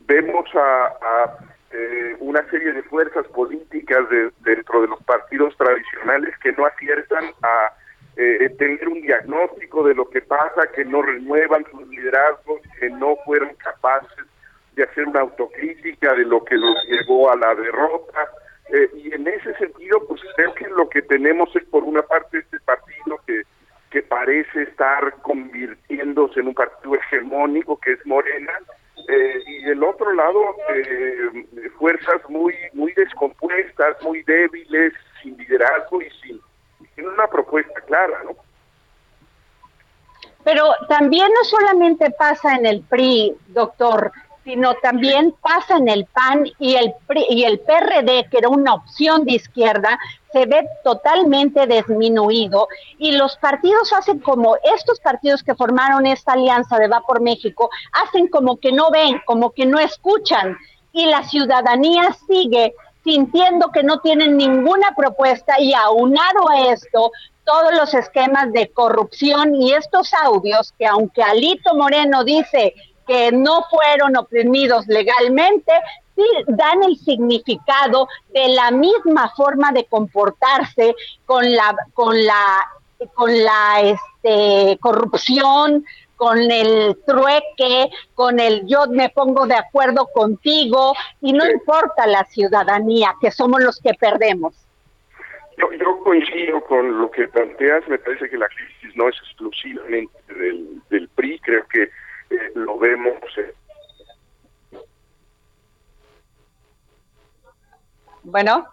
Vemos 0.00 0.48
a, 0.54 1.36
eh, 1.72 2.16
una 2.20 2.42
serie 2.48 2.72
de 2.72 2.82
fuerzas 2.84 3.26
políticas 3.28 4.06
dentro 4.40 4.80
de 4.80 4.88
los 4.88 5.02
partidos 5.04 5.54
tradicionales 5.58 6.34
que 6.38 6.52
no 6.52 6.64
aciertan 6.64 7.32
a 7.42 7.74
eh, 8.16 8.48
tener 8.58 8.88
un 8.88 9.00
diagnóstico 9.00 9.82
de 9.84 9.94
lo 9.94 10.08
que 10.08 10.20
pasa, 10.20 10.70
que 10.74 10.84
no 10.84 11.02
renuevan 11.02 11.64
sus 11.70 11.86
liderazgos, 11.88 12.60
que 12.78 12.90
no 12.90 13.16
fueron 13.24 13.54
capaces 13.54 14.26
de 14.74 14.84
hacer 14.84 15.06
una 15.06 15.20
autocrítica 15.20 16.14
de 16.14 16.24
lo 16.24 16.44
que 16.44 16.56
los 16.56 16.74
llevó 16.86 17.30
a 17.30 17.36
la 17.36 17.54
derrota. 17.54 18.28
Eh, 18.72 18.90
y 18.94 19.14
en 19.14 19.26
ese 19.26 19.54
sentido, 19.54 20.06
pues 20.06 20.20
creo 20.36 20.54
que 20.54 20.68
lo 20.68 20.88
que 20.88 21.02
tenemos 21.02 21.54
es 21.56 21.64
por 21.64 21.84
una 21.84 22.02
parte 22.02 22.38
este 22.38 22.60
partido 22.60 23.20
que, 23.26 23.42
que 23.90 24.02
parece 24.02 24.62
estar 24.62 25.12
convirtiéndose 25.22 26.40
en 26.40 26.48
un 26.48 26.54
partido 26.54 26.94
hegemónico 26.94 27.78
que 27.80 27.92
es 27.92 28.06
Morena, 28.06 28.52
eh, 29.08 29.42
y 29.46 29.64
del 29.64 29.82
otro 29.82 30.12
lado 30.12 30.54
fuerzas 31.78 32.20
muy 32.28 32.54
muy 32.74 32.92
descompuestas, 32.92 33.96
muy 34.02 34.22
débiles, 34.24 34.92
sin 35.22 35.36
liderazgo 35.38 36.02
y 36.02 36.10
sin 36.22 36.40
tiene 37.00 37.14
una 37.14 37.26
propuesta 37.28 37.80
clara, 37.80 38.22
¿no? 38.24 38.36
Pero 40.44 40.64
también 40.88 41.28
no 41.28 41.44
solamente 41.44 42.10
pasa 42.10 42.54
en 42.56 42.66
el 42.66 42.82
PRI, 42.82 43.36
doctor, 43.48 44.12
sino 44.44 44.74
también 44.76 45.34
pasa 45.40 45.76
en 45.76 45.88
el 45.88 46.06
PAN 46.06 46.44
y 46.58 46.74
el 46.74 46.94
PRI, 47.06 47.26
y 47.28 47.44
el 47.44 47.60
PRD, 47.60 48.28
que 48.30 48.38
era 48.38 48.48
una 48.48 48.74
opción 48.74 49.24
de 49.24 49.34
izquierda, 49.34 49.98
se 50.32 50.46
ve 50.46 50.66
totalmente 50.82 51.66
disminuido 51.66 52.68
y 52.98 53.12
los 53.12 53.36
partidos 53.36 53.92
hacen 53.92 54.18
como 54.20 54.56
estos 54.76 55.00
partidos 55.00 55.42
que 55.42 55.54
formaron 55.54 56.06
esta 56.06 56.32
alianza 56.32 56.78
de 56.78 56.88
Va 56.88 57.00
por 57.00 57.20
México 57.20 57.68
hacen 57.92 58.28
como 58.28 58.58
que 58.58 58.72
no 58.72 58.90
ven, 58.90 59.20
como 59.26 59.50
que 59.50 59.66
no 59.66 59.78
escuchan 59.78 60.56
y 60.92 61.06
la 61.06 61.24
ciudadanía 61.24 62.12
sigue 62.28 62.74
sintiendo 63.04 63.70
que 63.72 63.82
no 63.82 64.00
tienen 64.00 64.36
ninguna 64.36 64.94
propuesta 64.96 65.60
y 65.60 65.72
aunado 65.74 66.50
a 66.50 66.72
esto, 66.72 67.12
todos 67.44 67.72
los 67.74 67.94
esquemas 67.94 68.52
de 68.52 68.70
corrupción 68.70 69.54
y 69.54 69.72
estos 69.72 70.12
audios 70.14 70.72
que 70.78 70.86
aunque 70.86 71.22
Alito 71.22 71.74
Moreno 71.74 72.22
dice 72.24 72.74
que 73.06 73.32
no 73.32 73.64
fueron 73.70 74.16
oprimidos 74.16 74.86
legalmente, 74.86 75.72
sí 76.14 76.22
dan 76.46 76.82
el 76.84 76.96
significado 76.96 78.06
de 78.32 78.48
la 78.48 78.70
misma 78.70 79.32
forma 79.34 79.72
de 79.72 79.84
comportarse 79.86 80.94
con 81.26 81.50
la 81.52 81.74
con 81.94 82.24
la 82.24 82.70
con 83.14 83.30
la 83.32 83.80
este 83.80 84.78
corrupción, 84.80 85.84
con 86.20 86.38
el 86.50 86.98
trueque, 87.06 87.88
con 88.14 88.38
el 88.38 88.66
yo 88.66 88.86
me 88.90 89.08
pongo 89.08 89.46
de 89.46 89.54
acuerdo 89.54 90.06
contigo 90.12 90.92
y 91.22 91.32
no 91.32 91.48
importa 91.48 92.06
la 92.06 92.24
ciudadanía, 92.24 93.14
que 93.22 93.30
somos 93.30 93.62
los 93.62 93.80
que 93.80 93.94
perdemos. 93.94 94.52
Yo, 95.56 95.72
yo 95.72 95.98
coincido 96.04 96.62
con 96.66 97.00
lo 97.00 97.10
que 97.10 97.26
planteas, 97.26 97.88
me 97.88 97.98
parece 97.98 98.28
que 98.28 98.36
la 98.36 98.48
crisis 98.48 98.94
no 98.96 99.08
es 99.08 99.16
exclusivamente 99.16 100.12
del, 100.34 100.82
del 100.90 101.08
PRI, 101.08 101.38
creo 101.38 101.66
que 101.68 101.84
eh, 101.84 102.52
lo 102.54 102.78
vemos. 102.78 103.16
Eh. 103.38 103.54
Bueno. 108.24 108.66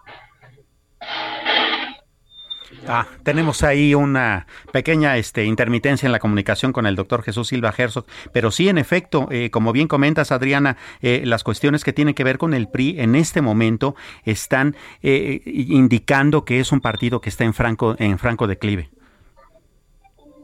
Ah, 2.86 3.06
tenemos 3.22 3.62
ahí 3.62 3.94
una 3.94 4.46
pequeña 4.72 5.16
este, 5.16 5.44
intermitencia 5.44 6.06
en 6.06 6.12
la 6.12 6.18
comunicación 6.18 6.72
con 6.72 6.86
el 6.86 6.96
doctor 6.96 7.22
Jesús 7.22 7.48
Silva 7.48 7.72
Herzog, 7.76 8.04
pero 8.32 8.50
sí, 8.50 8.68
en 8.68 8.78
efecto, 8.78 9.28
eh, 9.30 9.50
como 9.50 9.72
bien 9.72 9.88
comentas, 9.88 10.32
Adriana, 10.32 10.76
eh, 11.00 11.22
las 11.24 11.44
cuestiones 11.44 11.82
que 11.82 11.92
tienen 11.92 12.14
que 12.14 12.24
ver 12.24 12.38
con 12.38 12.54
el 12.54 12.68
PRI 12.68 13.00
en 13.00 13.14
este 13.14 13.40
momento 13.40 13.94
están 14.24 14.76
eh, 15.02 15.40
indicando 15.44 16.44
que 16.44 16.60
es 16.60 16.72
un 16.72 16.80
partido 16.80 17.20
que 17.20 17.30
está 17.30 17.44
en 17.44 17.54
franco, 17.54 17.96
en 17.98 18.18
franco 18.18 18.46
declive. 18.46 18.90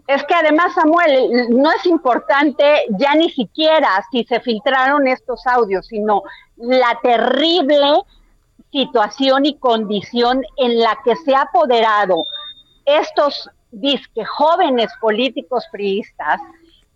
Es 0.06 0.22
que 0.24 0.34
además, 0.34 0.74
Samuel, 0.74 1.48
no 1.50 1.70
es 1.72 1.86
importante 1.86 2.64
ya 2.98 3.14
ni 3.14 3.30
siquiera 3.30 3.88
si 4.10 4.24
se 4.24 4.38
filtraron 4.40 5.06
estos 5.08 5.46
audios, 5.46 5.86
sino 5.86 6.22
la 6.56 6.98
terrible 7.02 8.02
situación 8.74 9.46
y 9.46 9.56
condición 9.58 10.42
en 10.56 10.80
la 10.80 10.98
que 11.04 11.14
se 11.14 11.32
ha 11.32 11.42
apoderado 11.42 12.26
estos 12.84 13.48
disque 13.70 14.24
jóvenes 14.24 14.88
políticos 15.00 15.64
priistas 15.70 16.40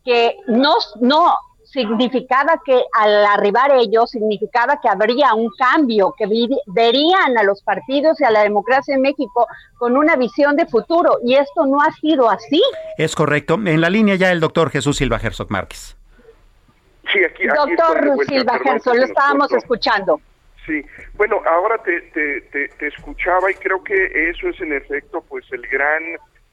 que 0.04 0.36
no, 0.48 0.74
no 1.00 1.36
significaba 1.62 2.60
que 2.64 2.82
al 2.92 3.24
arribar 3.26 3.70
ellos 3.70 4.10
significaba 4.10 4.80
que 4.80 4.88
habría 4.88 5.34
un 5.34 5.50
cambio, 5.56 6.14
que 6.18 6.26
verían 6.66 7.38
a 7.38 7.44
los 7.44 7.62
partidos 7.62 8.20
y 8.20 8.24
a 8.24 8.32
la 8.32 8.42
democracia 8.42 8.96
en 8.96 9.02
México 9.02 9.46
con 9.76 9.96
una 9.96 10.16
visión 10.16 10.56
de 10.56 10.66
futuro 10.66 11.18
y 11.24 11.34
esto 11.34 11.64
no 11.64 11.80
ha 11.80 11.92
sido 12.00 12.28
así. 12.28 12.60
Es 12.96 13.14
correcto. 13.14 13.54
En 13.54 13.80
la 13.80 13.88
línea 13.88 14.16
ya 14.16 14.32
el 14.32 14.40
doctor 14.40 14.70
Jesús 14.70 14.96
Silva 14.96 15.20
Herzog 15.22 15.50
Márquez. 15.50 15.96
Sí, 17.12 17.20
aquí, 17.24 17.46
doctor 17.46 18.26
Silva 18.26 18.58
Herzog, 18.64 18.96
lo 18.96 19.04
estábamos 19.04 19.52
escuchando. 19.52 20.20
Sí, 20.68 20.84
bueno, 21.14 21.40
ahora 21.46 21.78
te, 21.78 21.98
te, 22.12 22.42
te, 22.68 22.86
escuchaba 22.86 23.50
y 23.50 23.54
creo 23.54 23.82
que 23.82 24.28
eso 24.28 24.50
es 24.50 24.60
en 24.60 24.74
efecto 24.74 25.24
pues 25.26 25.50
el 25.50 25.62
gran, 25.62 26.02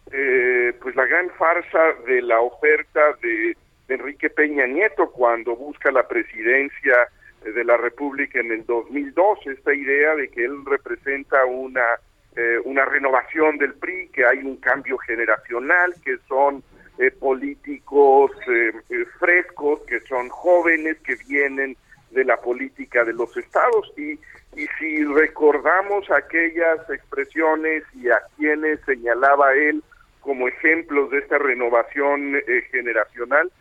eh, 0.10 0.74
pues 0.82 0.96
la 0.96 1.06
gran 1.06 1.30
farsa 1.32 1.94
de 2.08 2.22
la 2.22 2.40
oferta 2.40 3.02
de, 3.22 3.58
Enrique 3.88 4.32
Peña 4.32 4.66
Nieto 4.66 5.12
cuando 5.12 5.56
busca 5.56 5.92
la 5.92 6.08
presidencia 6.08 6.96
de 7.44 7.64
la 7.64 7.78
República 7.78 8.40
en 8.40 8.52
el 8.52 8.66
2002, 8.66 9.46
esta 9.46 9.76
idea 9.76 10.16
de 10.16 10.30
que 10.30 10.46
él 10.46 10.66
representa 10.66 11.46
una, 11.46 11.84
eh, 12.36 12.58
una 12.64 12.86
renovación 12.86 13.58
del 13.58 13.74
PRI, 13.74 14.10
que 14.14 14.26
hay 14.26 14.40
un 14.40 14.56
cambio 14.58 14.98
generacional, 14.98 15.94
que 16.04 16.18
son 16.28 16.64
eh, 16.98 17.12
políticos 17.12 18.32
frescos, 19.20 19.82
que 19.82 20.00
son 20.00 20.30
jóvenes, 20.30 20.98
que 21.02 21.16
vienen 21.28 21.78
de 22.16 22.24
la 22.24 22.38
política 22.38 23.04
de 23.04 23.14
los 23.14 23.36
estados 23.38 23.94
y, 23.98 24.14
y 24.56 24.68
si 24.80 25.04
recordamos 25.04 26.10
aquellas 26.10 26.90
expresiones 26.90 27.84
y 27.94 28.10
a 28.10 28.20
quienes 28.38 28.80
señalaba 28.86 29.54
él 29.54 29.84
como 30.22 30.48
ejemplos 30.48 31.12
de 31.12 31.20
esta 31.20 31.38
renovación 31.38 32.36
eh, 32.36 32.62
generacional, 32.72 33.52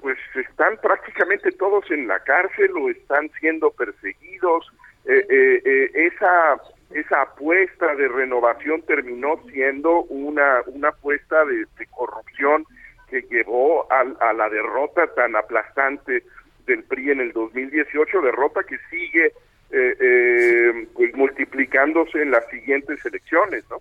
pues 0.00 0.16
están 0.34 0.78
prácticamente 0.78 1.50
todos 1.52 1.90
en 1.90 2.06
la 2.06 2.20
cárcel 2.20 2.70
o 2.76 2.88
están 2.88 3.30
siendo 3.40 3.70
perseguidos. 3.70 4.72
Eh, 5.06 5.26
eh, 5.28 5.90
esa 5.94 6.56
esa 6.92 7.22
apuesta 7.22 7.94
de 7.96 8.06
renovación 8.08 8.80
terminó 8.82 9.40
siendo 9.50 10.02
una 10.04 10.62
una 10.66 10.88
apuesta 10.90 11.44
de, 11.44 11.66
corrupción 11.90 12.64
que 13.10 13.22
llevó 13.22 13.90
a, 13.92 14.00
a 14.20 14.32
la 14.32 14.48
derrota 14.48 15.06
tan 15.14 15.36
aplastante 15.36 16.22
del 16.66 16.84
PRI 16.84 17.10
en 17.10 17.20
el 17.20 17.32
2018, 17.32 18.20
derrota 18.20 18.62
que 18.62 18.78
sigue 18.90 19.32
eh, 19.70 19.96
eh, 20.00 20.88
pues 20.94 21.14
multiplicándose 21.14 22.22
en 22.22 22.30
las 22.30 22.46
siguientes 22.48 23.04
elecciones, 23.04 23.64
¿no? 23.70 23.78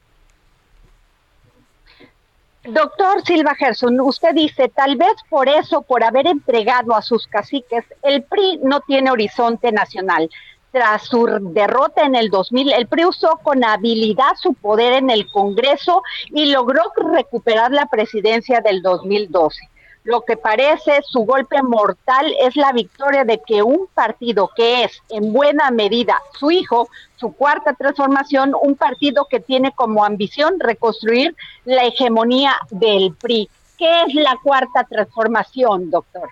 Doctor 2.65 3.21
Silva 3.25 3.55
Gerson, 3.55 3.99
usted 3.99 4.33
dice, 4.33 4.69
tal 4.69 4.95
vez 4.95 5.13
por 5.29 5.49
eso, 5.49 5.81
por 5.81 6.01
haber 6.01 6.27
entregado 6.27 6.95
a 6.95 7.01
sus 7.01 7.27
caciques, 7.27 7.83
el 8.03 8.23
PRI 8.23 8.61
no 8.63 8.79
tiene 8.81 9.11
horizonte 9.11 9.71
nacional. 9.73 10.29
Tras 10.71 11.03
su 11.03 11.27
derrota 11.53 12.03
en 12.03 12.15
el 12.15 12.29
2000, 12.29 12.71
el 12.71 12.87
PRI 12.87 13.05
usó 13.05 13.37
con 13.43 13.63
habilidad 13.65 14.31
su 14.41 14.53
poder 14.53 14.93
en 14.93 15.09
el 15.09 15.27
Congreso 15.29 16.03
y 16.29 16.51
logró 16.51 16.83
recuperar 16.95 17.71
la 17.71 17.85
presidencia 17.87 18.61
del 18.61 18.81
2012 18.81 19.69
lo 20.03 20.21
que 20.21 20.37
parece 20.37 21.01
su 21.03 21.19
golpe 21.19 21.61
mortal 21.61 22.33
es 22.41 22.55
la 22.55 22.71
victoria 22.73 23.23
de 23.23 23.41
que 23.45 23.63
un 23.63 23.87
partido 23.93 24.49
que 24.55 24.83
es 24.83 25.01
en 25.09 25.31
buena 25.31 25.71
medida 25.71 26.19
su 26.37 26.51
hijo, 26.51 26.89
su 27.15 27.33
cuarta 27.33 27.73
transformación, 27.73 28.53
un 28.61 28.75
partido 28.75 29.27
que 29.29 29.39
tiene 29.39 29.71
como 29.73 30.03
ambición 30.03 30.59
reconstruir 30.59 31.35
la 31.65 31.85
hegemonía 31.85 32.55
del 32.69 33.15
PRI. 33.21 33.49
¿Qué 33.77 34.03
es 34.07 34.13
la 34.15 34.37
cuarta 34.43 34.83
transformación, 34.83 35.89
doctor? 35.89 36.29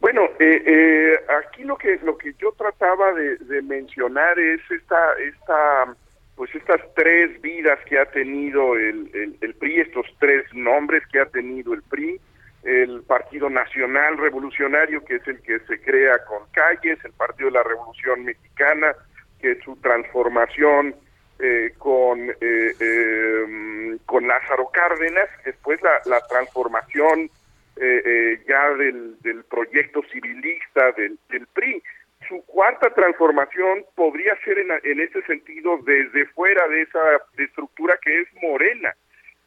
Bueno, 0.00 0.22
eh, 0.40 0.62
eh, 0.66 1.20
aquí 1.40 1.62
lo 1.62 1.76
que 1.76 1.98
lo 2.02 2.18
que 2.18 2.34
yo 2.40 2.52
trataba 2.58 3.12
de, 3.12 3.36
de 3.36 3.62
mencionar 3.62 4.38
es 4.38 4.60
esta 4.70 5.14
esta 5.20 5.94
pues 6.34 6.52
estas 6.54 6.80
tres 6.94 7.40
vidas 7.40 7.78
que 7.86 7.98
ha 7.98 8.06
tenido 8.06 8.74
el, 8.74 9.36
el, 9.40 9.54
PRI, 9.54 9.80
estos 9.80 10.06
tres 10.18 10.44
nombres 10.54 11.02
que 11.12 11.20
ha 11.20 11.26
tenido 11.26 11.74
el 11.74 11.82
PRI, 11.82 12.20
el 12.62 13.02
Partido 13.02 13.50
Nacional 13.50 14.18
Revolucionario, 14.18 15.04
que 15.04 15.16
es 15.16 15.28
el 15.28 15.40
que 15.42 15.58
se 15.60 15.80
crea 15.80 16.24
con 16.24 16.42
calles, 16.52 16.98
el 17.04 17.12
Partido 17.12 17.48
de 17.48 17.56
la 17.56 17.62
Revolución 17.62 18.24
Mexicana, 18.24 18.94
que 19.40 19.52
es 19.52 19.64
su 19.64 19.76
transformación 19.76 20.94
eh, 21.38 21.72
con, 21.78 22.30
eh, 22.40 22.72
em, 22.78 23.98
con 24.06 24.28
Lázaro 24.28 24.68
Cárdenas, 24.72 25.28
después 25.44 25.80
la, 25.82 26.00
la 26.06 26.20
transformación 26.28 27.28
eh, 27.76 28.40
ya 28.46 28.70
del, 28.74 29.18
del 29.22 29.44
proyecto 29.44 30.02
civilista 30.12 30.92
del, 30.92 31.18
del 31.30 31.46
PRI 31.48 31.82
su 32.28 32.44
cuarta 32.46 32.90
transformación 32.94 33.84
podría 33.94 34.36
ser 34.44 34.58
en, 34.58 34.70
en 34.84 35.00
ese 35.00 35.22
sentido 35.22 35.78
desde 35.84 36.26
fuera 36.26 36.66
de 36.68 36.82
esa 36.82 37.00
estructura 37.38 37.98
que 38.02 38.20
es 38.20 38.28
morena, 38.42 38.94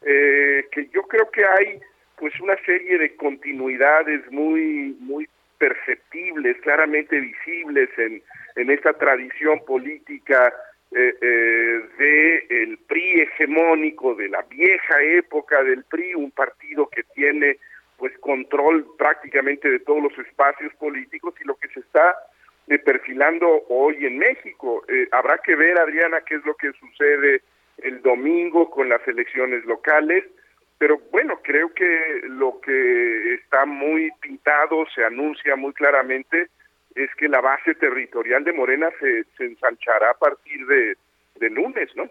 eh, 0.02 0.66
que 0.70 0.88
yo 0.88 1.02
creo 1.04 1.30
que 1.30 1.44
hay 1.44 1.80
pues 2.16 2.38
una 2.40 2.56
serie 2.64 2.98
de 2.98 3.14
continuidades 3.16 4.30
muy 4.30 4.96
muy 5.00 5.28
perceptibles, 5.58 6.56
claramente 6.60 7.18
visibles 7.18 7.88
en, 7.98 8.22
en 8.56 8.70
esta 8.70 8.92
tradición 8.92 9.64
política 9.64 10.52
eh, 10.92 11.14
eh, 11.20 11.80
de 11.98 12.46
el 12.62 12.78
PRI 12.86 13.22
hegemónico, 13.22 14.14
de 14.14 14.28
la 14.28 14.42
vieja 14.42 15.02
época 15.02 15.62
del 15.62 15.84
PRI, 15.84 16.14
un 16.14 16.30
partido 16.30 16.88
que 16.88 17.02
tiene 17.14 17.58
pues 17.96 18.16
control 18.18 18.86
prácticamente 18.98 19.70
de 19.70 19.80
todos 19.80 20.02
los 20.02 20.18
espacios 20.18 20.72
políticos 20.74 21.34
y 21.40 21.44
lo 21.44 21.56
que 21.56 21.68
se 21.68 21.80
está 21.80 22.14
eh, 22.68 22.78
perfilando 22.78 23.64
hoy 23.68 24.04
en 24.04 24.18
México. 24.18 24.84
Eh, 24.88 25.08
habrá 25.12 25.38
que 25.38 25.54
ver, 25.54 25.78
Adriana, 25.78 26.20
qué 26.26 26.36
es 26.36 26.44
lo 26.44 26.54
que 26.54 26.72
sucede 26.72 27.42
el 27.78 28.02
domingo 28.02 28.70
con 28.70 28.88
las 28.88 29.06
elecciones 29.06 29.64
locales, 29.64 30.24
pero 30.78 31.00
bueno, 31.10 31.40
creo 31.42 31.72
que 31.72 32.20
lo 32.24 32.60
que 32.60 33.34
está 33.34 33.64
muy 33.64 34.10
pintado, 34.20 34.84
se 34.94 35.04
anuncia 35.04 35.56
muy 35.56 35.72
claramente, 35.72 36.48
es 36.94 37.10
que 37.16 37.28
la 37.28 37.40
base 37.40 37.74
territorial 37.74 38.44
de 38.44 38.52
Morena 38.52 38.88
se, 39.00 39.44
ensanchará 39.44 40.10
a 40.10 40.18
partir 40.18 40.66
de, 40.66 40.96
lunes, 41.50 41.90
¿no? 41.94 42.08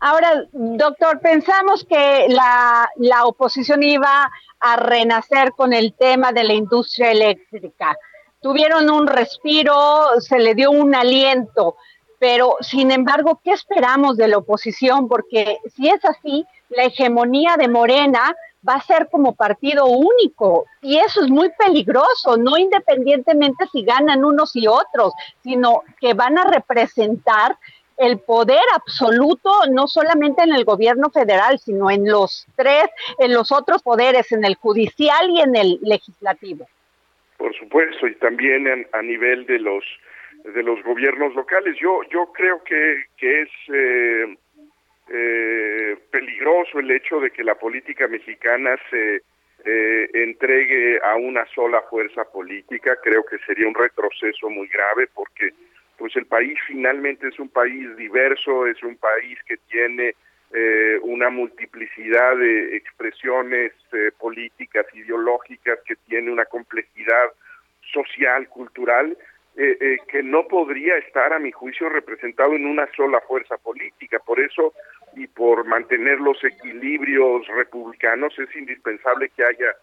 Ahora, 0.00 0.44
doctor, 0.52 1.20
pensamos 1.20 1.84
que 1.88 2.26
la 2.28 3.24
oposición 3.24 3.82
iba 3.82 4.30
a 4.60 4.76
renacer 4.76 5.52
con 5.52 5.72
el 5.72 5.94
tema 5.94 6.32
de 6.32 6.44
la 6.44 6.52
industria 6.52 7.10
eléctrica 7.12 7.96
tuvieron 8.40 8.90
un 8.90 9.06
respiro, 9.06 10.20
se 10.20 10.38
le 10.38 10.54
dio 10.54 10.70
un 10.70 10.94
aliento, 10.94 11.76
pero 12.18 12.56
sin 12.60 12.90
embargo, 12.90 13.40
¿qué 13.44 13.52
esperamos 13.52 14.16
de 14.16 14.28
la 14.28 14.38
oposición? 14.38 15.08
Porque 15.08 15.58
si 15.74 15.88
es 15.88 16.04
así, 16.04 16.44
la 16.68 16.84
hegemonía 16.84 17.56
de 17.56 17.68
Morena 17.68 18.34
va 18.68 18.74
a 18.74 18.82
ser 18.82 19.08
como 19.10 19.34
partido 19.34 19.86
único 19.86 20.66
y 20.82 20.98
eso 20.98 21.22
es 21.22 21.30
muy 21.30 21.50
peligroso, 21.58 22.36
no 22.36 22.58
independientemente 22.58 23.66
si 23.70 23.84
ganan 23.84 24.24
unos 24.24 24.54
y 24.56 24.66
otros, 24.66 25.12
sino 25.42 25.82
que 26.00 26.14
van 26.14 26.38
a 26.38 26.44
representar 26.44 27.56
el 27.96 28.18
poder 28.18 28.62
absoluto 28.74 29.50
no 29.70 29.88
solamente 29.88 30.42
en 30.42 30.52
el 30.52 30.64
gobierno 30.64 31.10
federal, 31.10 31.58
sino 31.58 31.90
en 31.90 32.08
los 32.08 32.46
tres, 32.56 32.84
en 33.18 33.32
los 33.32 33.50
otros 33.50 33.82
poderes, 33.82 34.30
en 34.32 34.44
el 34.44 34.54
judicial 34.56 35.30
y 35.30 35.40
en 35.40 35.56
el 35.56 35.78
legislativo 35.82 36.66
por 37.38 37.54
supuesto, 37.56 38.06
y 38.06 38.14
también 38.16 38.66
a, 38.92 39.02
nivel 39.02 39.46
de 39.46 39.60
los 39.60 39.84
de 40.44 40.62
los 40.62 40.82
gobiernos 40.82 41.34
locales. 41.34 41.76
Yo 41.80 42.02
yo 42.10 42.32
creo 42.32 42.62
que, 42.64 43.04
que 43.16 43.42
es 43.42 43.50
eh, 43.72 44.36
eh, 45.10 45.96
peligroso 46.10 46.78
el 46.78 46.90
hecho 46.90 47.20
de 47.20 47.30
que 47.30 47.44
la 47.44 47.54
política 47.54 48.06
mexicana 48.08 48.76
se 48.90 49.22
eh, 49.64 50.10
entregue 50.14 51.00
a 51.02 51.16
una 51.16 51.44
sola 51.54 51.82
fuerza 51.90 52.24
política. 52.24 52.96
Creo 53.02 53.24
que 53.24 53.38
sería 53.38 53.66
un 53.66 53.74
retroceso 53.74 54.48
muy 54.50 54.68
grave 54.68 55.08
porque 55.14 55.52
pues 55.96 56.14
el 56.16 56.26
país 56.26 56.56
finalmente 56.66 57.26
es 57.28 57.38
un 57.40 57.48
país 57.48 57.96
diverso, 57.96 58.66
es 58.66 58.80
un 58.84 58.96
país 58.96 59.36
que 59.46 59.56
tiene 59.68 60.14
eh, 60.54 60.98
una 61.02 61.28
multiplicidad 61.28 62.36
de 62.36 62.76
expresiones 62.76 63.72
eh, 63.92 64.10
políticas, 64.18 64.86
ideológicas, 64.94 65.78
que 65.84 65.96
tiene 66.06 66.30
una 66.30 66.44
complejidad 66.46 67.32
social, 67.92 68.48
cultural, 68.48 69.16
eh, 69.60 69.98
que 70.08 70.22
no 70.22 70.46
podría 70.46 70.96
estar, 70.98 71.32
a 71.32 71.38
mi 71.38 71.50
juicio, 71.50 71.88
representado 71.88 72.54
en 72.54 72.64
una 72.64 72.88
sola 72.96 73.20
fuerza 73.22 73.56
política. 73.58 74.18
Por 74.20 74.40
eso, 74.40 74.72
y 75.16 75.26
por 75.26 75.64
mantener 75.64 76.20
los 76.20 76.42
equilibrios 76.44 77.46
republicanos, 77.48 78.38
es 78.38 78.54
indispensable 78.54 79.30
que 79.30 79.44
haya 79.44 79.76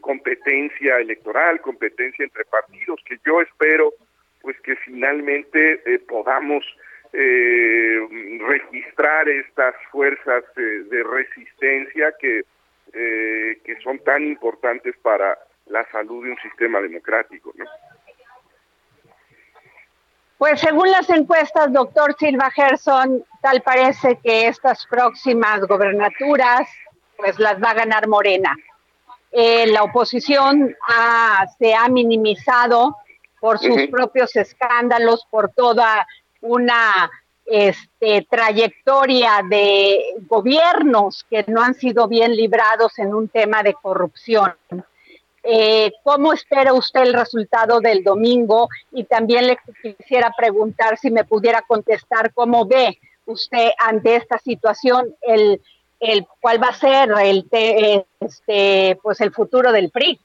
competencia 0.00 0.98
electoral, 0.98 1.60
competencia 1.60 2.24
entre 2.24 2.44
partidos, 2.44 3.00
que 3.04 3.18
yo 3.26 3.40
espero 3.40 3.92
pues 4.40 4.56
que 4.60 4.76
finalmente 4.76 5.82
podamos 6.06 6.64
eh, 7.12 8.38
registrar 8.46 9.28
estas 9.28 9.74
fuerzas 9.90 10.44
de 10.54 11.02
resistencia 11.02 12.14
que, 12.20 12.44
eh, 12.92 13.58
que 13.64 13.76
son 13.82 13.98
tan 14.04 14.22
importantes 14.22 14.96
para 14.98 15.36
la 15.66 15.84
salud 15.90 16.24
de 16.24 16.30
un 16.30 16.38
sistema 16.38 16.80
democrático. 16.80 17.52
¿no? 17.56 17.64
Pues 20.40 20.58
según 20.58 20.90
las 20.90 21.10
encuestas, 21.10 21.70
doctor 21.70 22.16
Silva 22.18 22.50
Gerson, 22.50 23.22
tal 23.42 23.60
parece 23.60 24.18
que 24.24 24.46
estas 24.46 24.86
próximas 24.86 25.60
gobernaturas 25.66 26.66
pues 27.18 27.38
las 27.38 27.62
va 27.62 27.72
a 27.72 27.74
ganar 27.74 28.08
Morena. 28.08 28.56
Eh, 29.32 29.66
la 29.66 29.82
oposición 29.82 30.74
se 31.58 31.74
ha 31.74 31.86
minimizado 31.90 32.96
por 33.38 33.58
sus 33.58 33.88
propios 33.90 34.34
escándalos, 34.34 35.26
por 35.30 35.50
toda 35.50 36.06
una 36.40 37.10
este, 37.44 38.26
trayectoria 38.30 39.42
de 39.46 40.02
gobiernos 40.26 41.26
que 41.28 41.44
no 41.48 41.60
han 41.60 41.74
sido 41.74 42.08
bien 42.08 42.34
librados 42.34 42.98
en 42.98 43.14
un 43.14 43.28
tema 43.28 43.62
de 43.62 43.74
corrupción. 43.74 44.54
Eh, 45.42 45.92
¿Cómo 46.02 46.32
espera 46.32 46.74
usted 46.74 47.00
el 47.02 47.14
resultado 47.14 47.80
del 47.80 48.04
domingo? 48.04 48.68
Y 48.92 49.04
también 49.04 49.46
le 49.46 49.58
quisiera 49.82 50.32
preguntar 50.36 50.98
si 50.98 51.10
me 51.10 51.24
pudiera 51.24 51.62
contestar 51.62 52.32
cómo 52.34 52.66
ve 52.66 52.98
usted 53.24 53.70
ante 53.78 54.16
esta 54.16 54.38
situación 54.38 55.14
el, 55.22 55.60
el 56.00 56.26
cuál 56.40 56.62
va 56.62 56.68
a 56.68 56.74
ser 56.74 57.10
el 57.22 57.46
este 58.20 58.98
pues 59.02 59.20
el 59.20 59.32
futuro 59.32 59.72
del 59.72 59.90
PRI. 59.90 60.18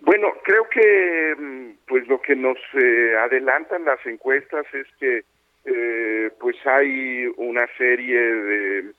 Bueno, 0.00 0.32
creo 0.44 0.68
que 0.68 1.34
mm, 1.36 1.70
pues 1.86 2.06
lo 2.08 2.20
que 2.20 2.36
nos 2.36 2.58
eh, 2.74 3.16
adelantan 3.18 3.84
las 3.84 4.04
encuestas 4.06 4.66
es 4.74 4.86
que 5.00 5.24
eh, 5.64 6.30
pues 6.38 6.56
hay 6.66 7.26
una 7.36 7.66
serie 7.78 8.20
de, 8.20 8.92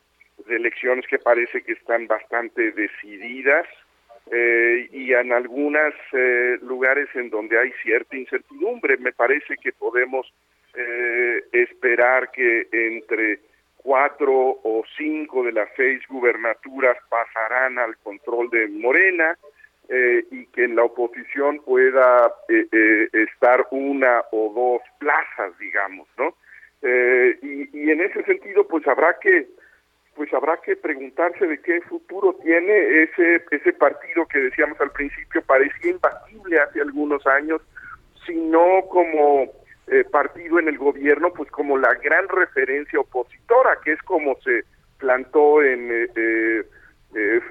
elecciones 0.50 1.06
que 1.08 1.20
parece 1.20 1.62
que 1.64 1.74
están 1.74 2.08
bastante 2.08 2.72
decididas 2.72 3.68
eh, 4.32 4.90
y 4.92 5.14
en 5.14 5.32
algunos 5.32 5.94
lugares 6.62 7.08
en 7.16 7.30
donde 7.30 7.60
hay 7.60 7.72
cierta 7.84 8.16
incertidumbre. 8.16 8.98
Me 8.98 9.12
parece 9.12 9.56
que 9.62 9.72
podemos 9.72 10.32
esperar 11.54 12.32
que 12.32 12.68
entre 12.72 13.40
cuatro 13.78 14.34
o 14.34 14.84
cinco 14.98 15.44
de 15.44 15.52
las 15.52 15.70
seis 15.78 16.02
gubernaturas 16.10 16.98
pasarán 17.08 17.78
al 17.78 17.96
control 17.98 18.50
de 18.50 18.68
Morena 18.68 19.38
eh, 19.88 20.26
y 20.32 20.48
que 20.48 20.64
en 20.64 20.76
la 20.76 20.84
oposición 20.84 21.60
pueda 21.60 22.34
eh, 22.50 22.66
eh, 22.72 23.08
estar 23.14 23.68
una 23.70 24.24
o 24.32 24.52
dos 24.52 24.82
plazas, 24.98 25.56
digamos, 25.60 26.08
¿no? 26.18 26.36
Y, 26.82 27.70
y, 27.74 27.90
en 27.90 28.02
ese 28.02 28.24
sentido, 28.24 28.68
pues 28.68 28.88
habrá 28.88 29.18
que 29.20 29.48
pues 30.16 30.34
habrá 30.34 30.58
que 30.58 30.76
preguntarse 30.76 31.46
de 31.46 31.60
qué 31.62 31.82
futuro 31.82 32.34
tiene 32.42 33.04
ese 33.04 33.44
ese 33.52 33.74
partido 33.74 34.26
que 34.28 34.40
decíamos 34.40 34.80
al 34.80 34.92
principio 34.92 35.42
parecía 35.42 35.92
imbatible 35.92 36.60
hace 36.60 36.82
algunos 36.82 37.26
años, 37.28 37.62
sino 38.26 38.82
como 38.90 39.52
partido 40.12 40.58
en 40.58 40.68
el 40.68 40.80
gobierno, 40.80 41.32
pues 41.32 41.52
como 41.52 41.78
la 41.78 41.94
gran 41.96 42.28
referencia 42.28 43.00
opositora, 43.00 43.78
que 43.84 43.92
es 43.92 44.02
como 44.02 44.36
se 44.42 44.64
plantó 44.98 45.62
en 45.62 45.92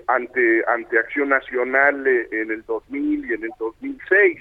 ante, 0.06 0.64
ante 0.66 0.98
Acción 0.98 1.30
Nacional 1.30 2.06
eh, 2.06 2.28
en 2.30 2.50
el 2.50 2.64
2000 2.64 3.30
y 3.30 3.34
en 3.34 3.44
el 3.44 3.50
2006, 3.58 4.38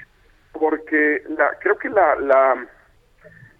porque 0.51 1.23
la, 1.29 1.57
creo 1.59 1.77
que 1.77 1.89
la, 1.89 2.15
la 2.15 2.67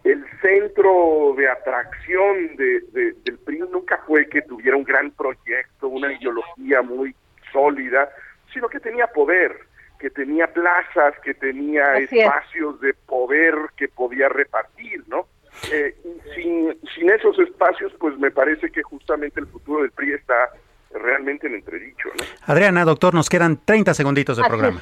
el 0.04 0.26
centro 0.42 1.34
de 1.38 1.50
atracción 1.50 2.56
de, 2.58 2.82
del 3.24 3.38
PRI 3.40 3.60
nunca 3.72 4.02
fue 4.06 4.28
que 4.28 4.42
tuviera 4.42 4.76
un 4.76 4.84
gran 4.84 5.12
proyecto, 5.12 5.88
una 5.88 6.12
ideología 6.12 6.82
muy 6.82 7.16
sólida, 7.52 8.10
sino 8.54 8.68
que 8.68 8.80
tenía 8.80 9.08
poder, 9.08 9.58
que 10.00 10.10
tenía 10.10 10.48
plazas, 10.48 11.14
que 11.24 11.34
tenía 11.34 11.96
espacios 11.96 12.82
de 12.82 12.94
poder 12.94 13.56
que 13.78 13.88
podía 13.88 14.28
repartir, 14.28 15.04
¿no? 15.08 15.28
Eh, 15.72 15.96
sin, 16.36 16.76
sin 16.96 17.10
esos 17.10 17.38
espacios, 17.40 17.94
pues 18.00 18.18
me 18.18 18.32
parece 18.32 18.70
que 18.72 18.82
justamente 18.82 19.40
el 19.40 19.48
futuro 19.48 19.84
del 19.84 19.92
PRI 19.92 20.14
está 20.14 20.50
realmente 20.94 21.48
en 21.48 21.56
entredicho. 21.56 22.10
¿no? 22.10 22.26
Adriana, 22.46 22.84
doctor, 22.84 23.14
nos 23.14 23.30
quedan 23.30 23.60
30 23.64 23.94
segunditos 23.94 24.38
de 24.38 24.44
programa. 24.44 24.82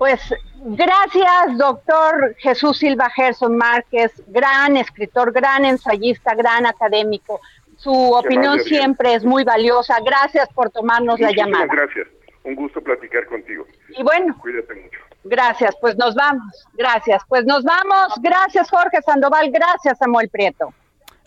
Pues 0.00 0.34
gracias, 0.64 1.58
doctor 1.58 2.34
Jesús 2.38 2.78
Silva 2.78 3.10
Gerson 3.10 3.54
Márquez, 3.54 4.10
gran 4.28 4.78
escritor, 4.78 5.30
gran 5.30 5.66
ensayista, 5.66 6.34
gran 6.34 6.64
académico. 6.64 7.38
Su 7.76 7.92
opinión 7.92 8.60
siempre 8.60 9.12
es 9.12 9.26
muy 9.26 9.44
valiosa. 9.44 9.98
Gracias 10.02 10.48
por 10.54 10.70
tomarnos 10.70 11.20
la 11.20 11.32
llamada. 11.32 11.66
Gracias, 11.66 12.08
un 12.44 12.54
gusto 12.54 12.80
platicar 12.80 13.26
contigo. 13.26 13.66
Y 13.90 14.02
bueno, 14.02 14.34
cuídate 14.40 14.74
mucho. 14.74 15.00
Gracias, 15.24 15.76
pues 15.82 15.98
nos 15.98 16.14
vamos. 16.14 16.66
Gracias, 16.72 17.22
pues 17.28 17.44
nos 17.44 17.62
vamos. 17.62 18.14
Gracias, 18.22 18.70
Jorge 18.70 19.02
Sandoval. 19.02 19.50
Gracias, 19.50 19.98
Samuel 19.98 20.30
Prieto. 20.30 20.72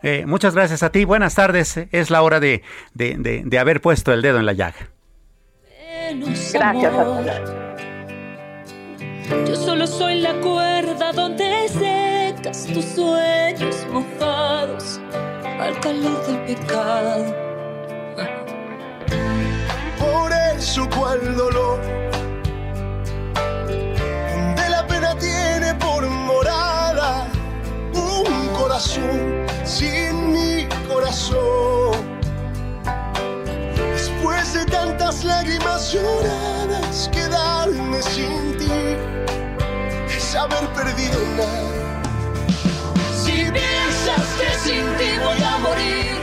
Eh, 0.01 0.26
muchas 0.26 0.55
gracias 0.55 0.82
a 0.82 0.91
ti. 0.91 1.05
Buenas 1.05 1.36
tardes. 1.36 1.78
Es 1.91 2.09
la 2.09 2.24
hora 2.24 2.39
de, 2.39 2.63
de, 2.95 3.43
de, 3.45 3.59
haber 3.59 3.82
puesto 3.82 4.11
el 4.13 4.24
dedo 4.24 4.39
en 4.39 4.47
la 4.47 4.53
llaga. 4.53 4.89
Gracias 6.51 6.91
a 6.91 7.62
Yo 9.47 9.55
solo 9.55 9.88
soy 9.88 10.21
la 10.21 10.34
cuerda 10.41 11.11
donde 11.11 11.67
secas 11.69 12.65
tus 12.65 12.86
sueños 12.86 13.76
mojados 13.91 14.99
al 15.59 15.80
calor 15.80 16.26
del 16.28 16.39
pecado. 16.45 17.36
Por 19.99 20.32
eso 20.57 20.89
cual 20.89 21.36
dolor 21.36 21.80
tiene 25.19 25.74
por 25.76 26.07
morada 26.07 27.28
un 27.93 28.47
corazón 28.57 29.45
sin 29.63 30.32
mi 30.32 30.67
corazón. 30.88 32.19
Después 33.76 34.53
de 34.53 34.65
tantas 34.65 35.24
lágrimas 35.24 35.93
lloradas, 35.93 37.09
quedarme 37.11 38.01
sin 38.01 38.57
ti 38.57 39.12
haber 40.36 40.67
perdido 40.69 41.19
nada. 41.38 42.03
Si 43.23 43.31
piensas 43.31 44.25
que 44.39 44.49
sin 44.59 44.86
ti 44.97 45.17
voy 45.23 45.43
a 45.43 45.57
morir. 45.59 46.13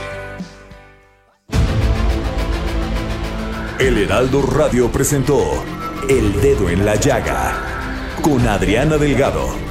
El 3.79 3.97
Heraldo 3.97 4.41
Radio 4.43 4.91
presentó 4.91 5.63
El 6.07 6.39
Dedo 6.41 6.69
en 6.69 6.85
la 6.85 6.95
Llaga 6.95 7.71
con 8.21 8.47
Adriana 8.47 8.97
Delgado. 8.97 9.70